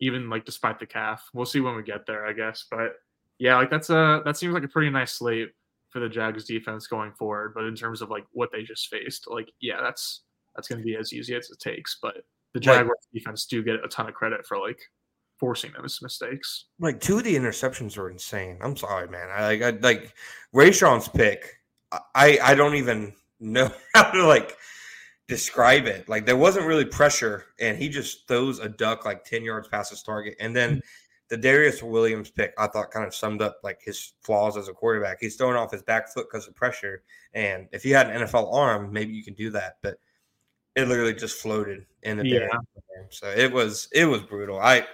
even 0.00 0.30
like 0.30 0.46
despite 0.46 0.78
the 0.78 0.86
calf. 0.86 1.28
We'll 1.34 1.44
see 1.44 1.60
when 1.60 1.76
we 1.76 1.82
get 1.82 2.06
there, 2.06 2.26
I 2.26 2.32
guess. 2.32 2.64
But 2.70 2.94
yeah, 3.38 3.56
like 3.56 3.70
that's 3.70 3.90
a 3.90 4.22
that 4.24 4.38
seems 4.38 4.54
like 4.54 4.64
a 4.64 4.68
pretty 4.68 4.88
nice 4.88 5.12
slate 5.12 5.52
for 5.96 6.00
the 6.00 6.08
Jags 6.10 6.44
defense 6.44 6.86
going 6.86 7.10
forward. 7.12 7.54
But 7.54 7.64
in 7.64 7.74
terms 7.74 8.02
of 8.02 8.10
like 8.10 8.26
what 8.32 8.50
they 8.52 8.62
just 8.62 8.88
faced, 8.88 9.24
like 9.30 9.50
yeah, 9.60 9.80
that's 9.80 10.24
that's 10.54 10.68
going 10.68 10.78
to 10.78 10.84
be 10.84 10.94
as 10.94 11.14
easy 11.14 11.34
as 11.34 11.48
it 11.50 11.58
takes. 11.58 11.96
But 12.02 12.16
the 12.52 12.60
Jaguars 12.60 12.98
like, 13.14 13.22
defense 13.22 13.46
do 13.46 13.62
get 13.62 13.76
a 13.82 13.88
ton 13.88 14.06
of 14.06 14.14
credit 14.14 14.46
for 14.46 14.58
like 14.58 14.78
forcing 15.38 15.72
those 15.80 15.98
mistakes. 16.02 16.66
Like 16.78 17.00
two 17.00 17.16
of 17.16 17.24
the 17.24 17.34
interceptions 17.34 17.96
were 17.96 18.10
insane. 18.10 18.58
I'm 18.60 18.76
sorry, 18.76 19.08
man. 19.08 19.28
I 19.30 19.46
like 19.46 19.62
I, 19.62 19.70
like 19.70 20.14
Rayshawn's 20.54 21.08
pick. 21.08 21.60
I 22.14 22.38
I 22.42 22.54
don't 22.54 22.74
even 22.74 23.14
know 23.40 23.70
how 23.94 24.10
to 24.10 24.26
like 24.26 24.54
describe 25.28 25.86
it. 25.86 26.10
Like 26.10 26.26
there 26.26 26.36
wasn't 26.36 26.66
really 26.66 26.84
pressure, 26.84 27.46
and 27.58 27.78
he 27.78 27.88
just 27.88 28.28
throws 28.28 28.58
a 28.58 28.68
duck 28.68 29.06
like 29.06 29.24
ten 29.24 29.42
yards 29.42 29.68
past 29.68 29.88
his 29.88 30.02
target, 30.02 30.36
and 30.40 30.54
then 30.54 30.82
the 31.28 31.36
Darious 31.36 31.82
Williams 31.82 32.30
pick, 32.30 32.54
I 32.58 32.68
thought, 32.68 32.90
kind 32.90 33.06
of 33.06 33.14
summed 33.14 33.42
up 33.42 33.58
like 33.64 33.80
his 33.82 34.12
flaws 34.22 34.56
as 34.56 34.68
a 34.68 34.72
quarterback. 34.72 35.18
He's 35.20 35.36
throwing 35.36 35.56
off 35.56 35.72
his 35.72 35.82
back 35.82 36.08
foot 36.12 36.26
because 36.30 36.46
of 36.46 36.54
pressure, 36.54 37.02
and 37.34 37.68
if 37.72 37.82
he 37.82 37.90
had 37.90 38.10
an 38.10 38.22
NFL 38.22 38.52
arm, 38.54 38.92
maybe 38.92 39.12
you 39.12 39.24
can 39.24 39.34
do 39.34 39.50
that. 39.50 39.78
But 39.82 39.98
it 40.76 40.86
literally 40.86 41.14
just 41.14 41.40
floated 41.40 41.86
in 42.02 42.18
the 42.18 42.26
yeah. 42.26 42.48
So 43.10 43.28
it 43.28 43.50
was 43.50 43.88
it 43.92 44.04
was 44.04 44.22
brutal. 44.22 44.60
I, 44.60 44.86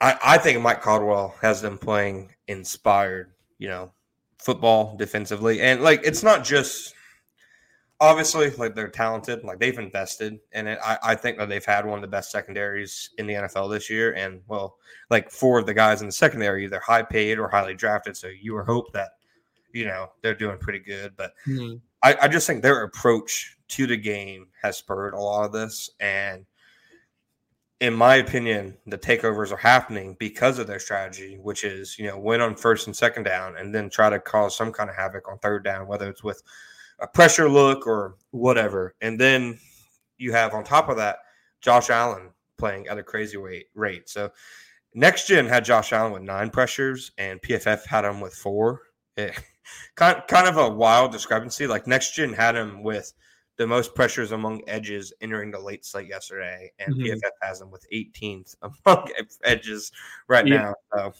I 0.00 0.18
I 0.24 0.38
think 0.38 0.62
Mike 0.62 0.80
Caldwell 0.80 1.34
has 1.42 1.60
them 1.60 1.78
playing 1.78 2.32
inspired, 2.48 3.32
you 3.58 3.68
know, 3.68 3.92
football 4.38 4.96
defensively, 4.96 5.60
and 5.60 5.82
like 5.82 6.00
it's 6.04 6.22
not 6.22 6.44
just 6.44 6.94
obviously 8.02 8.50
like 8.56 8.74
they're 8.74 8.88
talented 8.88 9.44
like 9.44 9.60
they've 9.60 9.78
invested 9.78 10.40
and 10.50 10.66
it, 10.66 10.78
I, 10.84 10.98
I 11.04 11.14
think 11.14 11.38
that 11.38 11.48
they've 11.48 11.64
had 11.64 11.86
one 11.86 11.98
of 11.98 12.02
the 12.02 12.08
best 12.08 12.32
secondaries 12.32 13.10
in 13.16 13.28
the 13.28 13.34
nfl 13.34 13.70
this 13.70 13.88
year 13.88 14.12
and 14.14 14.40
well 14.48 14.76
like 15.08 15.30
four 15.30 15.60
of 15.60 15.66
the 15.66 15.72
guys 15.72 16.00
in 16.00 16.08
the 16.08 16.12
secondary 16.12 16.64
either 16.64 16.80
high 16.80 17.04
paid 17.04 17.38
or 17.38 17.48
highly 17.48 17.74
drafted 17.74 18.16
so 18.16 18.26
you 18.26 18.54
would 18.54 18.66
hope 18.66 18.92
that 18.92 19.10
you 19.72 19.84
know 19.84 20.08
they're 20.20 20.34
doing 20.34 20.58
pretty 20.58 20.80
good 20.80 21.12
but 21.16 21.32
mm-hmm. 21.46 21.76
I, 22.02 22.16
I 22.22 22.28
just 22.28 22.44
think 22.44 22.60
their 22.60 22.82
approach 22.82 23.56
to 23.68 23.86
the 23.86 23.96
game 23.96 24.48
has 24.60 24.76
spurred 24.76 25.14
a 25.14 25.20
lot 25.20 25.44
of 25.44 25.52
this 25.52 25.88
and 26.00 26.44
in 27.78 27.94
my 27.94 28.14
opinion, 28.14 28.78
the 28.86 28.96
takeovers 28.96 29.50
are 29.50 29.56
happening 29.56 30.14
because 30.20 30.60
of 30.60 30.68
their 30.68 30.78
strategy, 30.78 31.36
which 31.42 31.64
is, 31.64 31.98
you 31.98 32.06
know, 32.06 32.16
win 32.16 32.40
on 32.40 32.54
first 32.54 32.86
and 32.86 32.94
second 32.94 33.24
down 33.24 33.56
and 33.56 33.74
then 33.74 33.90
try 33.90 34.08
to 34.08 34.20
cause 34.20 34.56
some 34.56 34.70
kind 34.70 34.88
of 34.88 34.94
havoc 34.94 35.28
on 35.28 35.36
third 35.40 35.64
down, 35.64 35.88
whether 35.88 36.08
it's 36.08 36.22
with 36.22 36.44
a 37.00 37.06
pressure 37.06 37.48
look 37.48 37.86
or 37.86 38.16
whatever. 38.30 38.94
And 39.00 39.20
then 39.20 39.58
you 40.18 40.32
have 40.32 40.54
on 40.54 40.64
top 40.64 40.88
of 40.88 40.96
that 40.96 41.18
Josh 41.60 41.90
Allen 41.90 42.30
playing 42.58 42.88
at 42.88 42.98
a 42.98 43.02
crazy 43.02 43.36
rate. 43.36 43.66
rate. 43.74 44.08
So 44.08 44.30
next 44.94 45.26
gen 45.26 45.46
had 45.46 45.64
Josh 45.64 45.92
Allen 45.92 46.12
with 46.12 46.22
nine 46.22 46.50
pressures, 46.50 47.12
and 47.18 47.40
PFF 47.42 47.86
had 47.86 48.04
him 48.04 48.20
with 48.20 48.34
four. 48.34 48.82
It, 49.16 49.38
kind 49.96 50.22
kind 50.28 50.46
of 50.46 50.56
a 50.56 50.68
wild 50.68 51.12
discrepancy. 51.12 51.66
Like 51.66 51.86
next 51.86 52.14
gen 52.14 52.32
had 52.32 52.56
him 52.56 52.82
with 52.82 53.12
the 53.56 53.66
most 53.66 53.94
pressures 53.94 54.32
among 54.32 54.62
edges 54.66 55.12
entering 55.20 55.50
the 55.50 55.60
late 55.60 55.84
slate 55.84 56.08
yesterday, 56.08 56.72
and 56.78 56.94
mm-hmm. 56.94 57.04
PFF 57.04 57.30
has 57.42 57.60
him 57.60 57.70
with 57.70 57.86
18th 57.92 58.54
among 58.86 59.08
edges 59.44 59.92
right 60.28 60.46
yeah. 60.46 60.56
now. 60.56 60.74
So 60.94 61.12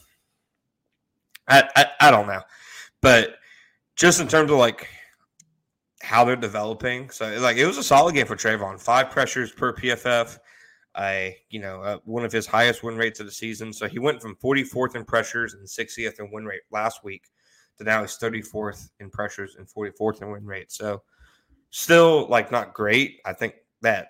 I, 1.47 1.69
I 1.75 1.85
I 2.01 2.11
don't 2.11 2.27
know, 2.27 2.41
but 3.01 3.35
just 3.95 4.19
in 4.19 4.27
terms 4.27 4.51
of 4.51 4.57
like 4.57 4.87
how 6.03 6.25
they're 6.25 6.35
developing. 6.35 7.09
So 7.09 7.33
like 7.39 7.55
it 7.55 7.65
was 7.65 7.77
a 7.77 7.83
solid 7.83 8.13
game 8.13 8.27
for 8.27 8.35
Travon. 8.35 8.79
Five 8.79 9.09
pressures 9.09 9.51
per 9.51 9.73
PFF. 9.73 10.37
I 10.95 11.37
you 11.49 11.59
know 11.59 11.81
uh, 11.81 11.97
one 12.03 12.25
of 12.25 12.31
his 12.31 12.45
highest 12.45 12.83
win 12.83 12.97
rates 12.97 13.21
of 13.21 13.25
the 13.25 13.31
season. 13.31 13.71
So 13.71 13.87
he 13.87 13.99
went 13.99 14.21
from 14.21 14.35
44th 14.35 14.95
in 14.95 15.05
pressures 15.05 15.53
and 15.53 15.65
60th 15.65 16.19
in 16.19 16.29
win 16.29 16.45
rate 16.45 16.61
last 16.71 17.05
week 17.05 17.23
to 17.77 17.85
now 17.85 18.01
he's 18.01 18.17
34th 18.17 18.89
in 18.99 19.09
pressures 19.09 19.55
and 19.57 19.65
44th 19.65 20.21
in 20.21 20.29
win 20.29 20.45
rate. 20.45 20.71
So 20.71 21.01
still 21.69 22.27
like 22.27 22.51
not 22.51 22.73
great. 22.73 23.19
I 23.25 23.31
think 23.31 23.55
that 23.81 24.09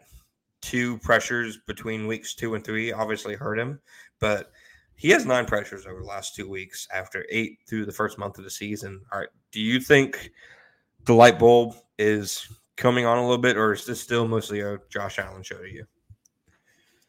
two 0.62 0.98
pressures 0.98 1.60
between 1.68 2.08
weeks 2.08 2.34
two 2.34 2.56
and 2.56 2.66
three 2.66 2.92
obviously 2.92 3.36
hurt 3.36 3.60
him, 3.60 3.80
but 4.20 4.52
he 4.96 5.10
has 5.10 5.28
nine 5.28 5.46
pressures 5.46 5.86
over 5.86 6.00
the 6.00 6.08
last 6.08 6.36
two 6.36 6.50
weeks 6.50 6.88
after 6.92 7.24
eight 7.30 7.60
through 7.70 7.86
the 7.86 7.92
first 7.92 8.18
month 8.18 8.40
of 8.40 8.46
the 8.46 8.50
season. 8.50 9.00
All 9.12 9.20
right. 9.20 9.30
Do 9.52 9.62
you 9.62 9.80
think 9.80 10.32
the 11.06 11.14
light 11.14 11.40
bulb 11.40 11.76
is 11.98 12.48
coming 12.78 13.06
on 13.06 13.18
a 13.18 13.22
little 13.22 13.38
bit, 13.38 13.58
or 13.58 13.74
is 13.74 13.86
this 13.86 14.02
still 14.02 14.28
mostly 14.28 14.62
a 14.62 14.80
Josh 14.90 15.20
Allen 15.20 15.44
show 15.44 15.58
to 15.58 15.70
you? 15.70 15.86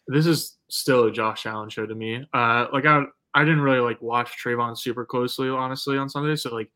This 0.07 0.27
is 0.27 0.59
still 0.69 1.05
a 1.05 1.13
Josh 1.13 1.47
Allen 1.47 1.71
show 1.71 1.87
to 1.87 1.95
me. 1.95 2.27
Uh, 2.35 2.67
like 2.73 2.85
I, 2.87 3.05
I 3.35 3.45
didn't 3.45 3.63
really 3.63 3.81
like 3.81 4.01
watch 4.03 4.37
Travon 4.43 4.77
super 4.77 5.05
closely, 5.05 5.49
honestly, 5.49 5.97
on 5.97 6.09
Sunday. 6.09 6.37
So 6.37 6.55
like, 6.55 6.71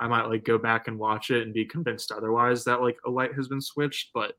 I 0.00 0.08
might 0.08 0.26
like 0.26 0.44
go 0.44 0.58
back 0.58 0.88
and 0.88 0.98
watch 0.98 1.30
it 1.30 1.42
and 1.42 1.54
be 1.54 1.64
convinced 1.64 2.10
otherwise 2.10 2.64
that 2.64 2.80
like 2.80 2.98
a 3.06 3.10
light 3.10 3.34
has 3.34 3.48
been 3.48 3.60
switched. 3.60 4.10
But 4.12 4.34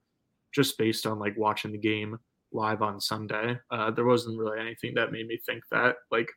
just 0.53 0.77
based 0.77 1.05
on 1.05 1.19
like 1.19 1.37
watching 1.37 1.71
the 1.71 1.77
game 1.77 2.19
live 2.51 2.81
on 2.81 2.99
Sunday, 2.99 3.57
uh, 3.71 3.91
there 3.91 4.05
wasn't 4.05 4.37
really 4.37 4.59
anything 4.59 4.93
that 4.95 5.11
made 5.11 5.27
me 5.27 5.39
think 5.45 5.63
that. 5.71 5.95
Like, 6.11 6.29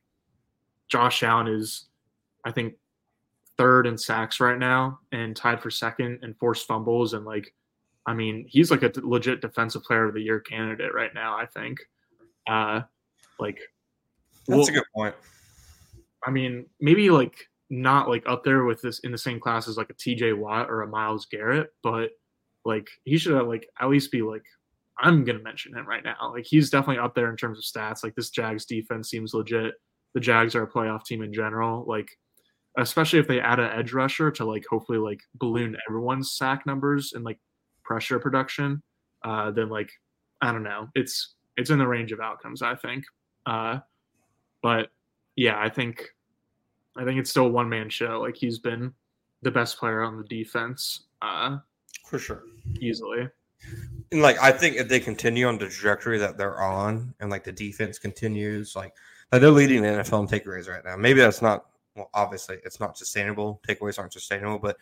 Josh 0.89 1.25
Allen 1.25 1.49
is, 1.49 1.87
I 2.45 2.53
think, 2.53 2.75
third 3.59 3.87
in 3.87 3.97
sacks 3.97 4.41
right 4.41 4.59
now 4.59 5.01
and 5.13 5.35
tied 5.35 5.63
for 5.63 5.71
second 5.71 6.21
in 6.23 6.35
forced 6.35 6.67
fumbles. 6.67 7.15
And 7.15 7.25
like, 7.25 7.55
I 8.07 8.15
mean, 8.15 8.45
he's 8.49 8.71
like 8.71 8.83
a 8.83 8.93
legit 8.97 9.41
defensive 9.41 9.83
player 9.83 10.05
of 10.05 10.15
the 10.15 10.21
year 10.21 10.41
candidate 10.41 10.95
right 10.95 11.15
now, 11.15 11.37
I 11.37 11.47
think. 11.47 11.79
Uh, 12.47 12.83
like, 13.39 13.59
that's 14.47 14.59
well, 14.59 14.69
a 14.69 14.73
good 14.73 14.85
point. 14.95 15.15
I 16.25 16.31
mean, 16.31 16.67
maybe 16.81 17.11
like 17.11 17.49
not 17.71 18.09
like 18.09 18.25
up 18.27 18.45
there 18.45 18.65
with 18.65 18.81
this 18.81 19.01
in 19.01 19.13
the 19.13 19.19
same 19.19 19.41
class 19.41 19.69
as 19.69 19.77
like 19.77 19.91
a 19.91 19.95
TJ 19.95 20.37
Watt 20.37 20.71
or 20.71 20.83
a 20.83 20.87
Myles 20.87 21.27
Garrett, 21.27 21.73
but 21.83 22.11
like 22.65 22.89
he 23.05 23.19
should 23.19 23.35
have 23.35 23.47
like 23.47 23.69
at 23.81 23.89
least 23.89 24.13
be 24.13 24.23
like 24.23 24.45
I'm 24.99 25.25
gonna 25.25 25.41
mention 25.41 25.75
him 25.75 25.87
right 25.87 26.05
now. 26.05 26.33
Like 26.33 26.47
he's 26.47 26.71
definitely 26.71 27.03
up 27.03 27.15
there 27.15 27.31
in 27.31 27.37
terms 27.37 27.59
of 27.59 27.65
stats. 27.65 28.03
Like 28.03 28.15
this 28.15 28.31
Jags 28.31 28.65
defense 28.65 29.11
seems 29.11 29.35
legit. 29.35 29.75
The 30.15 30.21
Jags 30.21 30.55
are 30.55 30.63
a 30.63 30.71
playoff 30.71 31.05
team 31.05 31.23
in 31.23 31.33
general. 31.33 31.85
Like 31.87 32.09
especially 32.77 33.19
if 33.19 33.27
they 33.27 33.41
add 33.41 33.59
an 33.59 33.71
edge 33.79 33.93
rusher 33.93 34.31
to 34.31 34.45
like 34.45 34.65
hopefully 34.69 34.99
like 34.99 35.21
balloon 35.35 35.77
everyone's 35.89 36.33
sack 36.33 36.67
numbers 36.67 37.13
and 37.15 37.25
like 37.25 37.39
pressure 37.83 38.19
production, 38.19 38.83
uh, 39.25 39.51
then 39.51 39.69
like 39.69 39.91
I 40.43 40.53
don't 40.53 40.63
know. 40.63 40.89
It's 40.95 41.35
it's 41.57 41.71
in 41.71 41.79
the 41.79 41.87
range 41.87 42.13
of 42.13 42.21
outcomes, 42.21 42.63
I 42.63 42.75
think. 42.75 43.05
Uh, 43.47 43.79
but 44.63 44.91
yeah, 45.37 45.59
I 45.59 45.69
think 45.69 46.05
I 46.97 47.05
think 47.05 47.19
it's 47.19 47.31
still 47.31 47.47
a 47.47 47.51
one 47.51 47.69
man 47.69 47.89
show. 47.89 48.21
Like 48.21 48.37
he's 48.37 48.59
been 48.59 48.93
the 49.43 49.51
best 49.51 49.79
player 49.79 50.03
on 50.03 50.19
the 50.19 50.25
defense. 50.25 51.05
Uh, 51.23 51.59
For 52.05 52.19
sure. 52.19 52.43
Easily. 52.81 53.29
And 54.13 54.23
like 54.23 54.39
I 54.41 54.53
think 54.53 54.77
if 54.77 54.89
they 54.89 55.01
continue 55.01 55.47
on 55.47 55.59
the 55.59 55.69
trajectory 55.69 56.19
that 56.19 56.37
they're 56.37 56.61
on 56.61 57.15
and 57.21 57.31
like 57.31 57.45
the 57.45 57.53
defense 57.53 57.99
continues, 57.99 58.77
like, 58.77 58.93
like 59.33 59.41
they're 59.41 59.51
leading 59.51 59.83
the 59.83 59.89
NFL 59.89 60.21
in 60.21 60.29
takeaways 60.29 60.69
right 60.69 60.85
now. 60.85 60.97
Maybe 60.97 61.21
that's 61.21 61.43
not 61.43 61.67
well, 61.97 62.11
obviously 62.15 62.59
it's 62.65 62.81
not 62.81 62.99
sustainable. 62.99 63.61
Takeaways 63.67 63.99
aren't 63.99 64.13
sustainable, 64.13 64.59
but 64.59 64.77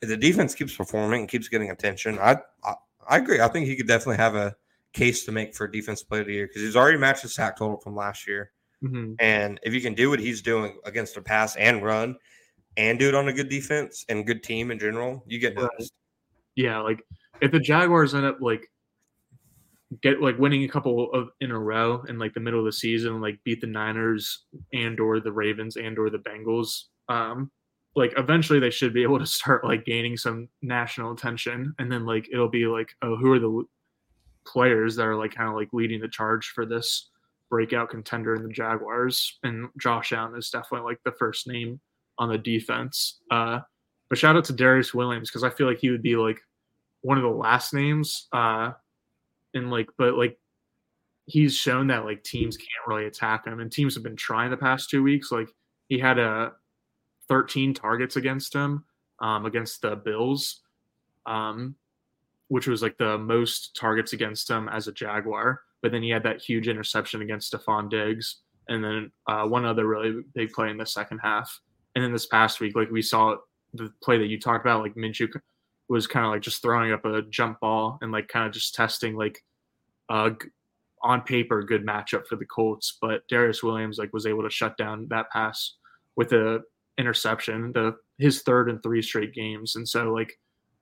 if 0.00 0.08
the 0.08 0.16
defense 0.16 0.54
keeps 0.54 0.76
performing 0.76 1.20
and 1.20 1.28
keeps 1.28 1.48
getting 1.48 1.70
attention, 1.70 2.18
I, 2.18 2.38
I, 2.64 2.74
I 3.08 3.16
agree. 3.18 3.40
I 3.40 3.48
think 3.48 3.66
he 3.66 3.76
could 3.76 3.88
definitely 3.88 4.16
have 4.16 4.34
a 4.34 4.54
case 4.92 5.24
to 5.24 5.32
make 5.32 5.54
for 5.54 5.64
a 5.64 5.72
defense 5.72 6.02
player 6.02 6.20
of 6.20 6.26
the 6.26 6.34
year 6.34 6.46
because 6.46 6.62
he's 6.62 6.76
already 6.76 6.98
matched 6.98 7.22
the 7.22 7.28
sack 7.28 7.56
total 7.58 7.78
from 7.78 7.96
last 7.96 8.26
year. 8.26 8.52
Mm-hmm. 8.82 9.14
And 9.20 9.60
if 9.62 9.74
you 9.74 9.80
can 9.80 9.94
do 9.94 10.10
what 10.10 10.20
he's 10.20 10.42
doing 10.42 10.78
against 10.84 11.16
a 11.16 11.22
pass 11.22 11.56
and 11.56 11.84
run, 11.84 12.16
and 12.76 12.98
do 12.98 13.08
it 13.08 13.14
on 13.14 13.28
a 13.28 13.32
good 13.32 13.48
defense 13.48 14.04
and 14.08 14.26
good 14.26 14.42
team 14.42 14.70
in 14.70 14.78
general, 14.78 15.22
you 15.26 15.38
get 15.38 15.54
noticed. 15.54 15.92
Yeah, 16.54 16.78
like 16.78 17.04
if 17.40 17.52
the 17.52 17.60
Jaguars 17.60 18.14
end 18.14 18.26
up 18.26 18.40
like 18.40 18.70
get 20.00 20.22
like 20.22 20.38
winning 20.38 20.64
a 20.64 20.68
couple 20.68 21.12
of 21.12 21.28
in 21.40 21.50
a 21.50 21.58
row 21.58 22.02
in 22.08 22.18
like 22.18 22.34
the 22.34 22.40
middle 22.40 22.60
of 22.60 22.66
the 22.66 22.72
season, 22.72 23.20
like 23.20 23.42
beat 23.44 23.60
the 23.60 23.66
Niners 23.66 24.44
and 24.72 24.98
or 25.00 25.20
the 25.20 25.32
Ravens 25.32 25.76
and 25.76 25.98
or 25.98 26.10
the 26.10 26.18
Bengals. 26.18 26.84
Um, 27.08 27.50
like 27.94 28.14
eventually 28.16 28.58
they 28.58 28.70
should 28.70 28.94
be 28.94 29.02
able 29.02 29.18
to 29.18 29.26
start 29.26 29.64
like 29.64 29.84
gaining 29.84 30.16
some 30.16 30.48
national 30.62 31.12
attention, 31.12 31.74
and 31.78 31.90
then 31.90 32.06
like 32.06 32.28
it'll 32.32 32.48
be 32.48 32.66
like, 32.66 32.90
oh, 33.02 33.16
who 33.16 33.32
are 33.32 33.38
the 33.38 33.64
players 34.44 34.96
that 34.96 35.06
are 35.06 35.16
like 35.16 35.34
kind 35.34 35.48
of 35.48 35.54
like 35.54 35.68
leading 35.72 36.00
the 36.00 36.08
charge 36.08 36.48
for 36.48 36.64
this 36.66 37.10
breakout 37.50 37.90
contender 37.90 38.34
in 38.34 38.42
the 38.42 38.52
Jaguars? 38.52 39.38
And 39.42 39.68
Josh 39.78 40.12
Allen 40.12 40.36
is 40.36 40.50
definitely 40.50 40.88
like 40.88 41.00
the 41.04 41.12
first 41.12 41.46
name 41.46 41.80
on 42.18 42.28
the 42.28 42.38
defense. 42.38 43.20
Uh, 43.30 43.60
but 44.08 44.18
shout 44.18 44.36
out 44.36 44.44
to 44.44 44.52
Darious 44.52 44.94
Williams 44.94 45.30
because 45.30 45.44
I 45.44 45.50
feel 45.50 45.66
like 45.66 45.78
he 45.78 45.90
would 45.90 46.02
be 46.02 46.16
like 46.16 46.38
one 47.02 47.18
of 47.18 47.24
the 47.24 47.30
last 47.30 47.74
names. 47.74 48.28
Uh, 48.32 48.72
and 49.54 49.70
like 49.70 49.88
but 49.98 50.14
like 50.14 50.38
he's 51.26 51.54
shown 51.54 51.86
that 51.86 52.04
like 52.04 52.22
teams 52.24 52.56
can't 52.56 52.68
really 52.86 53.06
attack 53.06 53.46
him 53.46 53.60
and 53.60 53.70
teams 53.70 53.94
have 53.94 54.02
been 54.02 54.16
trying 54.16 54.50
the 54.50 54.56
past 54.56 54.90
two 54.90 55.02
weeks 55.02 55.30
like 55.30 55.48
he 55.88 55.98
had 55.98 56.18
a 56.18 56.28
uh, 56.28 56.50
13 57.28 57.72
targets 57.72 58.16
against 58.16 58.52
him 58.52 58.84
um, 59.20 59.46
against 59.46 59.80
the 59.82 59.96
bills 59.96 60.60
um, 61.26 61.76
which 62.48 62.66
was 62.66 62.82
like 62.82 62.98
the 62.98 63.16
most 63.18 63.76
targets 63.76 64.12
against 64.12 64.50
him 64.50 64.68
as 64.68 64.88
a 64.88 64.92
jaguar 64.92 65.60
but 65.80 65.92
then 65.92 66.02
he 66.02 66.10
had 66.10 66.22
that 66.22 66.40
huge 66.40 66.68
interception 66.68 67.22
against 67.22 67.52
Stefon 67.52 67.88
Diggs 67.88 68.42
and 68.68 68.82
then 68.82 69.10
uh, 69.28 69.44
one 69.44 69.64
other 69.64 69.86
really 69.86 70.22
big 70.34 70.52
play 70.52 70.70
in 70.70 70.76
the 70.76 70.86
second 70.86 71.18
half 71.18 71.60
and 71.94 72.04
then 72.04 72.12
this 72.12 72.26
past 72.26 72.60
week 72.60 72.74
like 72.74 72.90
we 72.90 73.02
saw 73.02 73.36
the 73.74 73.90
play 74.02 74.18
that 74.18 74.26
you 74.26 74.38
talked 74.38 74.64
about 74.64 74.82
like 74.82 74.94
Minshew 74.94 75.28
was 75.92 76.06
kind 76.06 76.24
of 76.24 76.32
like 76.32 76.40
just 76.40 76.62
throwing 76.62 76.90
up 76.90 77.04
a 77.04 77.20
jump 77.28 77.60
ball 77.60 77.98
and 78.00 78.10
like 78.10 78.26
kind 78.26 78.46
of 78.46 78.52
just 78.52 78.74
testing 78.74 79.14
like 79.14 79.44
on 80.08 81.20
paper 81.20 81.62
good 81.62 81.86
matchup 81.86 82.26
for 82.26 82.36
the 82.36 82.46
Colts, 82.46 82.96
but 82.98 83.28
Darious 83.30 83.62
Williams 83.62 83.98
like 83.98 84.10
was 84.14 84.24
able 84.24 84.42
to 84.42 84.48
shut 84.48 84.74
down 84.78 85.06
that 85.10 85.30
pass 85.30 85.74
with 86.16 86.32
a 86.32 86.60
interception, 86.96 87.72
the 87.72 87.94
his 88.16 88.40
third 88.40 88.70
and 88.70 88.82
three 88.82 89.02
straight 89.02 89.34
games. 89.34 89.76
And 89.76 89.86
so 89.86 90.10
like 90.12 90.32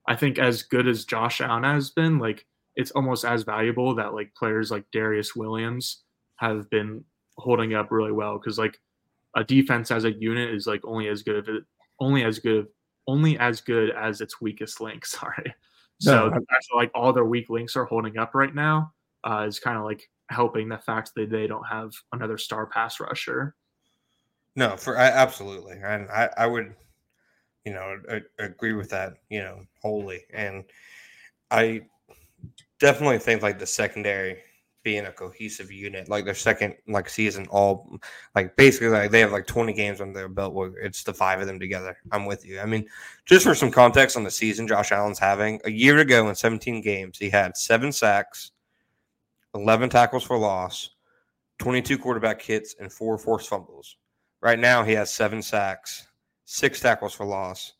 I 0.08 0.14
think 0.14 0.38
as 0.38 0.62
good 0.62 0.86
as 0.86 1.04
Josh 1.04 1.40
Allen 1.40 1.64
has 1.64 1.90
been, 1.90 2.20
like 2.20 2.46
it's 2.76 2.92
almost 2.92 3.24
as 3.24 3.42
valuable 3.42 3.96
that 3.96 4.14
like 4.14 4.32
players 4.36 4.70
like 4.70 4.84
Darious 4.94 5.34
Williams 5.34 6.04
have 6.36 6.70
been 6.70 7.04
holding 7.36 7.74
up 7.74 7.90
really 7.90 8.12
well 8.12 8.38
because 8.38 8.58
like 8.58 8.78
a 9.34 9.42
defense 9.42 9.90
as 9.90 10.04
a 10.04 10.12
unit 10.12 10.54
is 10.54 10.68
like 10.68 10.82
only 10.84 11.08
as 11.08 11.24
good 11.24 11.36
of 11.36 11.48
it 11.48 11.64
only 11.98 12.22
as 12.22 12.38
good 12.38 12.66
only 13.10 13.38
as 13.38 13.60
good 13.60 13.90
as 13.90 14.20
its 14.20 14.40
weakest 14.40 14.80
link. 14.80 15.04
Sorry. 15.18 15.54
So 16.00 16.28
no, 16.28 16.40
actually, 16.50 16.76
like 16.76 16.90
all 16.94 17.12
their 17.12 17.26
weak 17.26 17.50
links 17.50 17.76
are 17.76 17.84
holding 17.84 18.16
up 18.16 18.34
right 18.34 18.54
now 18.54 18.92
uh, 19.24 19.44
is 19.46 19.58
kind 19.58 19.76
of 19.76 19.84
like 19.84 20.08
helping 20.30 20.68
the 20.68 20.78
fact 20.78 21.12
that 21.16 21.28
they 21.28 21.46
don't 21.46 21.66
have 21.66 21.90
another 22.12 22.38
star 22.38 22.66
pass 22.66 23.00
rusher. 23.00 23.54
No, 24.56 24.76
for 24.76 24.98
I, 24.98 25.08
absolutely, 25.08 25.78
and 25.82 26.08
I, 26.10 26.30
I 26.38 26.46
would, 26.46 26.74
you 27.66 27.74
know, 27.74 28.00
a, 28.08 28.20
agree 28.42 28.72
with 28.72 28.88
that, 28.90 29.14
you 29.28 29.40
know, 29.40 29.64
wholly, 29.82 30.22
and 30.32 30.64
I 31.50 31.82
definitely 32.78 33.18
think 33.18 33.42
like 33.42 33.58
the 33.58 33.66
secondary 33.66 34.38
being 34.90 35.06
a 35.06 35.12
cohesive 35.12 35.70
unit. 35.70 36.08
Like 36.08 36.24
their 36.24 36.34
second 36.34 36.74
like 36.88 37.08
season, 37.08 37.46
all 37.48 37.96
like 38.34 38.56
basically 38.56 38.88
like 38.88 39.12
they 39.12 39.20
have 39.20 39.30
like 39.30 39.46
20 39.46 39.72
games 39.72 40.00
on 40.00 40.12
their 40.12 40.28
belt 40.28 40.52
where 40.52 40.76
it's 40.78 41.04
the 41.04 41.14
five 41.14 41.40
of 41.40 41.46
them 41.46 41.60
together. 41.60 41.96
I'm 42.10 42.26
with 42.26 42.44
you. 42.44 42.58
I 42.58 42.66
mean, 42.66 42.88
just 43.24 43.46
for 43.46 43.54
some 43.54 43.70
context 43.70 44.16
on 44.16 44.24
the 44.24 44.32
season 44.32 44.66
Josh 44.66 44.90
Allen's 44.90 45.20
having, 45.20 45.60
a 45.64 45.70
year 45.70 45.98
ago 45.98 46.28
in 46.28 46.34
17 46.34 46.80
games, 46.80 47.18
he 47.18 47.30
had 47.30 47.56
seven 47.56 47.92
sacks, 47.92 48.50
11 49.54 49.90
tackles 49.90 50.24
for 50.24 50.36
loss, 50.36 50.90
22 51.60 51.96
quarterback 51.96 52.42
hits, 52.42 52.74
and 52.80 52.92
four 52.92 53.16
forced 53.16 53.48
fumbles. 53.48 53.96
Right 54.42 54.58
now, 54.58 54.82
he 54.82 54.92
has 54.94 55.12
seven 55.12 55.40
sacks, 55.40 56.08
six 56.46 56.80
tackles 56.80 57.14
for 57.14 57.26
loss, 57.26 57.74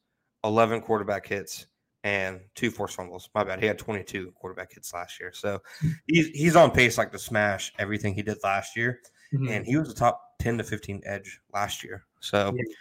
11 0.44 0.82
quarterback 0.82 1.26
hits, 1.26 1.66
and 2.04 2.40
two 2.54 2.70
forced 2.70 2.96
fumbles. 2.96 3.28
My 3.34 3.44
bad. 3.44 3.60
He 3.60 3.66
had 3.66 3.78
22 3.78 4.32
quarterback 4.32 4.72
hits 4.72 4.92
last 4.94 5.20
year. 5.20 5.32
So 5.34 5.60
he's 6.06 6.28
he's 6.28 6.56
on 6.56 6.70
pace 6.70 6.98
like 6.98 7.12
to 7.12 7.18
smash 7.18 7.72
everything 7.78 8.14
he 8.14 8.22
did 8.22 8.38
last 8.42 8.76
year. 8.76 9.00
Mm-hmm. 9.32 9.48
And 9.48 9.66
he 9.66 9.76
was 9.76 9.90
a 9.90 9.94
top 9.94 10.38
10 10.40 10.58
to 10.58 10.64
15 10.64 11.02
edge 11.04 11.40
last 11.52 11.84
year. 11.84 12.04
So 12.20 12.52
yeah. 12.56 12.74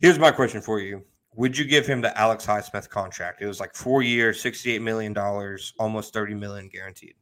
here's 0.00 0.18
my 0.18 0.30
question 0.30 0.60
for 0.60 0.80
you. 0.80 1.04
Would 1.36 1.56
you 1.56 1.64
give 1.66 1.86
him 1.86 2.00
the 2.00 2.18
Alex 2.18 2.46
Highsmith 2.46 2.88
contract? 2.88 3.42
It 3.42 3.46
was 3.46 3.60
like 3.60 3.74
four 3.74 4.02
years, 4.02 4.42
$68 4.42 4.80
million, 4.80 5.16
almost 5.78 6.14
30 6.14 6.34
million 6.34 6.68
guaranteed. 6.68 7.14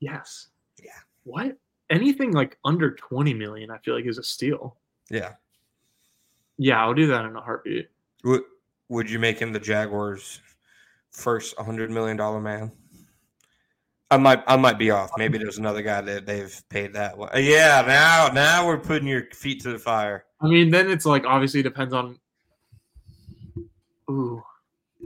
Yes. 0.00 0.48
Yeah. 0.82 0.90
What? 1.24 1.56
Anything 1.90 2.32
like 2.32 2.58
under 2.64 2.94
20 2.94 3.34
million, 3.34 3.70
I 3.70 3.78
feel 3.78 3.94
like 3.94 4.06
is 4.06 4.16
a 4.16 4.22
steal. 4.22 4.78
Yeah. 5.10 5.34
Yeah, 6.58 6.82
I'll 6.82 6.94
do 6.94 7.06
that 7.08 7.24
in 7.24 7.36
a 7.36 7.40
heartbeat. 7.40 7.88
Would 8.24 8.42
Would 8.88 9.10
you 9.10 9.18
make 9.18 9.38
him 9.38 9.52
the 9.52 9.60
Jaguars' 9.60 10.40
first 11.10 11.56
hundred 11.58 11.90
million 11.90 12.16
dollar 12.16 12.40
man? 12.40 12.72
I 14.10 14.18
might 14.18 14.42
I 14.46 14.56
might 14.56 14.78
be 14.78 14.90
off. 14.90 15.10
Maybe 15.16 15.38
there's 15.38 15.56
another 15.56 15.80
guy 15.80 16.02
that 16.02 16.26
they've 16.26 16.62
paid 16.68 16.92
that. 16.92 17.16
Way. 17.16 17.28
Yeah, 17.36 17.82
now 17.86 18.28
now 18.32 18.66
we're 18.66 18.78
putting 18.78 19.08
your 19.08 19.24
feet 19.32 19.62
to 19.62 19.72
the 19.72 19.78
fire. 19.78 20.26
I 20.42 20.48
mean, 20.48 20.70
then 20.70 20.90
it's 20.90 21.06
like 21.06 21.24
obviously 21.24 21.62
depends 21.62 21.94
on. 21.94 22.18
Ooh, 24.10 24.42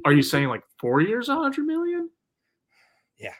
are 0.05 0.13
you 0.13 0.23
saying 0.23 0.49
like 0.49 0.65
four 0.81 1.01
years, 1.01 1.29
a 1.29 1.37
hundred 1.37 1.67
million? 1.67 2.11
Yeah. 3.17 3.35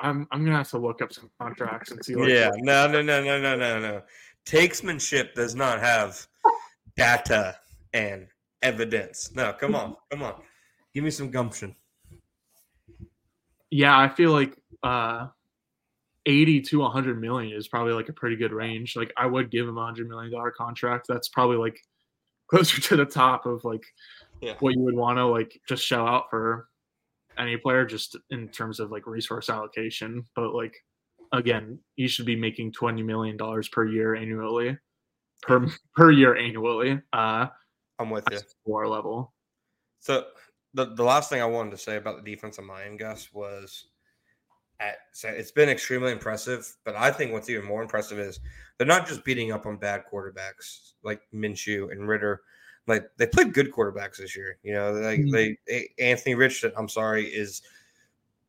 I'm 0.00 0.26
I'm 0.32 0.44
gonna 0.44 0.56
have 0.56 0.70
to 0.70 0.78
look 0.78 1.02
up 1.02 1.12
some 1.12 1.30
contracts 1.38 1.92
and 1.92 2.04
see. 2.04 2.16
Like, 2.16 2.30
yeah, 2.30 2.50
no, 2.56 2.88
no, 2.88 3.02
no, 3.02 3.22
no, 3.22 3.40
no, 3.40 3.54
no, 3.56 3.78
no. 3.78 4.02
Takesmanship 4.44 5.34
does 5.34 5.54
not 5.54 5.78
have 5.78 6.26
data 6.96 7.56
and 7.92 8.26
evidence. 8.62 9.34
No, 9.34 9.52
come 9.52 9.74
on, 9.74 9.96
come 10.10 10.22
on. 10.22 10.34
Give 10.94 11.04
me 11.04 11.10
some 11.10 11.30
gumption. 11.30 11.74
yeah, 13.70 13.96
I 13.96 14.08
feel 14.08 14.32
like 14.32 14.56
uh, 14.82 15.28
eighty 16.26 16.60
to 16.62 16.82
hundred 16.84 17.20
million 17.20 17.56
is 17.56 17.68
probably 17.68 17.92
like 17.92 18.08
a 18.08 18.12
pretty 18.12 18.36
good 18.36 18.52
range. 18.52 18.96
Like 18.96 19.12
I 19.16 19.26
would 19.26 19.50
give 19.50 19.68
him 19.68 19.78
a 19.78 19.84
hundred 19.84 20.08
million 20.08 20.32
dollar 20.32 20.50
contract. 20.50 21.06
That's 21.08 21.28
probably 21.28 21.56
like 21.56 21.78
closer 22.48 22.80
to 22.80 22.96
the 22.96 23.06
top 23.06 23.46
of 23.46 23.64
like 23.64 23.84
Yeah. 24.40 24.54
what 24.60 24.74
you 24.74 24.80
would 24.82 24.96
want 24.96 25.18
to 25.18 25.26
like 25.26 25.60
just 25.68 25.84
shell 25.84 26.06
out 26.06 26.30
for 26.30 26.68
any 27.38 27.56
player, 27.56 27.86
just 27.86 28.16
in 28.30 28.48
terms 28.48 28.80
of 28.80 28.90
like 28.90 29.06
resource 29.06 29.48
allocation. 29.48 30.24
But 30.34 30.52
like 30.54 30.74
again, 31.32 31.78
you 31.94 32.08
should 32.08 32.26
be 32.26 32.36
making 32.36 32.72
twenty 32.72 33.02
million 33.04 33.36
dollars 33.36 33.68
per 33.68 33.86
year 33.86 34.16
annually, 34.16 34.76
per 35.42 35.66
per 35.94 36.10
year 36.10 36.36
annually. 36.36 37.00
Uh, 37.12 37.46
I'm 37.98 38.10
with 38.10 38.26
you. 38.30 38.38
floor 38.64 38.88
level. 38.88 39.32
So 40.00 40.26
the 40.74 40.94
the 40.94 41.04
last 41.04 41.30
thing 41.30 41.42
I 41.42 41.46
wanted 41.46 41.70
to 41.72 41.78
say 41.78 41.96
about 41.96 42.22
the 42.22 42.30
defense 42.34 42.58
on 42.58 42.66
my 42.66 42.84
end, 42.84 42.98
Gus, 42.98 43.32
was 43.32 43.86
at 44.80 44.96
so 45.12 45.28
it's 45.28 45.50
been 45.50 45.68
extremely 45.68 46.12
impressive. 46.12 46.74
But 46.84 46.96
I 46.96 47.10
think 47.10 47.32
what's 47.32 47.50
even 47.50 47.64
more 47.66 47.82
impressive 47.82 48.18
is 48.18 48.40
they're 48.78 48.86
not 48.86 49.06
just 49.06 49.24
beating 49.24 49.52
up 49.52 49.66
on 49.66 49.76
bad 49.76 50.04
quarterbacks 50.10 50.92
like 51.02 51.20
Minshew 51.34 51.92
and 51.92 52.08
Ridder. 52.08 52.40
Like 52.86 53.04
they 53.18 53.26
played 53.26 53.52
good 53.52 53.72
quarterbacks 53.72 54.16
this 54.16 54.34
year. 54.34 54.58
You 54.62 54.72
know, 54.72 54.92
like 54.92 55.20
Mhm. 55.20 55.32
they 55.32 55.58
A- 55.68 55.94
Anthony 56.02 56.34
Richardson. 56.34 56.72
I'm 56.76 56.88
sorry, 56.88 57.26
is 57.26 57.62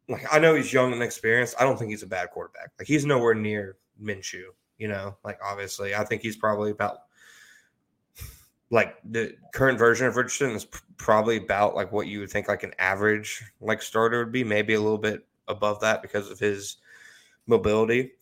like 0.07 0.25
I 0.33 0.39
know 0.39 0.55
he's 0.55 0.71
young 0.71 0.93
and 0.93 1.03
experienced. 1.03 1.55
I 1.59 1.63
don't 1.63 1.77
think 1.77 1.91
he's 1.91 2.03
a 2.03 2.07
bad 2.07 2.31
quarterback. 2.31 2.71
Like 2.79 2.87
he's 2.87 3.05
nowhere 3.05 3.33
near 3.35 3.77
Minshew. 4.01 4.45
You 4.81 4.87
know, 4.87 5.15
like 5.23 5.37
obviously, 5.45 5.93
I 5.93 6.03
think 6.03 6.23
he's 6.23 6.35
probably 6.35 6.71
about 6.71 7.03
like 8.71 8.95
the 9.11 9.35
current 9.53 9.77
version 9.77 10.07
of 10.07 10.15
Richardson 10.15 10.51
is 10.55 10.65
probably 10.97 11.37
about 11.37 11.75
like 11.75 11.91
what 11.91 12.07
you 12.07 12.19
would 12.21 12.31
think 12.31 12.47
like 12.47 12.63
an 12.63 12.73
average 12.79 13.43
like 13.59 13.81
starter 13.81 14.23
would 14.23 14.31
be, 14.31 14.43
maybe 14.43 14.73
a 14.73 14.81
little 14.81 14.97
bit 14.97 15.23
above 15.47 15.79
that 15.81 16.01
because 16.01 16.31
of 16.31 16.39
his 16.39 16.77
mobility. 17.45 18.13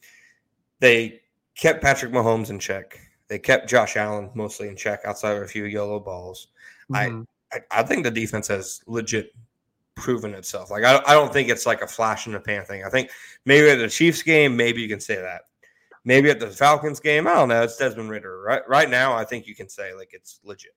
They 0.82 1.22
kept 1.56 1.82
Patrick 1.82 2.12
Mahomes 2.12 2.50
in 2.50 2.60
check. 2.60 3.00
They 3.30 3.40
kept 3.40 3.70
Josh 3.70 3.96
Allen 3.96 4.32
mostly 4.34 4.68
in 4.68 4.76
check 4.76 5.02
outside 5.06 5.38
of 5.38 5.44
a 5.44 5.48
few 5.48 5.64
yellow 5.66 6.00
balls. 6.00 6.48
I- 6.94 7.08
Mhm. 7.08 7.26
I, 7.54 7.60
I 7.80 7.84
think 7.84 8.04
the 8.04 8.12
defense 8.12 8.48
has 8.50 8.82
legit 8.86 9.34
proven 9.96 10.34
itself. 10.36 10.70
Like 10.72 10.84
I, 10.84 11.02
I 11.08 11.14
don't 11.14 11.32
think 11.34 11.50
it's 11.50 11.66
like 11.66 11.82
a 11.82 11.88
flash 11.88 12.28
in 12.28 12.34
the 12.34 12.40
pan 12.40 12.66
thing. 12.66 12.84
I 12.84 12.90
think 12.90 13.12
maybe 13.46 13.70
at 13.70 13.78
the 13.80 13.88
Chiefs 13.90 14.22
game, 14.24 14.56
maybe 14.58 14.82
you 14.82 14.90
can 14.90 15.00
say 15.00 15.16
that. 15.16 15.44
Maybe 16.06 16.30
at 16.30 16.40
the 16.40 16.48
Falcons 16.48 17.00
game, 17.00 17.28
I 17.28 17.34
don't 17.34 17.50
know. 17.50 17.62
It's 17.64 17.78
Desmond 17.78 18.10
Ridder. 18.10 18.42
Right 18.42 18.62
right 18.68 18.90
now, 18.90 19.14
I 19.14 19.26
think 19.26 19.48
you 19.48 19.56
can 19.56 19.70
say 19.70 19.94
like 19.94 20.10
it's 20.14 20.40
legit. 20.44 20.72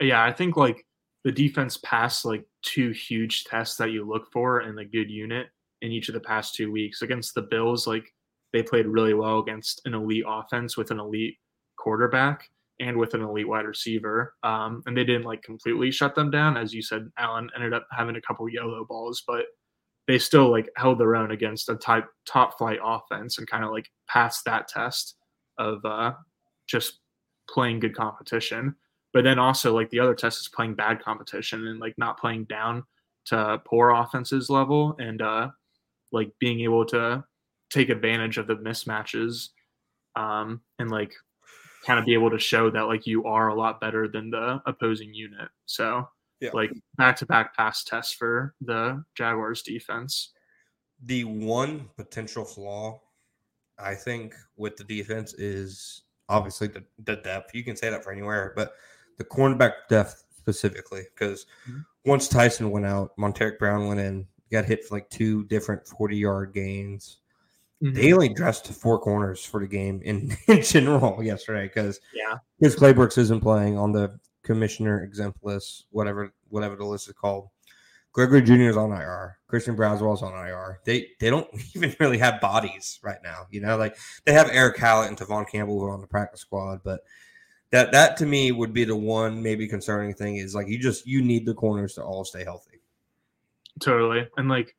yeah, 0.00 0.24
I 0.24 0.32
think 0.32 0.56
like 0.56 0.84
the 1.24 1.32
defense 1.32 1.78
passed 1.78 2.24
like 2.24 2.44
two 2.62 2.90
huge 2.90 3.44
tests 3.44 3.76
that 3.76 3.90
you 3.90 4.06
look 4.06 4.30
for 4.32 4.62
in 4.62 4.78
a 4.78 4.84
good 4.84 5.10
unit 5.10 5.48
in 5.82 5.92
each 5.92 6.08
of 6.08 6.14
the 6.14 6.20
past 6.20 6.54
two 6.54 6.72
weeks 6.72 7.02
against 7.02 7.34
the 7.34 7.42
Bills. 7.42 7.86
Like 7.86 8.12
they 8.52 8.62
played 8.62 8.86
really 8.86 9.14
well 9.14 9.38
against 9.40 9.82
an 9.84 9.94
elite 9.94 10.24
offense 10.26 10.76
with 10.76 10.90
an 10.90 11.00
elite 11.00 11.36
quarterback 11.76 12.48
and 12.80 12.96
with 12.96 13.14
an 13.14 13.22
elite 13.22 13.48
wide 13.48 13.66
receiver. 13.66 14.34
Um, 14.42 14.82
and 14.86 14.96
they 14.96 15.04
didn't 15.04 15.24
like 15.24 15.42
completely 15.42 15.90
shut 15.90 16.14
them 16.14 16.30
down, 16.30 16.56
as 16.56 16.72
you 16.72 16.82
said. 16.82 17.10
Allen 17.18 17.50
ended 17.54 17.72
up 17.72 17.86
having 17.96 18.16
a 18.16 18.20
couple 18.20 18.48
yellow 18.48 18.84
balls, 18.88 19.22
but 19.26 19.46
they 20.08 20.18
still 20.18 20.50
like 20.50 20.68
held 20.76 20.98
their 20.98 21.14
own 21.14 21.30
against 21.30 21.68
a 21.68 21.76
type 21.76 22.06
top 22.26 22.56
flight 22.58 22.80
offense 22.82 23.38
and 23.38 23.46
kind 23.46 23.62
of 23.62 23.70
like 23.70 23.88
passed 24.08 24.44
that 24.46 24.66
test 24.66 25.16
of 25.58 25.84
uh, 25.84 26.14
just 26.66 27.00
playing 27.48 27.78
good 27.78 27.94
competition. 27.94 28.74
But 29.12 29.22
then 29.24 29.38
also 29.38 29.74
like 29.74 29.90
the 29.90 30.00
other 30.00 30.14
test 30.14 30.40
is 30.40 30.48
playing 30.48 30.74
bad 30.74 31.02
competition 31.02 31.66
and 31.68 31.78
like 31.78 31.96
not 31.98 32.18
playing 32.18 32.44
down 32.44 32.84
to 33.26 33.60
poor 33.66 33.90
offenses 33.90 34.48
level 34.48 34.96
and 34.98 35.20
uh 35.20 35.50
like 36.12 36.32
being 36.40 36.60
able 36.60 36.86
to 36.86 37.22
take 37.70 37.90
advantage 37.90 38.38
of 38.38 38.46
the 38.46 38.56
mismatches 38.56 39.50
um 40.16 40.62
and 40.78 40.90
like 40.90 41.12
kind 41.84 41.98
of 41.98 42.06
be 42.06 42.14
able 42.14 42.30
to 42.30 42.38
show 42.38 42.70
that 42.70 42.86
like 42.86 43.06
you 43.06 43.24
are 43.24 43.48
a 43.48 43.54
lot 43.54 43.80
better 43.80 44.08
than 44.08 44.30
the 44.30 44.60
opposing 44.64 45.12
unit. 45.12 45.48
So 45.66 46.08
Yeah. 46.40 46.50
like 46.54 46.70
back 46.96 47.16
to 47.16 47.26
back 47.26 47.56
pass 47.56 47.82
tests 47.84 48.12
for 48.12 48.54
the 48.60 49.02
jaguars 49.16 49.62
defense 49.62 50.32
The 51.04 51.24
one 51.24 51.88
potential 51.96 52.44
flaw, 52.44 53.00
I 53.78 53.94
think, 53.94 54.34
with 54.56 54.76
the 54.76 54.84
defense 54.84 55.34
is 55.34 56.02
obviously 56.28 56.66
the, 56.68 56.82
the 57.04 57.16
depth. 57.16 57.54
You 57.54 57.62
can 57.64 57.76
say 57.76 57.88
that 57.90 58.02
for 58.04 58.12
anywhere, 58.12 58.52
but 58.56 58.72
the 59.16 59.24
cornerback 59.24 59.72
depth 59.88 60.24
specifically, 60.36 61.02
because 61.14 61.46
Mhm. 61.68 61.84
once 62.04 62.28
Tyson 62.28 62.70
went 62.70 62.86
out, 62.86 63.16
Montaric 63.16 63.58
Brown 63.58 63.86
went 63.88 64.00
in, 64.00 64.26
got 64.50 64.64
hit 64.64 64.84
for 64.84 64.96
like 64.96 65.08
two 65.10 65.44
different 65.44 65.86
40 65.86 66.16
yard 66.16 66.52
gains. 66.54 67.18
They 67.80 68.12
only 68.12 68.28
dressed 68.28 68.66
four 68.72 68.98
corners 68.98 69.44
for 69.44 69.60
the 69.60 69.68
game 69.68 70.00
in, 70.02 70.36
in 70.48 70.62
general 70.62 71.22
yesterday 71.22 71.68
because 71.68 72.00
yeah 72.12 72.38
his 72.60 72.74
Claybrooks 72.74 73.18
isn't 73.18 73.40
playing 73.40 73.78
on 73.78 73.92
the 73.92 74.18
commissioner 74.48 75.04
exempt 75.04 75.44
list, 75.44 75.84
whatever 75.90 76.32
whatever 76.48 76.74
the 76.74 76.84
list 76.84 77.08
is 77.08 77.14
called. 77.14 77.48
Gregory 78.12 78.42
Junior 78.42 78.70
is 78.70 78.76
on 78.76 78.90
IR. 78.90 79.38
Christian 79.46 79.76
Braswell's 79.76 80.22
on 80.22 80.32
IR. 80.32 80.80
They 80.84 81.10
they 81.20 81.28
don't 81.30 81.48
even 81.76 81.94
really 82.00 82.18
have 82.18 82.40
bodies 82.40 82.98
right 83.02 83.18
now. 83.22 83.46
You 83.50 83.60
know, 83.60 83.76
like 83.76 83.96
they 84.24 84.32
have 84.32 84.48
Erick 84.50 84.78
Hallett 84.78 85.08
and 85.08 85.18
Tavon 85.18 85.48
Campbell 85.48 85.78
who 85.78 85.84
are 85.84 85.92
on 85.92 86.00
the 86.00 86.06
practice 86.06 86.40
squad, 86.40 86.80
but 86.82 87.02
that 87.70 87.92
that 87.92 88.16
to 88.16 88.26
me 88.26 88.50
would 88.50 88.72
be 88.72 88.84
the 88.84 88.96
one 88.96 89.42
maybe 89.42 89.68
concerning 89.68 90.14
thing 90.14 90.36
is 90.36 90.54
like 90.54 90.68
you 90.68 90.78
just 90.78 91.06
you 91.06 91.22
need 91.22 91.44
the 91.44 91.54
corners 91.54 91.94
to 91.94 92.02
all 92.02 92.24
stay 92.24 92.42
healthy. 92.42 92.80
totally 93.80 94.26
and 94.38 94.48
like 94.48 94.74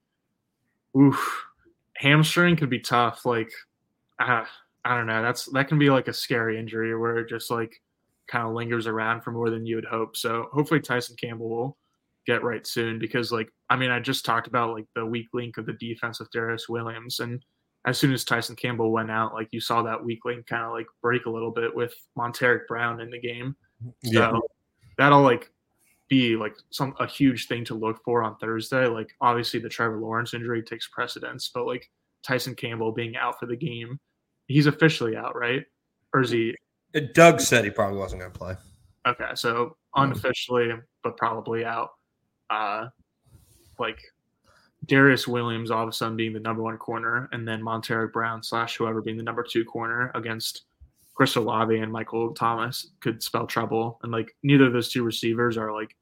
oof 0.97 1.45
hamstring 1.95 2.55
could 2.55 2.69
be 2.69 2.79
tough 2.79 3.25
like 3.25 3.51
uh, 4.19 4.43
i 4.85 4.97
don't 4.97 5.05
know 5.05 5.21
that's 5.21 5.45
that 5.51 5.67
can 5.67 5.77
be 5.77 5.89
like 5.89 6.07
a 6.07 6.13
scary 6.13 6.57
injury 6.57 6.97
where 6.97 7.19
it 7.19 7.29
just 7.29 7.51
like 7.51 7.79
kind 8.29 8.47
of 8.47 8.53
lingers 8.53 8.87
around 8.87 9.21
for 9.21 9.31
more 9.31 9.49
than 9.49 9.65
you 9.65 9.75
would 9.75 9.85
hope 9.85 10.15
so 10.15 10.47
hopefully 10.51 10.79
tyson 10.79 11.15
campbell 11.19 11.49
will 11.49 11.77
get 12.25 12.43
right 12.43 12.67
soon 12.67 12.99
because 12.99 13.31
like 13.31 13.49
i 13.69 13.75
mean 13.75 13.89
i 13.89 13.99
just 13.99 14.25
talked 14.25 14.47
about 14.47 14.73
like 14.73 14.85
the 14.95 15.05
weak 15.05 15.27
link 15.33 15.57
of 15.57 15.65
the 15.65 15.73
defense 15.73 16.19
with 16.19 16.31
darious 16.31 16.69
williams 16.69 17.19
and 17.19 17.43
as 17.85 17.97
soon 17.97 18.13
as 18.13 18.23
tyson 18.23 18.55
campbell 18.55 18.91
went 18.91 19.09
out 19.09 19.33
like 19.33 19.47
you 19.51 19.59
saw 19.59 19.81
that 19.81 20.03
weak 20.03 20.19
link 20.25 20.45
kind 20.45 20.63
of 20.63 20.71
like 20.71 20.87
break 21.01 21.25
a 21.25 21.29
little 21.29 21.51
bit 21.51 21.73
with 21.73 21.93
montaric 22.17 22.67
brown 22.67 22.99
in 22.99 23.09
the 23.09 23.19
game. 23.19 23.55
Mm-hmm. 23.83 24.13
So 24.13 24.41
that'll 24.97 25.21
like 25.21 25.51
be 26.09 26.35
like 26.35 26.55
some 26.71 26.95
a 26.99 27.07
huge 27.07 27.47
thing 27.47 27.63
to 27.65 27.75
look 27.75 28.03
for 28.03 28.23
on 28.23 28.35
Thursday. 28.37 28.87
Like 28.87 29.15
obviously 29.21 29.59
the 29.59 29.69
Trevor 29.69 29.99
Lawrence 29.99 30.33
injury 30.33 30.61
takes 30.61 30.87
precedence, 30.87 31.49
but 31.53 31.65
like 31.65 31.89
Tyson 32.23 32.55
Campbell 32.55 32.91
being 32.91 33.15
out 33.15 33.39
for 33.39 33.45
the 33.45 33.55
game, 33.55 33.99
he's 34.47 34.65
officially 34.65 35.15
out, 35.15 35.35
right? 35.35 35.65
Or 36.13 36.21
is 36.21 36.31
he 36.31 36.55
Doug 37.13 37.39
said 37.41 37.63
he 37.63 37.69
probably 37.69 37.97
wasn't 37.97 38.21
going 38.21 38.31
to 38.31 38.37
play. 38.37 38.55
okay? 39.05 39.31
So 39.35 39.77
unofficially, 39.95 40.71
but 41.03 41.17
probably 41.17 41.65
out. 41.65 41.91
Uh, 42.49 42.87
like 43.77 43.99
Darious 44.87 45.27
Williams 45.27 45.71
all 45.71 45.83
of 45.83 45.89
a 45.89 45.91
sudden 45.91 46.15
being 46.15 46.33
the 46.33 46.39
number 46.39 46.63
one 46.63 46.77
corner, 46.77 47.29
and 47.31 47.47
then 47.47 47.61
Montaric 47.61 48.11
Brown 48.11 48.41
slash 48.41 48.75
whoever 48.77 49.01
being 49.01 49.17
the 49.17 49.23
number 49.23 49.43
two 49.43 49.63
corner 49.63 50.11
against 50.15 50.63
Chris 51.13 51.35
Olave 51.35 51.77
and 51.77 51.91
Michael 51.91 52.33
Thomas 52.33 52.91
could 53.01 53.21
spell 53.21 53.45
trouble. 53.45 53.99
And 54.03 54.11
like 54.11 54.35
neither 54.41 54.65
of 54.65 54.73
those 54.73 54.91
two 54.91 55.03
receivers 55.03 55.57
are 55.57 55.73
like 55.73 55.95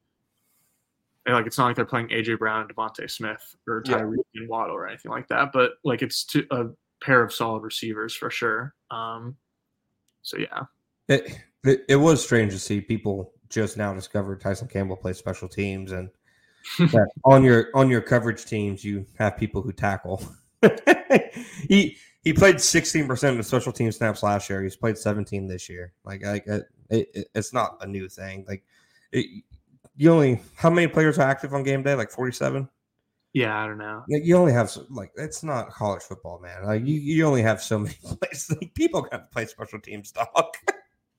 like 1.26 1.46
it's 1.46 1.58
not 1.58 1.66
like 1.66 1.76
they're 1.76 1.84
playing 1.84 2.08
AJ 2.08 2.38
Brown 2.38 2.62
and 2.62 2.74
DeVonta 2.74 3.10
Smith 3.10 3.56
or 3.66 3.82
Yeah. 3.84 3.98
And 3.98 4.48
Waddle 4.48 4.76
or 4.76 4.88
anything 4.88 5.10
like 5.10 5.28
that. 5.28 5.52
But 5.52 5.72
like 5.84 6.02
it's 6.02 6.24
two, 6.24 6.46
a 6.50 6.66
pair 7.02 7.22
of 7.22 7.32
solid 7.32 7.62
receivers 7.62 8.14
for 8.14 8.30
sure. 8.30 8.74
Um, 8.90 9.36
so 10.22 10.38
yeah, 10.38 10.62
It, 11.08 11.38
it 11.64 11.84
it 11.88 11.96
was 11.96 12.22
strange 12.22 12.52
to 12.52 12.58
see 12.58 12.80
people 12.80 13.32
just 13.48 13.76
now 13.76 13.94
discover 13.94 14.36
Tyson 14.36 14.68
Campbell 14.68 14.96
plays 14.96 15.18
special 15.18 15.48
teams 15.48 15.92
and 15.92 16.10
on 17.24 17.42
your 17.42 17.68
on 17.74 17.88
your 17.88 18.00
coverage 18.00 18.44
teams 18.44 18.84
you 18.84 19.06
have 19.18 19.36
people 19.36 19.62
who 19.62 19.72
tackle. 19.72 20.22
he 21.68 21.96
he 22.24 22.32
played 22.32 22.56
16% 22.56 23.30
of 23.30 23.36
the 23.36 23.42
special 23.42 23.72
team 23.72 23.90
snaps 23.92 24.22
last 24.22 24.50
year. 24.50 24.62
He's 24.62 24.76
played 24.76 24.98
17 24.98 25.46
this 25.46 25.68
year. 25.68 25.92
Like 26.04 26.24
like 26.24 26.48
uh, 26.48 26.60
it, 26.90 27.08
it, 27.14 27.28
it's 27.34 27.52
not 27.52 27.78
a 27.80 27.86
new 27.86 28.08
thing. 28.08 28.44
Like 28.46 28.64
it, 29.12 29.44
you 29.96 30.12
only 30.12 30.40
how 30.56 30.70
many 30.70 30.86
players 30.88 31.18
are 31.18 31.28
active 31.28 31.54
on 31.54 31.62
game 31.62 31.82
day? 31.82 31.94
Like 31.94 32.10
47. 32.10 32.68
Yeah, 33.34 33.62
I 33.62 33.66
don't 33.66 33.78
know. 33.78 34.04
You 34.08 34.36
only 34.36 34.52
have 34.52 34.74
like 34.90 35.12
it's 35.16 35.42
not 35.42 35.70
college 35.70 36.02
football, 36.02 36.40
man. 36.40 36.64
Like 36.64 36.84
you, 36.84 36.94
you 36.94 37.24
only 37.24 37.42
have 37.42 37.62
so 37.62 37.78
many 37.78 37.94
places. 38.20 38.56
Like, 38.60 38.74
people 38.74 39.06
have 39.12 39.22
to 39.22 39.28
play 39.28 39.46
special 39.46 39.80
teams, 39.80 40.12
dog. 40.12 40.54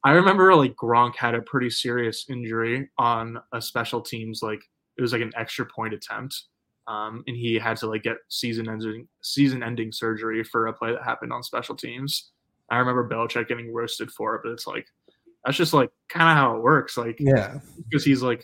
I 0.04 0.12
remember 0.12 0.56
like 0.56 0.76
Gronk 0.76 1.16
had 1.16 1.36
a 1.36 1.42
pretty 1.42 1.70
serious 1.70 2.26
injury 2.30 2.90
on 2.98 3.40
a 3.52 3.62
special 3.62 4.02
teams, 4.02 4.42
like 4.42 4.62
it 4.98 5.02
was 5.02 5.14
like 5.14 5.22
an 5.22 5.34
extra 5.36 5.66
point 5.66 5.94
attempt. 5.94 6.44
Um, 6.88 7.24
and 7.28 7.38
he 7.38 7.56
had 7.56 7.78
to 7.78 7.88
like 7.88 8.04
get 8.04 8.18
season 8.30 8.68
ending 8.68 9.08
season 9.22 9.62
ending 9.62 9.92
surgery 9.92 10.44
for 10.44 10.68
a 10.68 10.74
play 10.74 10.92
that 10.92 11.04
happened 11.04 11.32
on 11.32 11.44
special 11.44 11.76
teams. 11.76 12.32
I 12.72 12.78
remember 12.78 13.08
Belichick 13.08 13.48
getting 13.48 13.74
roasted 13.74 14.12
for 14.12 14.36
it, 14.36 14.42
but 14.44 14.52
it's 14.52 14.66
like 14.66 14.88
that's 15.46 15.58
just 15.58 15.74
like 15.74 15.92
kind 16.08 16.30
of 16.30 16.38
how 16.38 16.56
it 16.56 16.64
works. 16.64 16.98
Like 16.98 17.18
yeah, 17.20 17.60
because 17.90 18.04
he's 18.04 18.24
like 18.24 18.44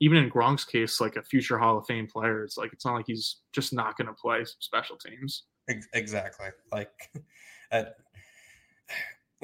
even 0.00 0.18
in 0.18 0.30
Gronk's 0.30 0.64
case, 0.64 1.00
like 1.00 1.16
a 1.16 1.22
future 1.22 1.58
Hall 1.58 1.78
of 1.78 1.86
Fame 1.86 2.06
player, 2.06 2.44
it's 2.44 2.56
like 2.56 2.72
it's 2.72 2.84
not 2.84 2.94
like 2.94 3.06
he's 3.06 3.36
just 3.52 3.72
not 3.72 3.96
going 3.96 4.08
to 4.08 4.12
play 4.12 4.44
special 4.58 4.96
teams. 4.96 5.44
Exactly. 5.94 6.48
Like, 6.72 6.90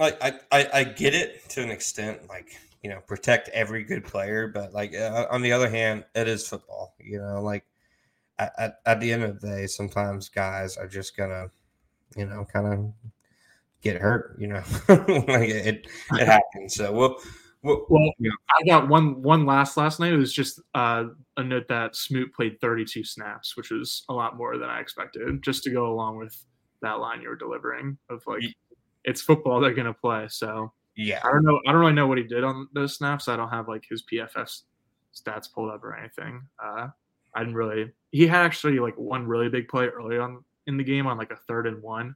like 0.01 0.18
I, 0.22 0.32
I, 0.51 0.68
I 0.72 0.84
get 0.84 1.14
it 1.14 1.48
to 1.51 1.62
an 1.62 1.70
extent. 1.70 2.28
Like, 2.28 2.59
you 2.82 2.90
know, 2.90 3.01
protect 3.07 3.51
every 3.51 3.84
good 3.84 4.05
player, 4.05 4.48
but 4.48 4.72
like 4.72 4.94
uh, 4.94 5.26
on 5.30 5.42
the 5.42 5.53
other 5.53 5.68
hand, 5.68 6.05
it 6.14 6.26
is 6.26 6.48
football. 6.48 6.94
You 6.98 7.20
know, 7.20 7.42
like 7.42 7.64
at, 8.38 8.53
at, 8.59 8.74
at 8.86 9.01
the 9.01 9.12
end 9.12 9.22
of 9.22 9.40
the 9.40 9.46
day, 9.46 9.66
sometimes 9.66 10.30
guys 10.30 10.76
are 10.76 10.88
just 10.88 11.16
gonna, 11.16 11.48
you 12.16 12.24
know, 12.24 12.46
kind 12.51 12.66
of 12.66 12.92
get 13.82 14.01
hurt. 14.01 14.36
You 14.40 14.48
know, 14.48 14.62
like 14.88 15.51
it, 15.51 15.86
it 16.12 16.26
happens. 16.26 16.74
So 16.74 16.92
we'll. 16.92 17.16
Well, 17.62 17.84
Well, 17.90 18.11
yeah. 18.18 18.30
I 18.59 18.66
got 18.66 18.88
one 18.88 19.20
one 19.20 19.44
last 19.44 19.76
last 19.76 20.01
night. 20.01 20.14
It 20.14 20.16
was 20.16 20.32
just 20.32 20.62
uh, 20.74 21.05
a 21.36 21.44
note 21.44 21.68
that 21.68 21.94
Smoot 21.94 22.32
played 22.32 22.59
32 22.59 23.05
snaps, 23.05 23.55
which 23.55 23.70
was 23.70 24.03
a 24.09 24.14
lot 24.14 24.38
more 24.38 24.57
than 24.57 24.70
I 24.70 24.80
expected. 24.80 25.42
Just 25.42 25.62
to 25.64 25.70
go 25.70 25.92
along 25.92 26.16
with 26.16 26.34
that 26.80 27.01
line 27.01 27.20
you 27.20 27.28
were 27.28 27.36
delivering 27.36 27.98
of 28.09 28.22
like, 28.26 28.40
it's 29.05 29.22
football 29.22 29.61
they're 29.61 29.74
gonna 29.74 29.94
play. 29.94 30.26
So 30.28 30.72
yeah, 30.96 31.20
I 31.24 31.30
don't 31.30 31.44
know. 31.44 31.61
I 31.66 31.72
don't 31.72 31.80
really 31.80 31.92
know 31.92 32.07
what 32.07 32.18
he 32.18 32.24
did 32.24 32.44
on 32.44 32.68
those 32.74 32.96
snaps. 32.96 33.28
I 33.28 33.36
don't 33.36 33.48
have 33.51 33.68
like 33.68 33.84
his 33.88 34.03
PFF 34.12 34.62
stats 35.14 35.53
pulled 35.53 35.70
up 35.70 35.82
or 35.84 35.96
anything. 35.96 36.42
Uh, 36.62 36.88
I 37.34 37.38
didn't 37.40 37.55
really. 37.55 37.92
He 38.11 38.26
had 38.26 38.44
actually 38.44 38.78
like 38.80 38.96
one 38.96 39.26
really 39.26 39.48
big 39.48 39.68
play 39.68 39.86
early 39.86 40.18
on 40.18 40.44
in 40.66 40.76
the 40.76 40.84
game 40.84 41.07
on 41.07 41.16
like 41.16 41.30
a 41.30 41.36
third 41.48 41.66
and 41.66 41.82
one 41.82 42.14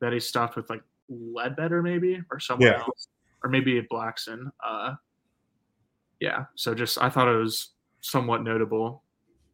that 0.00 0.12
he 0.12 0.20
stuffed 0.20 0.56
with 0.56 0.68
like 0.68 0.82
Ledbetter 1.08 1.82
maybe 1.82 2.20
or 2.30 2.38
someone 2.40 2.68
Yeah. 2.68 2.78
else 2.80 3.08
or 3.42 3.48
maybe 3.50 3.80
Blackson. 3.90 4.50
Uh, 4.64 4.94
yeah. 6.20 6.46
So 6.56 6.74
just 6.74 6.98
I 7.00 7.08
thought 7.10 7.28
it 7.28 7.36
was 7.36 7.70
somewhat 8.00 8.42
notable 8.42 9.02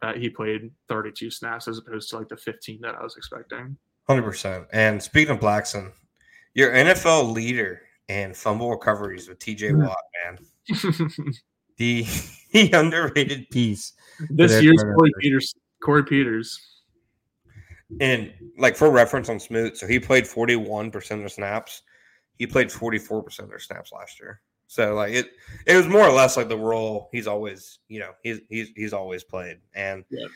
that 0.01 0.17
he 0.17 0.29
played 0.29 0.71
32 0.89 1.31
snaps 1.31 1.69
as 1.69 1.79
opposed 1.79 2.11
to 2.11 2.19
like 2.19 2.29
the 2.29 2.37
15 2.37 2.81
that 2.83 2.95
I 2.97 3.03
was 3.03 3.17
expecting. 3.17 3.77
Hundred 4.09 4.23
percent. 4.23 4.67
And 4.73 5.01
speaking 5.03 5.35
of 5.35 5.41
Blackson, 5.41 5.93
your 6.55 6.73
NFL 6.73 7.33
leader 7.33 7.83
in 8.09 8.35
fumble 8.35 8.71
recoveries 8.71 9.29
with 9.29 9.39
TJ. 9.39 9.77
Watt, 9.77 9.97
man. 10.25 10.39
The 11.79 12.07
the 12.53 12.71
underrated 12.73 13.49
piece. 13.51 13.95
this 14.29 14.63
year's. 14.63 14.83
Corey 14.95 15.11
Peters. 15.21 15.55
Corey 15.83 16.05
Peters. 16.05 16.61
And 18.01 18.33
like 18.59 18.77
for 18.77 18.91
reference 18.91 19.29
on 19.29 19.41
Smoot, 19.41 19.77
so 19.77 19.87
he 19.87 19.99
played 19.99 20.25
41% 20.25 21.25
of 21.25 21.33
snaps. 21.33 21.83
He 22.39 22.47
played 22.47 22.69
44% 22.69 23.39
of 23.41 23.49
their 23.49 23.59
snaps 23.59 23.91
last 23.93 24.21
year. 24.21 24.41
So 24.67 24.95
like 24.95 25.13
it 25.13 25.31
it 25.67 25.77
was 25.77 25.87
more 25.89 26.07
or 26.07 26.13
less 26.13 26.37
like 26.37 26.49
the 26.49 26.57
role 26.57 27.09
he's 27.13 27.27
always, 27.27 27.79
you 27.89 28.01
know, 28.01 28.13
he's 28.23 28.41
he's 28.49 28.69
he's 28.77 28.93
always 28.93 29.25
played. 29.25 29.59
And 29.75 30.05
Yeah. 30.11 30.27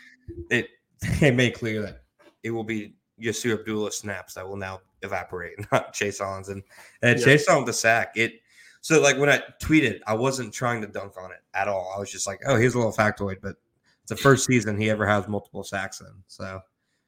it 0.51 0.69
it 1.23 1.35
made 1.35 1.55
clear 1.55 1.83
that 1.83 2.03
it 2.43 2.51
will 2.51 2.64
be 2.64 2.95
Yasir 3.21 3.59
Abdullah 3.59 3.93
snaps 3.93 4.35
that 4.35 4.47
will 4.47 4.57
now 4.57 4.81
evaporate, 5.03 5.55
not 5.73 5.93
Chaisson's. 5.93 6.49
And, 6.49 6.62
and 7.03 7.19
Yeah. 7.19 7.27
Chaisson 7.27 7.67
the 7.67 7.73
sack. 7.73 8.12
It 8.17 8.41
so 8.81 9.01
like 9.01 9.19
when 9.19 9.29
I 9.29 9.43
tweeted, 9.61 10.01
I 10.07 10.14
wasn't 10.14 10.55
trying 10.55 10.81
to 10.83 10.87
dunk 10.87 11.14
on 11.21 11.33
it 11.33 11.41
at 11.55 11.67
all. 11.67 11.93
I 11.97 11.99
was 11.99 12.11
just 12.11 12.27
like, 12.27 12.41
oh, 12.47 12.57
here's 12.57 12.75
a 12.75 12.79
little 12.79 12.93
factoid, 12.93 13.39
but 13.43 13.57
it's 14.03 14.11
the 14.11 14.17
first 14.17 14.47
season 14.47 14.81
he 14.81 14.91
ever 14.91 15.05
has 15.05 15.27
multiple 15.27 15.64
sacks 15.64 16.01
in. 16.01 16.12
So 16.29 16.61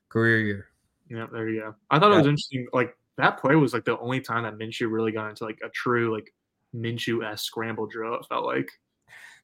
career 0.09 0.41
year. 0.41 0.67
Yeah, 1.09 1.27
there 1.33 1.49
you 1.49 1.61
go. 1.61 1.75
I 1.91 1.99
thought 1.99 2.13
it 2.13 2.17
was 2.17 2.27
interesting. 2.27 2.67
Like 2.73 2.97
that 3.17 3.39
play 3.39 3.55
was 3.55 3.73
like 3.73 3.85
the 3.85 3.99
only 3.99 4.21
time 4.21 4.43
that 4.43 4.59
Minshew 4.59 4.91
really 4.91 5.13
got 5.13 5.31
into 5.31 5.45
like 5.45 5.61
a 5.65 5.69
true 5.69 6.13
like 6.13 6.35
Minshew 6.75 7.25
s 7.25 7.43
scramble 7.43 7.87
drill. 7.87 8.15
It 8.15 8.27
felt 8.29 8.45
like. 8.45 8.69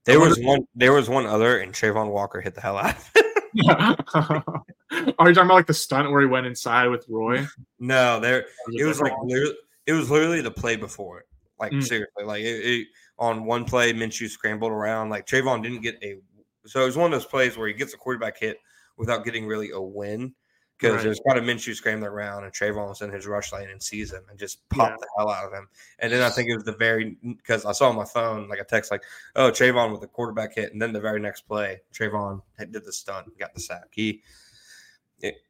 There 0.04 0.20
was 0.20 0.38
one. 0.40 0.66
There 0.74 0.92
was 0.92 1.08
one 1.08 1.24
other, 1.24 1.58
and 1.58 1.72
Travon 1.72 2.10
Walker 2.10 2.40
hit 2.40 2.54
the 2.54 2.60
hell 2.60 2.76
out. 2.76 2.96
of 5.02 5.02
it. 5.02 5.06
Yeah. 5.08 5.14
Are 5.18 5.28
you 5.28 5.34
talking 5.34 5.46
about 5.46 5.54
like 5.54 5.66
the 5.66 5.74
stunt 5.74 6.10
where 6.10 6.20
he 6.20 6.26
went 6.26 6.46
inside 6.46 6.88
with 6.88 7.04
Roy? 7.08 7.46
no, 7.78 8.20
there. 8.20 8.46
It 8.72 8.84
was 8.84 9.00
like 9.00 9.12
literally, 9.22 9.56
it 9.86 9.92
was 9.92 10.10
literally 10.10 10.40
the 10.40 10.50
play 10.50 10.76
before 10.76 11.20
it. 11.20 11.26
Like 11.60 11.72
Mm. 11.72 11.84
seriously, 11.84 12.24
like 12.24 12.42
it, 12.42 12.64
it, 12.64 12.88
on 13.18 13.44
one 13.44 13.64
play, 13.64 13.92
Minshew 13.92 14.28
scrambled 14.28 14.72
around. 14.72 15.08
Like 15.10 15.26
Travon 15.26 15.62
didn't 15.62 15.82
get 15.82 15.96
a. 16.02 16.18
So 16.66 16.82
it 16.82 16.86
was 16.86 16.96
one 16.96 17.12
of 17.12 17.18
those 17.20 17.28
plays 17.28 17.56
where 17.56 17.68
he 17.68 17.74
gets 17.74 17.94
a 17.94 17.96
quarterback 17.98 18.38
hit 18.38 18.58
without 18.96 19.24
getting 19.24 19.46
really 19.46 19.70
a 19.70 19.80
win 19.80 20.34
because 20.78 20.96
Right. 20.96 21.04
there's 21.04 21.20
kind 21.26 21.38
of 21.38 21.44
Minshew 21.44 21.74
scrambling 21.74 22.10
around 22.10 22.42
and 22.44 22.52
Travon 22.52 22.88
was 22.88 23.02
in 23.02 23.10
his 23.10 23.26
rush 23.28 23.52
lane 23.52 23.70
and 23.70 23.80
sees 23.82 24.12
him 24.12 24.24
and 24.28 24.38
just 24.38 24.68
popped 24.70 24.90
Yeah. 24.92 24.96
the 24.98 25.06
hell 25.16 25.30
out 25.30 25.46
of 25.46 25.52
him. 25.52 25.68
And 26.00 26.12
then 26.12 26.22
I 26.22 26.30
think 26.30 26.48
it 26.50 26.54
was 26.56 26.64
the 26.64 26.72
very 26.72 27.16
because 27.22 27.64
I 27.64 27.72
saw 27.72 27.88
on 27.90 27.96
my 27.96 28.04
phone 28.04 28.48
like 28.48 28.58
a 28.58 28.64
text 28.64 28.90
like, 28.90 29.04
"Oh, 29.36 29.50
Travon 29.52 29.92
with 29.92 30.00
the 30.00 30.08
quarterback 30.08 30.54
hit," 30.56 30.72
and 30.72 30.82
then 30.82 30.92
the 30.92 31.00
very 31.00 31.20
next 31.20 31.42
play, 31.42 31.80
Travon 31.92 32.42
did 32.58 32.84
the 32.84 32.92
stunt, 32.92 33.38
got 33.38 33.54
the 33.54 33.60
sack. 33.60 33.84
He, 33.92 34.22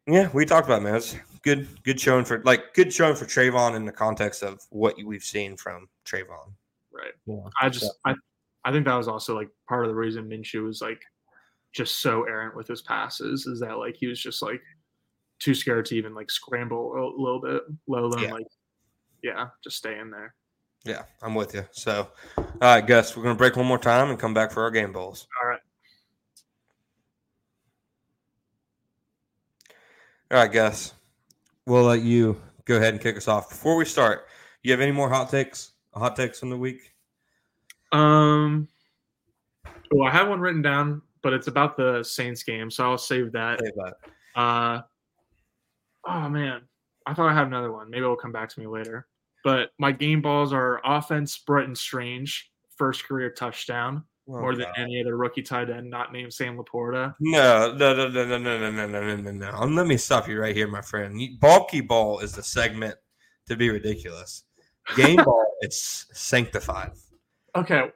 yeah, 0.07 0.29
we 0.33 0.45
talked 0.45 0.67
about 0.67 0.81
it, 0.81 0.85
man. 0.85 0.97
It's 0.97 1.17
good, 1.43 1.69
good 1.83 2.01
showing 2.01 2.25
for 2.25 2.43
like 2.45 2.75
good 2.75 2.93
showing 2.93 3.17
for 3.17 3.25
Travon 3.25 3.75
in 3.77 3.85
the 3.85 3.93
context 3.93 4.43
of 4.43 4.61
what 4.71 4.97
we've 5.05 5.23
seen 5.23 5.57
from 5.57 5.89
Travon. 6.05 6.53
Right. 6.93 7.12
Yeah. 7.27 7.41
I 7.61 7.69
just 7.69 7.91
I 8.05 8.15
I 8.65 8.73
think 8.73 8.87
that 8.87 8.95
was 8.95 9.09
also 9.09 9.35
like 9.35 9.49
part 9.69 9.85
of 9.85 9.89
the 9.89 9.95
reason 9.97 10.29
Minshew 10.29 10.65
was 10.65 10.81
like 10.81 11.03
just 11.73 11.99
so 11.99 12.23
errant 12.25 12.57
with 12.57 12.69
his 12.69 12.83
passes 12.83 13.47
is 13.47 13.61
that 13.61 13.79
like 13.79 13.97
he 13.99 14.07
was 14.07 14.21
just 14.21 14.43
like 14.43 14.62
too 15.41 15.55
scared 15.55 15.85
to 15.87 15.97
even 15.97 16.15
like 16.15 16.31
scramble 16.31 16.93
a 16.93 17.21
little 17.21 17.41
bit, 17.41 17.62
let 17.89 18.03
alone 18.03 18.23
Yeah. 18.23 18.33
like 18.33 18.47
yeah, 19.23 19.47
just 19.62 19.77
stay 19.77 19.99
in 19.99 20.11
there. 20.11 20.35
Yeah, 20.85 21.03
I'm 21.23 21.35
with 21.35 21.55
you. 21.55 21.65
So, 21.73 22.09
all 22.37 22.45
right, 22.61 22.87
Gus, 22.87 23.17
we're 23.17 23.23
gonna 23.23 23.35
break 23.35 23.57
one 23.57 23.67
more 23.67 23.79
time 23.79 24.11
and 24.11 24.19
come 24.19 24.35
back 24.35 24.53
for 24.53 24.62
our 24.62 24.71
game 24.71 24.93
bowls. 24.93 25.27
All 25.43 25.49
right. 25.49 25.54
All 30.35 30.41
right, 30.41 30.51
Gus, 30.51 30.95
we'll 31.64 31.85
let 31.85 32.03
you 32.03 32.41
go 32.64 32.74
ahead 32.74 32.93
and 32.93 33.01
kick 33.01 33.16
us 33.16 33.28
off. 33.28 33.51
Before 33.51 33.76
we 33.76 33.85
start, 33.85 34.26
you 34.64 34.72
have 34.72 34.80
any 34.80 34.91
more 34.91 35.09
hot 35.09 35.30
takes? 35.30 35.74
Hot 35.93 36.16
takes 36.16 36.41
from 36.41 36.51
the 36.51 36.57
week? 36.57 36.93
Um 37.93 38.66
oh, 39.95 40.03
I 40.03 40.11
have 40.11 40.28
one 40.28 40.41
written 40.41 40.61
down, 40.61 41.03
but 41.22 41.35
it's 41.35 41.47
about 41.47 41.76
the 41.76 42.03
Saints 42.03 42.43
game, 42.43 42.68
so 42.68 42.82
I'll 42.82 42.99
save 42.99 43.30
that. 43.30 43.61
Say 43.61 43.70
that. 43.76 43.95
Uh 44.35 44.82
oh 46.09 46.28
man. 46.28 46.62
I 47.07 47.14
thought 47.14 47.30
I 47.30 47.32
had 47.32 47.47
another 47.47 47.70
one. 47.70 47.89
Maybe 47.89 48.03
it'll 48.03 48.16
come 48.16 48.32
back 48.32 48.49
to 48.49 48.59
me 48.59 48.66
later. 48.66 49.07
But 49.45 49.70
my 49.78 49.93
game 49.93 50.20
balls 50.20 50.53
are 50.53 50.80
offense 50.85 51.39
Brenton 51.39 51.76
Strange, 51.76 52.51
first 52.76 53.05
career 53.05 53.30
touchdown, 53.30 54.03
Oh, 54.27 54.41
more 54.41 54.55
than 54.55 54.66
God. 54.66 54.75
any 54.79 55.01
other 55.01 55.16
rookie 55.16 55.43
tight 55.43 55.68
end 55.68 55.91
not 55.91 56.12
named 56.12 56.33
Sam 56.33 56.57
LaPorta. 56.57 57.14
No, 57.20 57.75
no, 57.77 57.95
no, 57.95 58.09
no, 58.09 58.25
no, 58.25 58.39
no, 58.39 58.70
no, 58.70 58.87
no, 58.87 59.16
no, 59.16 59.31
no. 59.31 59.51
Um, 59.51 59.77
Let 59.77 59.87
me 59.87 59.99
stop 59.99 60.29
you 60.29 60.41
right 60.41 60.57
here, 60.57 60.66
my 60.66 60.81
friend. 60.81 61.20
Bulky 61.41 61.83
ball 61.83 62.20
is 62.20 62.33
the 62.33 62.43
segment 62.43 62.95
to 63.49 63.57
be 63.57 63.68
ridiculous. 63.68 64.45
Game 64.97 65.16
ball, 65.22 65.45
it's 65.61 66.07
sanctified. 66.12 66.93
Okay. 67.55 67.91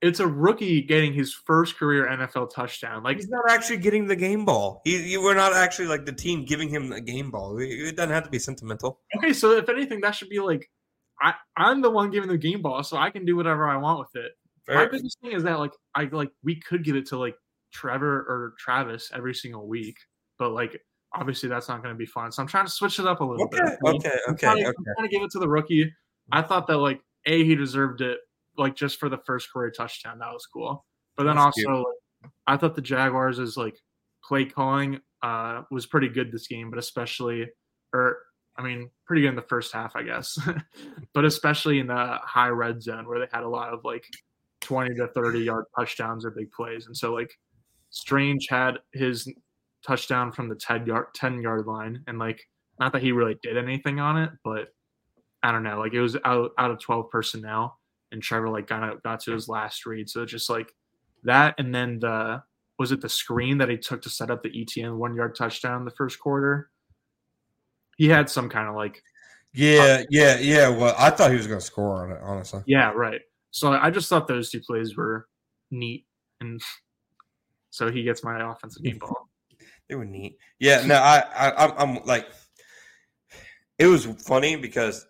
It's 0.00 0.20
a 0.20 0.26
rookie 0.26 0.82
getting 0.82 1.12
his 1.12 1.32
first 1.32 1.76
career 1.76 2.06
NFL 2.06 2.52
touchdown. 2.52 3.02
Like 3.02 3.16
He's 3.16 3.28
not 3.28 3.44
actually 3.48 3.76
getting 3.78 4.06
the 4.06 4.16
game 4.16 4.44
ball. 4.44 4.80
He, 4.84 5.12
you 5.12 5.22
we're 5.22 5.34
not 5.34 5.52
actually 5.52 5.86
like 5.86 6.04
the 6.06 6.12
team 6.12 6.44
giving 6.44 6.68
him 6.68 6.88
the 6.88 7.00
game 7.00 7.30
ball. 7.30 7.58
It 7.58 7.66
it 7.66 7.96
doesn't 7.96 8.10
have 8.10 8.24
to 8.24 8.30
be 8.30 8.40
sentimental. 8.40 9.00
okay, 9.16 9.32
so 9.32 9.52
if 9.52 9.68
anything, 9.68 10.00
that 10.00 10.12
should 10.12 10.28
be 10.28 10.40
like 10.40 10.68
I, 11.20 11.34
I'm 11.56 11.82
the 11.82 11.90
one 11.90 12.10
giving 12.10 12.28
the 12.28 12.38
game 12.38 12.62
ball, 12.62 12.82
so 12.82 12.96
I 12.96 13.10
can 13.10 13.24
do 13.24 13.36
whatever 13.36 13.68
I 13.68 13.76
want 13.76 14.00
with 14.00 14.24
it. 14.24 14.32
My 14.68 14.86
biggest 14.86 15.18
thing 15.20 15.32
is 15.32 15.42
that 15.42 15.58
like 15.58 15.72
I 15.94 16.04
like 16.04 16.30
we 16.44 16.56
could 16.60 16.84
give 16.84 16.96
it 16.96 17.06
to 17.06 17.18
like 17.18 17.34
Trevor 17.72 18.20
or 18.20 18.54
Travis 18.58 19.10
every 19.14 19.34
single 19.34 19.66
week, 19.66 19.96
but 20.38 20.52
like 20.52 20.80
obviously 21.14 21.48
that's 21.48 21.68
not 21.68 21.82
going 21.82 21.94
to 21.94 21.98
be 21.98 22.06
fun. 22.06 22.32
So 22.32 22.42
I'm 22.42 22.48
trying 22.48 22.66
to 22.66 22.70
switch 22.70 22.98
it 22.98 23.06
up 23.06 23.20
a 23.20 23.24
little 23.24 23.44
Okay, 23.46 23.58
bit. 23.58 23.78
okay, 23.84 24.18
I'm 24.26 24.34
okay, 24.34 24.46
trying, 24.46 24.56
to, 24.58 24.62
okay. 24.62 24.76
I'm 24.78 24.84
trying 24.96 25.08
to 25.08 25.14
give 25.14 25.22
it 25.22 25.30
to 25.32 25.38
the 25.38 25.48
rookie. 25.48 25.92
I 26.30 26.42
thought 26.42 26.66
that 26.68 26.78
like 26.78 27.00
a 27.26 27.44
he 27.44 27.54
deserved 27.54 28.00
it 28.00 28.18
like 28.56 28.74
just 28.76 28.98
for 28.98 29.08
the 29.08 29.18
first 29.18 29.52
career 29.52 29.70
touchdown. 29.70 30.18
That 30.18 30.32
was 30.32 30.46
cool. 30.46 30.84
But 31.16 31.24
then 31.24 31.36
That's 31.36 31.56
also 31.58 31.78
like, 32.22 32.30
I 32.46 32.56
thought 32.56 32.74
the 32.74 32.82
Jaguars 32.82 33.38
is 33.38 33.56
like 33.56 33.76
play 34.24 34.44
calling 34.44 35.00
uh 35.22 35.62
was 35.70 35.86
pretty 35.86 36.08
good 36.08 36.30
this 36.32 36.46
game, 36.46 36.70
but 36.70 36.78
especially 36.78 37.48
or 37.92 38.18
I 38.56 38.62
mean 38.62 38.90
pretty 39.06 39.22
good 39.22 39.30
in 39.30 39.36
the 39.36 39.42
first 39.42 39.72
half, 39.72 39.96
I 39.96 40.02
guess. 40.02 40.38
but 41.14 41.24
especially 41.24 41.80
in 41.80 41.88
the 41.88 42.18
high 42.22 42.48
red 42.48 42.82
zone 42.82 43.06
where 43.08 43.18
they 43.18 43.26
had 43.32 43.42
a 43.42 43.48
lot 43.48 43.72
of 43.72 43.80
like 43.84 44.04
20 44.62 44.94
to 44.94 45.08
30 45.08 45.40
yard 45.40 45.64
touchdowns 45.76 46.24
or 46.24 46.30
big 46.30 46.50
plays. 46.52 46.86
And 46.86 46.96
so 46.96 47.12
like 47.12 47.30
Strange 47.90 48.46
had 48.48 48.78
his 48.92 49.28
touchdown 49.86 50.32
from 50.32 50.48
the 50.48 50.54
10 50.54 50.86
yard 50.86 51.06
10 51.14 51.42
yard 51.42 51.66
line 51.66 52.02
and 52.06 52.18
like 52.18 52.40
not 52.80 52.92
that 52.92 53.02
he 53.02 53.12
really 53.12 53.36
did 53.42 53.58
anything 53.58 54.00
on 54.00 54.16
it, 54.16 54.30
but 54.44 54.68
I 55.42 55.52
don't 55.52 55.62
know, 55.62 55.78
like 55.78 55.92
it 55.92 56.00
was 56.00 56.16
out 56.24 56.52
out 56.58 56.70
of 56.70 56.80
12 56.80 57.10
personnel 57.10 57.78
and 58.12 58.22
Trevor 58.22 58.48
like 58.48 58.66
got 58.66 58.82
out, 58.82 59.02
got 59.02 59.20
to 59.20 59.32
his 59.32 59.48
last 59.48 59.84
read. 59.84 60.08
So 60.08 60.24
just 60.24 60.48
like 60.48 60.72
that 61.24 61.54
and 61.58 61.74
then 61.74 61.98
the 61.98 62.42
was 62.78 62.92
it 62.92 63.00
the 63.00 63.08
screen 63.08 63.58
that 63.58 63.68
he 63.68 63.76
took 63.76 64.02
to 64.02 64.10
set 64.10 64.30
up 64.30 64.42
the 64.42 64.60
Etienne 64.60 64.98
one 64.98 65.14
yard 65.14 65.36
touchdown 65.36 65.80
in 65.80 65.84
the 65.84 65.90
first 65.90 66.18
quarter? 66.18 66.70
He 67.98 68.08
had 68.08 68.30
some 68.30 68.48
kind 68.48 68.68
of 68.68 68.74
like 68.74 69.02
Yeah, 69.52 70.02
yeah, 70.08 70.38
yeah. 70.38 70.68
Well, 70.68 70.94
I 70.98 71.10
thought 71.10 71.30
he 71.30 71.36
was 71.36 71.46
going 71.46 71.60
to 71.60 71.64
score 71.66 72.04
on 72.04 72.12
it, 72.12 72.18
honestly. 72.22 72.62
yeah, 72.66 72.90
right. 72.92 73.20
So 73.52 73.72
I 73.72 73.90
just 73.90 74.08
thought 74.08 74.26
those 74.26 74.50
two 74.50 74.60
plays 74.60 74.96
were 74.96 75.28
neat 75.70 76.04
and 76.40 76.60
so 77.70 77.90
he 77.90 78.02
gets 78.02 78.22
my 78.22 78.50
offensive 78.50 78.82
game 78.82 78.98
ball. 78.98 79.28
They 79.88 79.94
were 79.94 80.04
neat. 80.04 80.36
Yeah, 80.58 80.84
no, 80.86 80.96
I, 80.96 81.24
I, 81.34 81.64
I'm, 81.64 81.72
I'm 81.78 82.04
like, 82.04 82.26
it 83.78 83.86
was 83.86 84.04
funny 84.04 84.56
because 84.56 85.06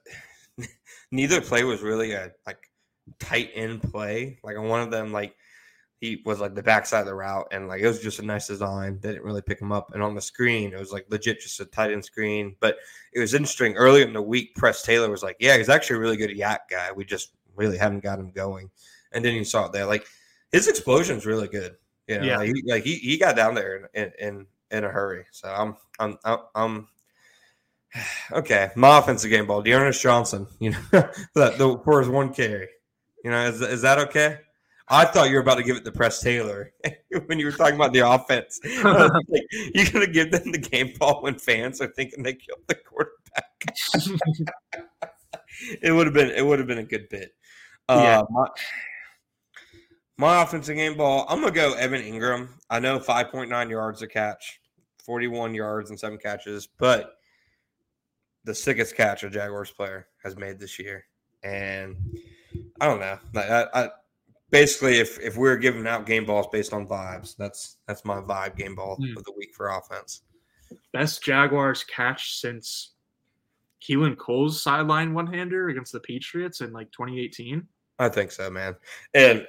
neither 1.10 1.40
play 1.40 1.64
was 1.64 1.82
really 1.82 2.12
a 2.12 2.30
like 2.46 2.70
tight 3.18 3.50
end 3.54 3.82
play. 3.82 4.38
Like 4.44 4.56
on 4.56 4.68
one 4.68 4.80
of 4.80 4.90
them, 4.90 5.12
like 5.12 5.34
he 6.00 6.22
was 6.24 6.40
like 6.40 6.54
the 6.54 6.62
backside 6.62 7.00
of 7.00 7.06
the 7.06 7.14
route, 7.14 7.48
and 7.50 7.66
like 7.66 7.80
it 7.80 7.86
was 7.86 8.00
just 8.00 8.20
a 8.20 8.24
nice 8.24 8.46
design. 8.46 8.98
They 9.00 9.10
didn't 9.10 9.24
really 9.24 9.42
pick 9.42 9.60
him 9.60 9.72
up. 9.72 9.92
And 9.92 10.02
on 10.02 10.14
the 10.14 10.20
screen, 10.20 10.72
it 10.72 10.78
was 10.78 10.92
like 10.92 11.06
legit 11.10 11.40
just 11.40 11.60
a 11.60 11.64
tight 11.64 11.90
end 11.90 12.04
screen. 12.04 12.56
But 12.60 12.76
it 13.12 13.20
was 13.20 13.34
interesting. 13.34 13.76
Earlier 13.76 14.06
in 14.06 14.12
the 14.12 14.22
week, 14.22 14.54
Press 14.54 14.82
Taylor 14.82 15.10
was 15.10 15.22
like, 15.22 15.36
"Yeah, 15.40 15.58
he's 15.58 15.68
actually 15.68 15.96
a 15.96 16.00
really 16.00 16.16
good 16.16 16.30
YAC 16.30 16.58
guy. 16.70 16.92
We 16.92 17.04
just 17.04 17.32
really 17.56 17.78
haven't 17.78 18.00
got 18.02 18.18
him 18.18 18.30
going." 18.30 18.70
And 19.12 19.24
then 19.24 19.34
you 19.34 19.44
saw 19.44 19.66
it 19.66 19.72
there, 19.72 19.86
like 19.86 20.06
his 20.52 20.68
explosion 20.68 21.16
is 21.18 21.26
really 21.26 21.48
good. 21.48 21.76
You 22.08 22.18
know, 22.20 22.24
Yeah. 22.26 22.36
like, 22.38 22.46
he, 22.54 22.62
like 22.66 22.84
he, 22.84 22.94
he 22.96 23.18
got 23.18 23.36
down 23.36 23.54
there 23.54 23.88
in, 23.94 24.12
in 24.18 24.46
in 24.70 24.84
a 24.84 24.88
hurry. 24.88 25.24
So 25.32 25.48
I'm 25.48 25.76
I'm 25.98 26.18
I'm, 26.24 26.38
I'm 26.54 26.88
okay. 28.32 28.70
My 28.76 28.98
offensive 28.98 29.30
game 29.30 29.46
ball, 29.46 29.62
D'Ernest 29.62 30.00
Johnson. 30.02 30.46
You 30.58 30.70
know, 30.70 30.78
the, 30.92 31.50
the 31.58 31.80
for 31.84 32.00
his 32.00 32.08
one 32.08 32.32
carry. 32.32 32.68
You 33.24 33.30
know, 33.30 33.46
is 33.46 33.60
is 33.60 33.82
that 33.82 33.98
okay? 33.98 34.38
I 34.88 35.04
thought 35.06 35.28
you 35.30 35.36
were 35.36 35.40
about 35.42 35.54
to 35.54 35.62
give 35.62 35.76
it 35.76 35.84
to 35.84 35.92
Press 35.92 36.20
Taylor 36.20 36.72
when 37.26 37.38
you 37.38 37.46
were 37.46 37.52
talking 37.52 37.76
about 37.76 37.92
the 37.92 38.00
offense. 38.00 38.60
Like, 38.82 39.42
You're 39.74 39.90
gonna 39.90 40.06
give 40.08 40.32
them 40.32 40.50
the 40.52 40.58
game 40.58 40.92
ball 40.98 41.22
when 41.22 41.38
fans 41.38 41.80
are 41.80 41.86
thinking 41.86 42.22
they 42.22 42.34
killed 42.34 42.60
the 42.66 42.74
quarterback. 42.74 43.46
it 45.82 45.92
would 45.92 46.06
have 46.06 46.14
been 46.14 46.30
it 46.30 46.44
would 46.44 46.58
have 46.58 46.68
been 46.68 46.78
a 46.78 46.84
good 46.84 47.08
bit. 47.08 47.34
Uh, 47.98 48.02
Yeah. 48.02 48.22
my, 48.30 48.46
my 50.18 50.42
offensive 50.42 50.76
game 50.76 50.96
ball, 50.96 51.26
I'm 51.28 51.40
gonna 51.40 51.52
go 51.52 51.74
Evan 51.74 52.02
Engram. 52.02 52.48
I 52.70 52.78
know 52.80 52.98
5.9 52.98 53.70
yards 53.70 54.02
a 54.02 54.06
catch, 54.06 54.60
41 55.04 55.54
yards 55.54 55.90
and 55.90 55.98
seven 55.98 56.18
catches, 56.18 56.66
but 56.66 57.14
the 58.44 58.54
sickest 58.54 58.96
catch 58.96 59.22
a 59.24 59.30
Jaguars 59.30 59.70
player 59.70 60.08
has 60.22 60.36
made 60.36 60.58
this 60.58 60.78
year. 60.78 61.04
And 61.42 61.96
I 62.80 62.86
don't 62.86 63.00
know. 63.00 63.18
Like, 63.34 63.50
I, 63.50 63.66
I 63.74 63.88
basically 64.50 64.98
if 64.98 65.18
if 65.20 65.36
we're 65.36 65.56
giving 65.56 65.86
out 65.86 66.06
game 66.06 66.24
balls 66.24 66.46
based 66.52 66.72
on 66.72 66.86
vibes, 66.86 67.36
that's 67.36 67.78
that's 67.86 68.04
my 68.04 68.20
vibe 68.20 68.56
game 68.56 68.74
ball 68.74 68.96
Hmm. 68.96 69.16
of 69.16 69.24
the 69.24 69.32
week 69.36 69.54
for 69.54 69.70
offense. 69.70 70.22
Best 70.92 71.22
Jaguars 71.24 71.84
catch 71.84 72.38
since 72.40 72.92
Keelan 73.82 74.16
Cole's 74.16 74.62
sideline 74.62 75.14
one 75.14 75.26
hander 75.26 75.68
against 75.68 75.92
the 75.92 76.00
Patriots 76.00 76.60
in 76.60 76.72
like 76.72 76.90
2018. 76.92 77.66
I 78.02 78.08
think 78.08 78.32
so, 78.32 78.50
man. 78.50 78.74
And 79.14 79.46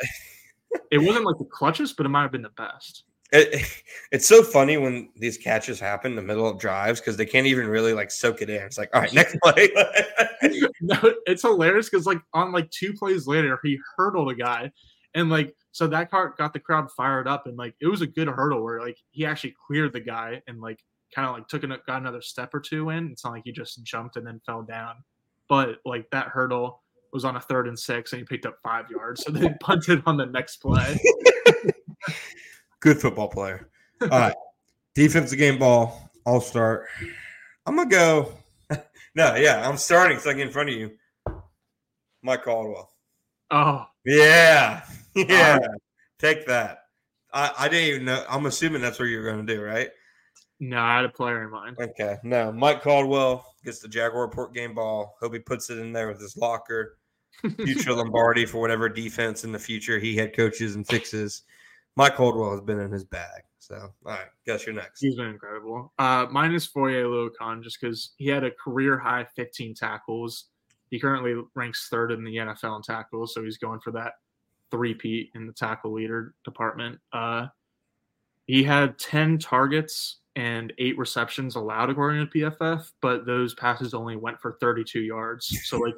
It 0.92 1.00
wasn't 1.00 1.26
like 1.26 1.38
the 1.38 1.46
clutches, 1.46 1.94
but 1.94 2.06
it 2.06 2.10
might 2.10 2.22
have 2.22 2.32
been 2.32 2.42
the 2.42 2.50
best. 2.50 3.04
it, 3.32 3.66
it's 4.12 4.28
so 4.28 4.44
funny 4.44 4.78
when 4.78 5.10
these 5.16 5.38
catches 5.38 5.80
happen 5.80 6.12
in 6.12 6.16
the 6.16 6.22
middle 6.22 6.48
of 6.48 6.60
drives 6.60 7.00
because 7.00 7.18
they 7.18 7.26
can't 7.26 7.48
even 7.48 7.68
really 7.68 7.94
like 7.94 8.12
soak 8.12 8.42
it 8.42 8.50
in. 8.50 8.62
It's 8.62 8.78
like, 8.78 8.90
all 8.94 9.02
right, 9.02 9.14
next 9.14 9.38
play. 9.44 9.70
no, 10.82 10.98
it's 11.26 11.42
hilarious 11.42 11.90
because 11.90 12.06
like 12.06 12.22
on 12.34 12.52
like 12.52 12.70
two 12.72 12.94
plays 12.94 13.28
later, 13.28 13.60
he 13.64 13.80
hurdled 13.98 14.32
a 14.32 14.36
guy, 14.36 14.72
and 15.16 15.30
like 15.30 15.56
so 15.72 15.88
that 15.88 16.12
part 16.12 16.38
got 16.38 16.54
the 16.54 16.60
crowd 16.60 16.92
fired 16.92 17.28
up, 17.28 17.48
and 17.48 17.58
like 17.58 17.76
it 17.82 17.88
was 17.88 18.02
a 18.02 18.08
good 18.08 18.28
hurdle 18.28 18.64
where 18.64 18.82
like 18.82 18.98
he 19.12 19.26
actually 19.26 19.56
cleared 19.66 19.94
the 19.94 20.02
guy 20.02 20.42
and 20.48 20.62
like 20.62 20.80
kind 21.16 21.28
of 21.28 21.36
like 21.36 21.48
took 21.48 21.64
an, 21.64 21.76
got 21.88 22.02
another 22.02 22.22
step 22.22 22.54
or 22.54 22.60
two 22.60 22.90
in. 22.90 23.12
It's 23.12 23.24
not 23.24 23.34
like 23.34 23.44
he 23.46 23.52
just 23.52 23.84
jumped 23.84 24.18
and 24.18 24.28
then 24.28 24.42
fell 24.46 24.64
down, 24.64 24.96
but 25.48 25.78
like 25.86 26.10
that 26.12 26.28
hurdle 26.28 26.83
was 27.14 27.24
on 27.24 27.36
a 27.36 27.40
third 27.40 27.68
and 27.68 27.78
six, 27.78 28.12
and 28.12 28.20
he 28.20 28.26
picked 28.26 28.46
up 28.46 28.58
five 28.64 28.90
yards, 28.90 29.24
so 29.24 29.32
they 29.32 29.50
punted 29.62 30.02
on 30.06 30.18
the 30.18 30.26
next 30.26 30.58
play. 30.58 31.00
Good 32.80 33.00
football 33.00 33.30
player. 33.30 33.70
All 34.02 34.10
right. 34.10 34.36
Defensive 34.96 35.40
game 35.40 35.58
ball. 35.58 36.12
I'll 36.26 36.42
start. 36.42 36.88
I'm 37.66 37.76
gonna 37.76 37.90
go. 37.90 38.34
no, 39.16 39.36
yeah, 39.36 39.68
I'm 39.68 39.78
starting 39.78 40.20
so 40.20 40.30
I 40.30 40.34
get 40.34 40.48
in 40.48 40.54
front 40.54 40.70
of 40.70 40.76
you. 40.76 40.92
Mike 42.22 42.44
Caldwell. 42.44 42.90
Oh, 43.52 43.86
Yeah. 44.06 44.84
Yeah. 45.16 45.60
Take 46.20 46.46
that. 46.48 46.80
I, 47.34 47.52
I 47.58 47.70
didn't 47.70 47.88
even 47.88 48.06
know. 48.06 48.24
I'm 48.30 48.46
assuming 48.46 48.82
that's 48.82 49.00
what 49.00 49.06
you're 49.10 49.30
gonna 49.30 49.44
do, 49.44 49.62
right? 49.62 49.90
no, 50.60 50.80
I 50.80 50.96
had 50.96 51.06
a 51.06 51.10
player 51.10 51.44
in 51.44 51.52
mind. 51.52 51.78
Okay. 51.80 52.18
No, 52.24 52.52
Mike 52.52 52.82
Caldwell 52.82 53.46
gets 53.66 53.80
the 53.80 53.88
JaguarReport 53.88 54.54
game 54.54 54.74
ball. 54.74 55.16
Hope 55.20 55.34
he 55.34 55.40
puts 55.40 55.70
it 55.70 55.78
in 55.78 55.92
there 55.92 56.08
with 56.08 56.22
his 56.22 56.38
locker. 56.38 56.98
Future 57.58 57.94
Lombardi 57.94 58.46
for 58.46 58.60
whatever 58.60 58.88
defense 58.88 59.44
in 59.44 59.52
the 59.52 59.60
future 59.60 60.00
he 60.00 60.16
head 60.16 60.36
coaches 60.36 60.76
and 60.76 60.88
fixes. 60.88 61.44
Mike 61.96 62.16
Caldwell 62.16 62.52
has 62.52 62.62
been 62.62 62.80
in 62.80 62.92
his 62.92 63.04
bag. 63.04 63.44
So, 63.60 63.76
all 63.76 64.12
right, 64.12 64.28
Gus 64.46 64.66
you're 64.66 64.76
next. 64.76 65.00
He's 65.00 65.16
been 65.16 65.28
incredible. 65.28 65.94
Uh, 65.98 66.28
mine 66.30 66.54
is 66.54 66.66
Foye 66.66 66.94
Oluokun 66.94 67.64
just 67.64 67.80
because 67.80 68.12
he 68.18 68.28
had 68.28 68.44
a 68.44 68.52
career 68.52 68.98
high 68.98 69.26
15 69.36 69.74
tackles. 69.74 70.46
He 70.90 71.00
currently 71.00 71.42
ranks 71.56 71.88
third 71.90 72.12
in 72.12 72.24
the 72.24 72.36
NFL 72.36 72.78
in 72.78 72.82
tackles, 72.82 73.34
so 73.34 73.44
he's 73.44 73.58
going 73.58 73.80
for 73.80 73.92
that 73.92 74.14
three-peat 74.70 75.32
in 75.36 75.48
the 75.48 75.54
tackle 75.54 75.94
leader 75.94 76.34
department. 76.44 77.00
Uh, 77.14 77.48
he 78.48 78.64
had 78.64 79.00
10 79.00 79.38
targets 79.38 80.20
and 80.36 80.74
eight 80.80 80.98
receptions 80.98 81.56
allowed 81.56 81.90
according 81.90 82.28
to 82.28 82.32
PFF, 82.32 82.92
but 83.02 83.26
those 83.26 83.54
passes 83.54 83.94
only 83.94 84.16
went 84.16 84.40
for 84.42 84.58
32 84.60 85.02
yards. 85.02 85.60
So 85.66 85.78
like 85.78 85.96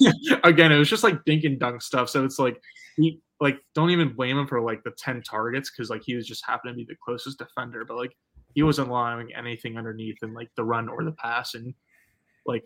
again, 0.44 0.72
it 0.72 0.78
was 0.78 0.88
just 0.88 1.04
like 1.04 1.24
dink 1.24 1.44
and 1.44 1.58
dunk 1.58 1.82
stuff. 1.82 2.08
So 2.08 2.24
it's 2.24 2.38
like 2.38 2.60
he 2.96 3.20
like 3.40 3.58
don't 3.74 3.90
even 3.90 4.14
blame 4.14 4.38
him 4.38 4.46
for 4.46 4.60
like 4.60 4.82
the 4.84 4.92
10 4.92 5.22
targets 5.22 5.70
because 5.70 5.90
like 5.90 6.02
he 6.04 6.14
was 6.14 6.26
just 6.26 6.44
happened 6.46 6.72
to 6.72 6.76
be 6.76 6.84
the 6.84 6.96
closest 7.04 7.38
defender, 7.38 7.84
but 7.84 7.96
like 7.96 8.16
he 8.54 8.62
wasn't 8.62 8.88
allowing 8.88 9.34
anything 9.34 9.76
underneath 9.76 10.22
in 10.22 10.32
like 10.32 10.50
the 10.56 10.64
run 10.64 10.88
or 10.88 11.04
the 11.04 11.12
pass. 11.12 11.54
And 11.54 11.74
like 12.46 12.64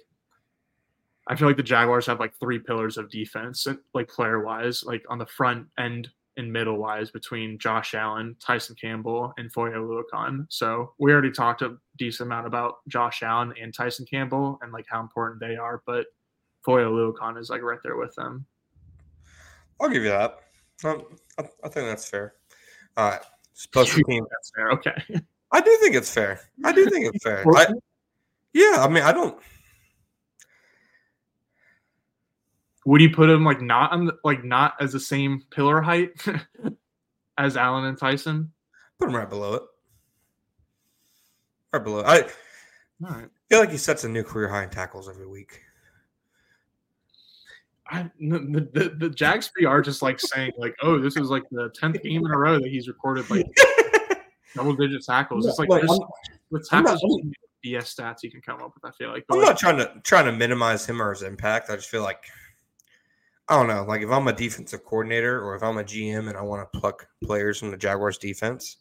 I 1.27 1.37
feel 1.37 1.49
like 1.49 1.57
the 1.57 1.63
Jaguars 1.63 2.07
have 2.07 2.21
like 2.21 2.35
three 2.39 2.59
pillars 2.59 2.97
of 2.97 3.11
defense, 3.11 3.67
like 3.93 4.09
player 4.09 4.45
wise, 4.45 4.85
like 4.85 5.05
on 5.09 5.19
the 5.19 5.27
front 5.27 5.67
end 5.79 6.11
and 6.37 6.53
middle 6.53 6.77
wise 6.77 7.11
between 7.11 7.59
Josh 7.59 7.95
Allen, 7.95 8.37
Tyson 8.41 8.77
Campbell, 8.81 9.33
and 9.37 9.53
Foye 9.53 9.71
Oluokun. 9.71 10.47
So 10.49 10.93
we 10.99 11.13
already 11.13 11.31
talked 11.31 11.63
a 11.63 11.77
decent 11.99 12.29
amount 12.29 12.47
about 12.47 12.77
Josh 12.89 13.23
Allen 13.23 13.53
and 13.61 13.73
Tyson 13.75 14.07
Campbell 14.07 14.59
and 14.63 14.73
like 14.73 14.87
how 14.89 15.01
important 15.01 15.41
they 15.41 15.57
are, 15.57 15.83
but 15.87 16.07
Foye 16.65 16.85
Oluokun 16.85 17.39
is 17.39 17.51
like 17.51 17.63
right 17.63 17.79
there 17.83 17.97
with 17.97 18.15
them. 18.15 18.47
I'll 19.81 19.89
give 19.89 20.05
you 20.05 20.11
that. 20.11 20.39
Um, 20.85 21.03
I, 21.39 21.43
I 21.65 21.69
think 21.69 21.87
that's 21.87 22.09
fair. 22.09 22.35
All 22.97 23.11
right. 23.11 23.21
Special 23.53 24.03
team. 24.05 24.25
That's 24.31 24.53
fair. 24.55 24.71
Okay. 24.73 25.21
I 25.51 25.61
do 25.61 25.77
think 25.81 25.95
it's 25.95 26.13
fair. 26.13 26.41
I 26.65 26.73
do 26.73 26.89
think 26.89 27.15
it's 27.15 27.25
fair. 27.25 27.45
I, 27.55 27.67
yeah, 28.53 28.77
I 28.79 28.89
mean, 28.89 29.03
I 29.03 29.13
don't. 29.13 29.39
Would 32.85 33.01
you 33.01 33.11
put 33.11 33.31
him 33.31 33.45
like 33.45 33.61
not 33.61 33.93
on 33.93 34.07
the, 34.07 34.19
like 34.25 34.45
not 34.45 34.75
as 34.81 34.93
the 34.93 35.01
same 35.01 35.43
pillar 35.51 35.81
height 35.81 36.11
as 37.39 37.57
Allen 37.57 37.85
and 37.85 37.97
Tyson? 37.99 38.53
Put 38.99 39.09
him 39.09 39.17
right 39.17 39.29
below 39.29 39.55
it. 39.55 39.63
Right 41.73 41.85
below. 41.85 42.01
It. 42.01 42.07
I 42.07 42.21
All 43.07 43.15
right. 43.15 43.29
feel 43.49 43.61
like 43.61 43.71
he 43.71 43.79
sets 43.79 44.05
a 44.05 44.09
new 44.09 44.23
career 44.23 44.49
high 44.49 44.65
in 44.65 44.71
tackles 44.71 45.09
every 45.09 45.27
week. 45.27 45.61
I, 47.89 48.11
the, 48.19 48.69
the, 48.73 48.97
the 48.99 49.11
Jags 49.11 49.51
PR 49.55 49.81
just 49.81 50.03
like 50.03 50.19
saying 50.19 50.53
like, 50.57 50.75
oh, 50.83 50.99
this 50.99 51.17
is 51.17 51.29
like 51.31 51.43
the 51.51 51.71
tenth 51.75 52.03
game 52.03 52.25
in 52.25 52.33
a 52.33 52.39
row 52.39 52.59
that 52.59 52.69
he's 52.69 52.89
recorded 52.89 53.29
like 53.31 53.47
double 54.55 54.75
digit 54.75 55.05
tackles. 55.05 55.47
It's 55.47 55.59
like 55.59 55.69
Like, 55.69 55.85
with 56.51 56.69
tackles 56.69 57.05
BS 57.65 57.95
stats 57.95 58.23
you 58.23 58.31
can 58.31 58.41
come 58.41 58.61
up 58.61 58.73
with. 58.75 58.85
I 58.85 58.91
feel 58.97 59.11
like, 59.11 59.25
but 59.29 59.37
I'm 59.37 59.41
like, 59.43 59.51
not 59.51 59.59
trying 59.59 59.77
to 59.79 60.01
trying 60.05 60.25
to 60.27 60.33
minimize 60.33 60.85
him 60.87 61.01
or 61.01 61.11
his 61.11 61.23
impact. 61.23 61.71
I 61.71 61.77
just 61.77 61.89
feel 61.89 62.03
like 62.03 62.25
I 63.49 63.57
don't 63.57 63.67
know. 63.67 63.85
Like 63.85 64.03
if 64.03 64.11
I'm 64.11 64.29
a 64.29 64.33
defensive 64.33 64.85
coordinator 64.85 65.43
or 65.43 65.57
if 65.57 65.63
I'm 65.63 65.79
a 65.79 65.85
GM 65.85 66.29
and 66.29 66.37
I 66.37 66.43
want 66.43 66.71
to 66.73 66.79
pluck 66.79 67.07
players 67.25 67.59
from 67.59 67.71
the 67.71 67.77
Jaguars 67.77 68.19
defense, 68.19 68.79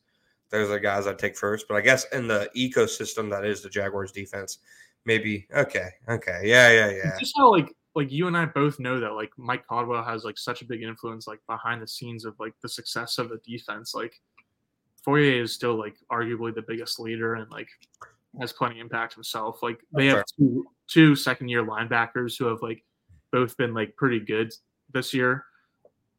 those 0.50 0.70
are 0.70 0.74
the 0.74 0.80
guys 0.80 1.08
I 1.08 1.14
take 1.14 1.36
first. 1.36 1.68
But 1.68 1.76
I 1.76 1.82
guess 1.82 2.06
in 2.12 2.28
the 2.28 2.50
ecosystem 2.56 3.30
that 3.32 3.46
is 3.46 3.62
the 3.62 3.70
Jaguars 3.70 4.12
defense, 4.12 4.60
maybe 5.06 5.48
okay, 5.56 5.90
okay, 6.08 6.42
yeah, 6.44 6.70
yeah, 6.72 6.90
yeah. 6.90 7.10
it's 7.10 7.20
just 7.20 7.34
how 7.38 7.52
like 7.52 7.76
like 7.96 8.12
you 8.12 8.28
and 8.28 8.38
I 8.38 8.46
both 8.46 8.80
know 8.80 9.00
that 9.00 9.14
like 9.14 9.32
Mike 9.38 9.66
Caldwell 9.68 10.04
has 10.04 10.24
like 10.24 10.38
such 10.38 10.62
a 10.62 10.66
big 10.66 10.84
influence 10.84 11.28
like 11.28 11.40
behind 11.48 11.82
the 11.82 11.88
scenes 11.88 12.24
of 12.24 12.40
like 12.40 12.54
the 12.62 12.70
success 12.70 13.18
of 13.18 13.30
the 13.30 13.40
defense. 13.46 13.94
Like 13.96 14.22
Foyer 15.04 15.42
is 15.42 15.54
still 15.54 15.78
like 15.78 15.96
arguably 16.12 16.54
the 16.54 16.62
biggest 16.62 17.00
leader 17.00 17.36
and 17.36 17.50
like 17.52 17.68
has 18.40 18.54
plenty 18.54 18.80
of 18.80 18.82
impact 18.82 19.14
himself. 19.16 19.64
Like 19.64 19.80
they 19.92 20.08
have 20.08 20.24
two 20.38 20.66
two 20.88 21.16
second 21.16 21.50
year 21.50 21.66
linebackers 21.66 22.38
who 22.38 22.46
have 22.46 22.62
like 22.62 22.84
both 23.32 23.58
been 23.58 23.74
like 23.74 23.96
pretty 23.96 24.20
good 24.20 24.54
this 24.94 25.14
year. 25.14 25.46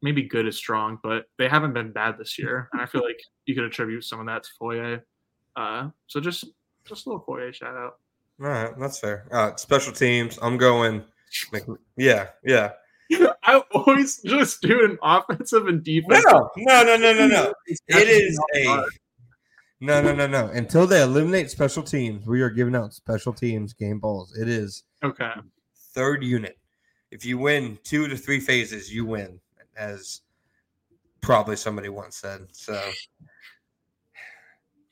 Maybe 0.03 0.23
good 0.23 0.47
is 0.49 0.57
strong, 0.57 0.99
but 1.03 1.27
they 1.39 1.49
haven't 1.49 1.75
been 1.75 1.93
bad 1.93 2.19
this 2.19 2.39
year. 2.39 2.69
And 2.73 2.83
I 2.83 2.87
feel 2.87 3.03
like 3.07 3.21
you 3.47 3.55
could 3.55 3.65
attribute 3.65 4.05
some 4.05 4.21
of 4.21 4.27
that 4.27 4.43
to 4.45 4.51
Foyer. 4.59 5.05
Uh, 5.57 5.91
so 6.07 6.21
just 6.21 6.45
just 6.85 7.07
a 7.07 7.11
little 7.11 7.25
Foyer 7.25 7.53
shout 7.53 7.77
out. 7.77 7.99
All 8.41 8.49
right, 8.49 8.73
that's 8.79 8.99
fair. 8.99 9.27
Right, 9.31 9.59
special 9.61 9.93
teams. 9.93 10.39
I'm 10.43 10.57
going. 10.57 11.05
Yeah, 11.97 12.29
yeah. 12.45 12.73
I 13.45 13.63
always 13.73 14.21
just 14.23 14.63
do 14.63 14.85
an 14.85 14.99
offensive 15.03 15.67
and 15.67 15.83
defense. 15.83 16.25
No, 16.27 16.51
no, 16.57 16.83
no, 16.83 16.97
no, 16.97 17.13
no, 17.13 17.27
no. 17.27 17.55
It 17.89 18.09
is 18.09 18.39
a 18.57 18.85
no, 19.81 20.01
no, 20.01 20.15
no, 20.15 20.27
no. 20.27 20.47
Until 20.47 20.87
they 20.87 21.03
eliminate 21.03 21.51
special 21.51 21.83
teams, 21.83 22.27
we 22.27 22.41
are 22.41 22.51
giving 22.51 22.75
out 22.77 22.95
special 22.95 23.33
teams 23.33 23.73
game 23.73 23.99
balls. 23.99 24.37
It 24.39 24.49
is 24.49 24.85
Okay. 25.03 25.33
third 25.95 26.23
unit. 26.23 26.57
If 27.13 27.27
you 27.27 27.37
win 27.37 27.79
two 27.85 28.09
to 28.09 28.17
three 28.17 28.41
phases, 28.41 28.93
you 28.93 29.05
win, 29.05 29.39
as 29.77 30.23
probably 31.21 31.57
somebody 31.57 31.91
once 31.91 32.17
said. 32.17 32.47
So 32.53 32.73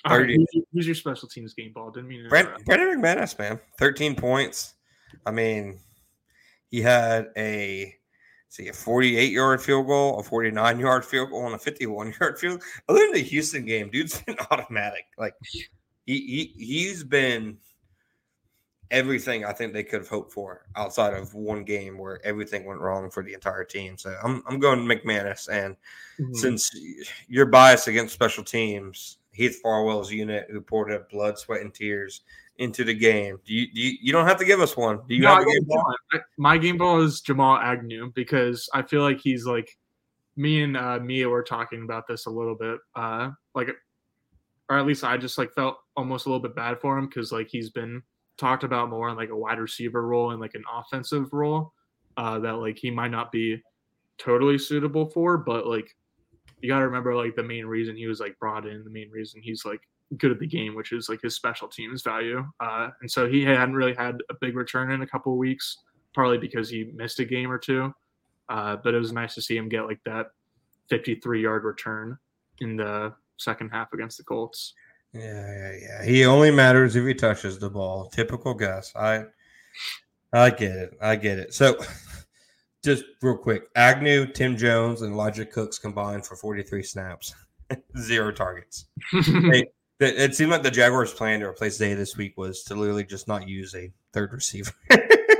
right, 0.04 0.20
30. 0.20 0.46
who's, 0.72 0.86
your- 0.86 0.94
special 0.94 1.28
teams 1.28 1.54
game 1.54 1.72
ball? 1.72 1.90
Didn't 1.90 2.08
mean 2.08 2.28
Brent. 2.28 2.64
Brandon 2.66 3.00
McManus, 3.00 3.38
man, 3.38 3.58
thirteen 3.78 4.14
points. 4.14 4.74
I 5.24 5.30
mean, 5.30 5.80
he 6.70 6.82
had 6.82 7.28
a 7.38 7.96
see 8.50 8.68
a 8.68 8.72
forty-eight 8.74 9.32
yard 9.32 9.62
field 9.62 9.86
goal, 9.86 10.20
a 10.20 10.22
forty-nine 10.22 10.78
yard 10.78 11.06
field 11.06 11.30
goal, 11.30 11.46
and 11.46 11.54
a 11.54 11.58
fifty-one 11.58 12.12
yard 12.20 12.38
field. 12.38 12.62
Other 12.88 12.98
than 13.00 13.12
the 13.12 13.22
Houston 13.22 13.64
game, 13.64 13.88
dude's 13.90 14.20
been 14.22 14.36
automatic. 14.50 15.06
Like 15.16 15.34
he, 16.06 16.52
he 16.56 16.64
he's 16.64 17.02
been 17.02 17.56
everything 18.90 19.44
I 19.44 19.52
think 19.52 19.72
they 19.72 19.84
could 19.84 20.00
have 20.00 20.08
hoped 20.08 20.32
for 20.32 20.66
outside 20.76 21.14
of 21.14 21.34
one 21.34 21.64
game 21.64 21.96
where 21.96 22.24
everything 22.26 22.64
went 22.64 22.80
wrong 22.80 23.10
for 23.10 23.22
the 23.22 23.34
entire 23.34 23.64
team. 23.64 23.96
So 23.96 24.16
I'm 24.22 24.42
I'm 24.46 24.58
going 24.58 24.80
McManus, 24.80 25.48
and 25.48 25.76
Mhm. 26.18 26.36
since 26.36 26.70
you're 27.28 27.46
biased 27.46 27.88
against 27.88 28.14
special 28.14 28.44
teams, 28.44 29.18
Heath 29.32 29.60
Farwell's 29.62 30.12
unit 30.12 30.48
who 30.50 30.60
poured 30.60 30.92
up 30.92 31.08
blood, 31.10 31.38
sweat, 31.38 31.60
and 31.62 31.72
tears 31.72 32.22
into 32.58 32.84
the 32.84 32.92
game. 32.92 33.40
Do 33.46 33.54
you, 33.54 33.72
do 33.72 33.80
you, 33.80 33.98
you 34.02 34.12
don't 34.12 34.26
have 34.26 34.36
to 34.38 34.44
give 34.44 34.60
us 34.60 34.76
one. 34.76 35.00
Do 35.08 35.14
you 35.14 35.22
No, 35.22 35.36
have 35.36 35.46
game 35.46 35.64
ball? 35.64 35.94
My 36.36 36.58
game 36.58 36.76
ball 36.76 37.00
is 37.00 37.22
Jamal 37.22 37.56
Agnew 37.56 38.12
because 38.14 38.68
I 38.74 38.82
feel 38.82 39.00
like 39.00 39.18
he's 39.18 39.46
like 39.46 39.78
me 40.36 40.62
and 40.62 40.76
uh, 40.76 40.98
Mia 41.00 41.26
were 41.28 41.42
talking 41.42 41.84
about 41.84 42.06
this 42.06 42.26
a 42.26 42.30
little 42.30 42.54
bit. 42.54 42.78
Uh, 42.94 43.30
like, 43.54 43.68
or 44.68 44.78
at 44.78 44.84
least 44.84 45.04
I 45.04 45.16
just 45.16 45.38
like 45.38 45.52
felt 45.54 45.78
almost 45.96 46.26
a 46.26 46.28
little 46.28 46.42
bit 46.42 46.54
bad 46.54 46.80
for 46.80 46.98
him 46.98 47.06
because 47.06 47.32
like 47.32 47.48
he's 47.48 47.70
been 47.70 48.02
talked 48.40 48.64
about 48.64 48.90
more 48.90 49.10
in 49.10 49.16
like 49.16 49.30
a 49.30 49.36
wide 49.36 49.58
receiver 49.58 50.06
role 50.06 50.30
and 50.30 50.40
like 50.40 50.54
an 50.54 50.64
offensive 50.72 51.32
role 51.32 51.72
uh, 52.16 52.38
that 52.40 52.56
like 52.56 52.78
he 52.78 52.90
might 52.90 53.10
not 53.10 53.30
be 53.30 53.62
totally 54.18 54.58
suitable 54.58 55.08
for, 55.10 55.36
but 55.38 55.66
like 55.66 55.94
you 56.60 56.68
got 56.68 56.78
to 56.78 56.86
remember 56.86 57.14
like 57.14 57.36
the 57.36 57.42
main 57.42 57.66
reason 57.66 57.96
he 57.96 58.06
was 58.06 58.20
like 58.20 58.38
brought 58.38 58.66
in, 58.66 58.82
the 58.82 58.90
main 58.90 59.10
reason 59.10 59.40
he's 59.42 59.64
like 59.64 59.80
good 60.16 60.32
at 60.32 60.38
the 60.38 60.46
game, 60.46 60.74
which 60.74 60.92
is 60.92 61.08
like 61.08 61.20
his 61.22 61.36
special 61.36 61.68
teams 61.68 62.02
value. 62.02 62.44
Uh, 62.58 62.88
and 63.00 63.10
so 63.10 63.28
he 63.28 63.44
hadn't 63.44 63.74
really 63.74 63.94
had 63.94 64.16
a 64.30 64.34
big 64.40 64.56
return 64.56 64.90
in 64.90 65.02
a 65.02 65.06
couple 65.06 65.36
weeks, 65.36 65.78
partly 66.14 66.38
because 66.38 66.68
he 66.68 66.90
missed 66.94 67.20
a 67.20 67.24
game 67.24 67.50
or 67.50 67.58
two. 67.58 67.94
Uh, 68.48 68.76
but 68.82 68.94
it 68.94 68.98
was 68.98 69.12
nice 69.12 69.34
to 69.34 69.42
see 69.42 69.56
him 69.56 69.68
get 69.68 69.82
like 69.82 70.00
that 70.04 70.26
53 70.88 71.42
yard 71.42 71.64
return 71.64 72.18
in 72.60 72.76
the 72.76 73.12
second 73.38 73.70
half 73.70 73.92
against 73.92 74.18
the 74.18 74.24
Colts. 74.24 74.74
Yeah, 75.12 75.22
yeah, 75.22 75.72
yeah. 75.80 76.04
He 76.04 76.24
only 76.24 76.50
matters 76.50 76.94
if 76.96 77.04
he 77.04 77.14
touches 77.14 77.58
the 77.58 77.70
ball. 77.70 78.08
Typical 78.10 78.54
Gus. 78.54 78.94
I 78.94 79.24
I 80.32 80.50
get 80.50 80.72
it. 80.72 80.96
I 81.00 81.16
get 81.16 81.38
it. 81.38 81.54
So 81.54 81.76
just 82.84 83.04
real 83.22 83.36
quick. 83.36 83.64
Agnew, 83.74 84.26
Tim 84.26 84.56
Jones, 84.56 85.02
and 85.02 85.12
Elijah 85.12 85.44
Cooks 85.44 85.78
combined 85.78 86.24
for 86.26 86.36
43 86.36 86.82
snaps. 86.82 87.34
Zero 87.98 88.32
targets. 88.32 88.86
It, 90.00 90.18
it 90.18 90.34
seemed 90.34 90.50
like 90.50 90.62
the 90.62 90.70
Jaguars' 90.70 91.12
plan 91.12 91.40
to 91.40 91.46
replace 91.46 91.76
Zay 91.76 91.92
this 91.92 92.16
week 92.16 92.38
was 92.38 92.62
to 92.64 92.74
literally 92.74 93.04
just 93.04 93.28
not 93.28 93.46
use 93.46 93.74
a 93.74 93.92
third 94.14 94.32
receiver. 94.32 94.72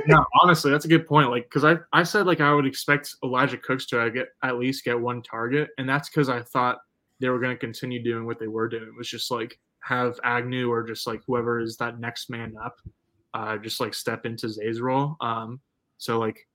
no, 0.05 0.23
honestly, 0.39 0.69
that's 0.69 0.85
a 0.85 0.87
good 0.87 1.07
point. 1.07 1.31
Like, 1.31 1.45
because 1.45 1.63
I, 1.63 1.77
I 1.91 2.03
said 2.03 2.27
like 2.27 2.41
I 2.41 2.53
would 2.53 2.67
expect 2.67 3.15
Elijah 3.23 3.57
Cooks 3.57 3.87
to 3.87 3.99
uh, 3.99 4.09
get 4.09 4.27
at 4.43 4.59
least 4.59 4.85
get 4.85 4.99
one 4.99 5.23
target, 5.23 5.69
and 5.79 5.89
that's 5.89 6.09
because 6.09 6.29
I 6.29 6.43
thought 6.43 6.77
they 7.21 7.29
were 7.29 7.39
going 7.39 7.55
to 7.55 7.59
continue 7.59 8.03
doing 8.03 8.25
what 8.25 8.39
they 8.39 8.47
were 8.47 8.67
doing. 8.67 8.83
It 8.83 8.97
was 8.97 9.07
just 9.07 9.31
like 9.31 9.57
have 9.83 10.19
Agnew 10.23 10.69
or 10.71 10.83
just 10.83 11.07
like 11.07 11.21
whoever 11.25 11.59
is 11.59 11.77
that 11.77 11.99
next 11.99 12.29
man 12.29 12.53
up, 12.63 12.75
uh, 13.33 13.57
just 13.57 13.79
like 13.79 13.93
step 13.93 14.25
into 14.25 14.49
Zay's 14.49 14.81
role. 14.81 15.15
Um, 15.21 15.61
so 15.97 16.19
like, 16.19 16.47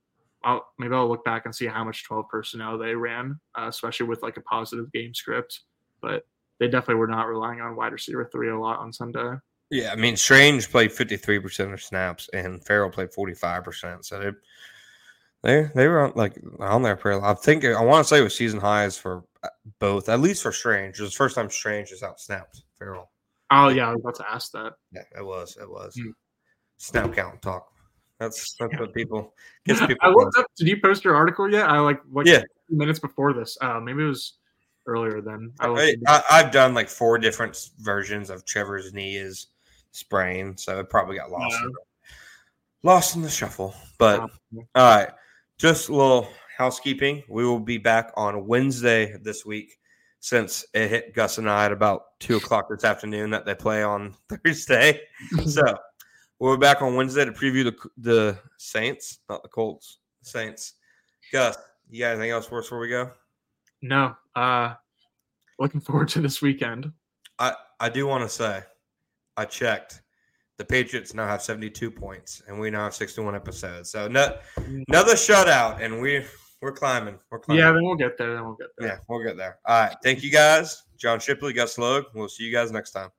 I'll 0.44 0.66
maybe 0.78 0.94
I'll 0.94 1.08
look 1.08 1.24
back 1.24 1.46
and 1.46 1.54
see 1.54 1.66
how 1.66 1.82
much 1.84 2.04
twelve 2.04 2.28
personnel 2.28 2.78
they 2.78 2.94
ran, 2.94 3.40
uh, 3.58 3.68
especially 3.68 4.06
with 4.06 4.22
like 4.22 4.36
a 4.36 4.42
positive 4.42 4.92
game 4.92 5.14
script. 5.14 5.60
But 6.02 6.24
they 6.60 6.68
definitely 6.68 6.96
were 6.96 7.06
not 7.06 7.26
relying 7.26 7.60
on 7.60 7.76
wide 7.76 7.92
receiver 7.92 8.28
three 8.30 8.50
a 8.50 8.58
lot 8.58 8.78
on 8.78 8.92
Sunday. 8.92 9.36
Yeah, 9.70 9.90
I 9.92 9.96
mean, 9.96 10.16
Strange 10.16 10.70
played 10.70 10.90
53% 10.90 11.72
of 11.72 11.82
snaps 11.82 12.30
and 12.32 12.64
Farrell 12.64 12.90
played 12.90 13.10
45%. 13.10 14.04
So 14.04 14.20
they 14.20 14.30
they, 15.42 15.68
they 15.74 15.86
were 15.86 16.06
on, 16.06 16.12
like 16.16 16.38
on 16.60 16.82
there 16.82 16.96
pretty 16.96 17.20
I 17.22 17.34
think 17.34 17.64
I 17.64 17.82
want 17.82 18.04
to 18.04 18.08
say 18.08 18.18
it 18.20 18.22
was 18.24 18.36
season 18.36 18.60
highs 18.60 18.98
for 18.98 19.24
uh, 19.42 19.48
both, 19.78 20.08
at 20.08 20.20
least 20.20 20.42
for 20.42 20.52
Strange. 20.52 20.98
It 20.98 21.02
was 21.02 21.12
the 21.12 21.16
first 21.16 21.34
time 21.36 21.50
Strange 21.50 21.90
has 21.90 22.02
out 22.02 22.20
snapped 22.20 22.62
Farrell. 22.78 23.10
Oh 23.50 23.68
yeah, 23.68 23.88
I 23.88 23.92
was 23.92 24.00
about 24.00 24.14
to 24.16 24.30
ask 24.30 24.50
that. 24.52 24.72
Yeah, 24.92 25.02
it 25.16 25.24
was. 25.24 25.56
It 25.60 25.68
was. 25.70 25.94
Hmm. 25.96 26.10
Snap 26.78 27.14
count 27.14 27.40
talk. 27.42 27.68
That's 28.18 28.54
that's 28.58 28.78
what 28.80 28.92
people 28.94 29.34
gets 29.66 29.80
people. 29.86 29.96
I 30.02 30.08
looked 30.08 30.36
up. 30.38 30.46
Did 30.56 30.68
you 30.68 30.80
post 30.80 31.04
your 31.04 31.14
article 31.14 31.50
yet? 31.50 31.68
I 31.68 31.78
like 31.80 32.00
what 32.10 32.26
Yeah. 32.26 32.42
minutes 32.70 32.98
before 32.98 33.32
this. 33.32 33.56
Uh, 33.60 33.78
maybe 33.78 34.02
it 34.02 34.06
was 34.08 34.34
earlier 34.86 35.20
then. 35.20 35.52
I 35.60 35.94
I, 36.06 36.22
I've 36.30 36.50
done 36.50 36.74
like 36.74 36.88
four 36.88 37.18
different 37.18 37.70
versions 37.78 38.30
of 38.30 38.44
Trevor's 38.46 38.92
knee 38.92 39.16
is 39.16 39.48
sprained, 39.92 40.58
so 40.58 40.80
it 40.80 40.90
probably 40.90 41.16
got 41.16 41.30
lost. 41.30 41.56
in 41.62 41.68
the- 41.70 41.78
lost 42.82 43.16
in 43.16 43.22
the 43.22 43.28
shuffle. 43.30 43.74
But 43.98 44.20
Um, 44.20 44.30
all 44.74 44.96
right, 44.96 45.08
just 45.58 45.88
a 45.88 45.92
little 45.92 46.28
housekeeping. 46.56 47.22
We 47.28 47.44
will 47.44 47.60
be 47.60 47.78
back 47.78 48.12
on 48.16 48.46
Wednesday 48.46 49.16
this 49.22 49.44
week, 49.46 49.78
since 50.20 50.64
it 50.74 50.88
hit 50.88 51.14
Gus 51.14 51.38
and 51.38 51.48
I 51.48 51.66
at 51.66 51.72
about 51.72 52.18
two 52.20 52.36
o'clock 52.36 52.68
this 52.68 52.84
afternoon 52.84 53.30
that 53.30 53.44
they 53.46 53.54
play 53.54 53.82
on 53.82 54.14
Thursday. 54.44 55.00
So 55.46 55.62
we'll 56.38 56.56
be 56.56 56.60
back 56.60 56.82
on 56.82 56.94
Wednesday 56.96 57.24
to 57.24 57.32
preview 57.32 57.64
the 57.64 57.76
the 57.98 58.38
Saints, 58.58 59.20
not 59.28 59.42
the 59.42 59.48
Colts. 59.48 59.98
Saints. 60.22 60.74
Gus, 61.32 61.56
you 61.88 62.00
got 62.00 62.12
anything 62.12 62.30
else 62.30 62.46
for 62.46 62.58
us 62.58 62.66
before 62.66 62.80
we 62.80 62.88
go? 62.88 63.10
no. 63.82 64.14
Uh, 64.34 64.74
looking 65.58 65.80
forward 65.80 66.08
to 66.08 66.20
this 66.20 66.42
weekend. 66.42 66.92
I, 67.38 67.54
I 67.80 67.88
do 67.88 68.06
want 68.06 68.22
to 68.22 68.28
say, 68.28 68.62
I 69.36 69.44
checked. 69.44 70.02
The 70.58 70.64
Patriots 70.64 71.12
now 71.12 71.26
have 71.26 71.42
72 71.42 71.90
points, 71.90 72.42
and 72.48 72.58
we 72.58 72.70
now 72.70 72.84
have 72.84 72.94
61 72.94 73.34
episodes. 73.34 73.90
So 73.90 74.08
no, 74.08 74.38
another 74.88 75.12
shutout, 75.14 75.82
and 75.82 76.00
we 76.00 76.24
we're 76.62 76.72
climbing. 76.72 77.18
We're 77.30 77.40
climbing. 77.40 77.62
Yeah, 77.62 77.72
then 77.72 77.84
we'll 77.84 77.96
get 77.96 78.16
there. 78.16 78.34
Then 78.34 78.44
we'll 78.44 78.54
get 78.54 78.68
there. 78.78 78.88
yeah, 78.88 78.98
we'll 79.08 79.22
get 79.22 79.36
there. 79.36 79.58
All 79.66 79.82
right, 79.82 79.96
thank 80.02 80.22
you 80.22 80.30
guys, 80.30 80.84
John 80.96 81.20
Shipley, 81.20 81.52
Gus 81.52 81.76
Logue. 81.76 82.06
We'll 82.14 82.28
see 82.28 82.44
you 82.44 82.52
guys 82.52 82.72
next 82.72 82.92
time. 82.92 83.10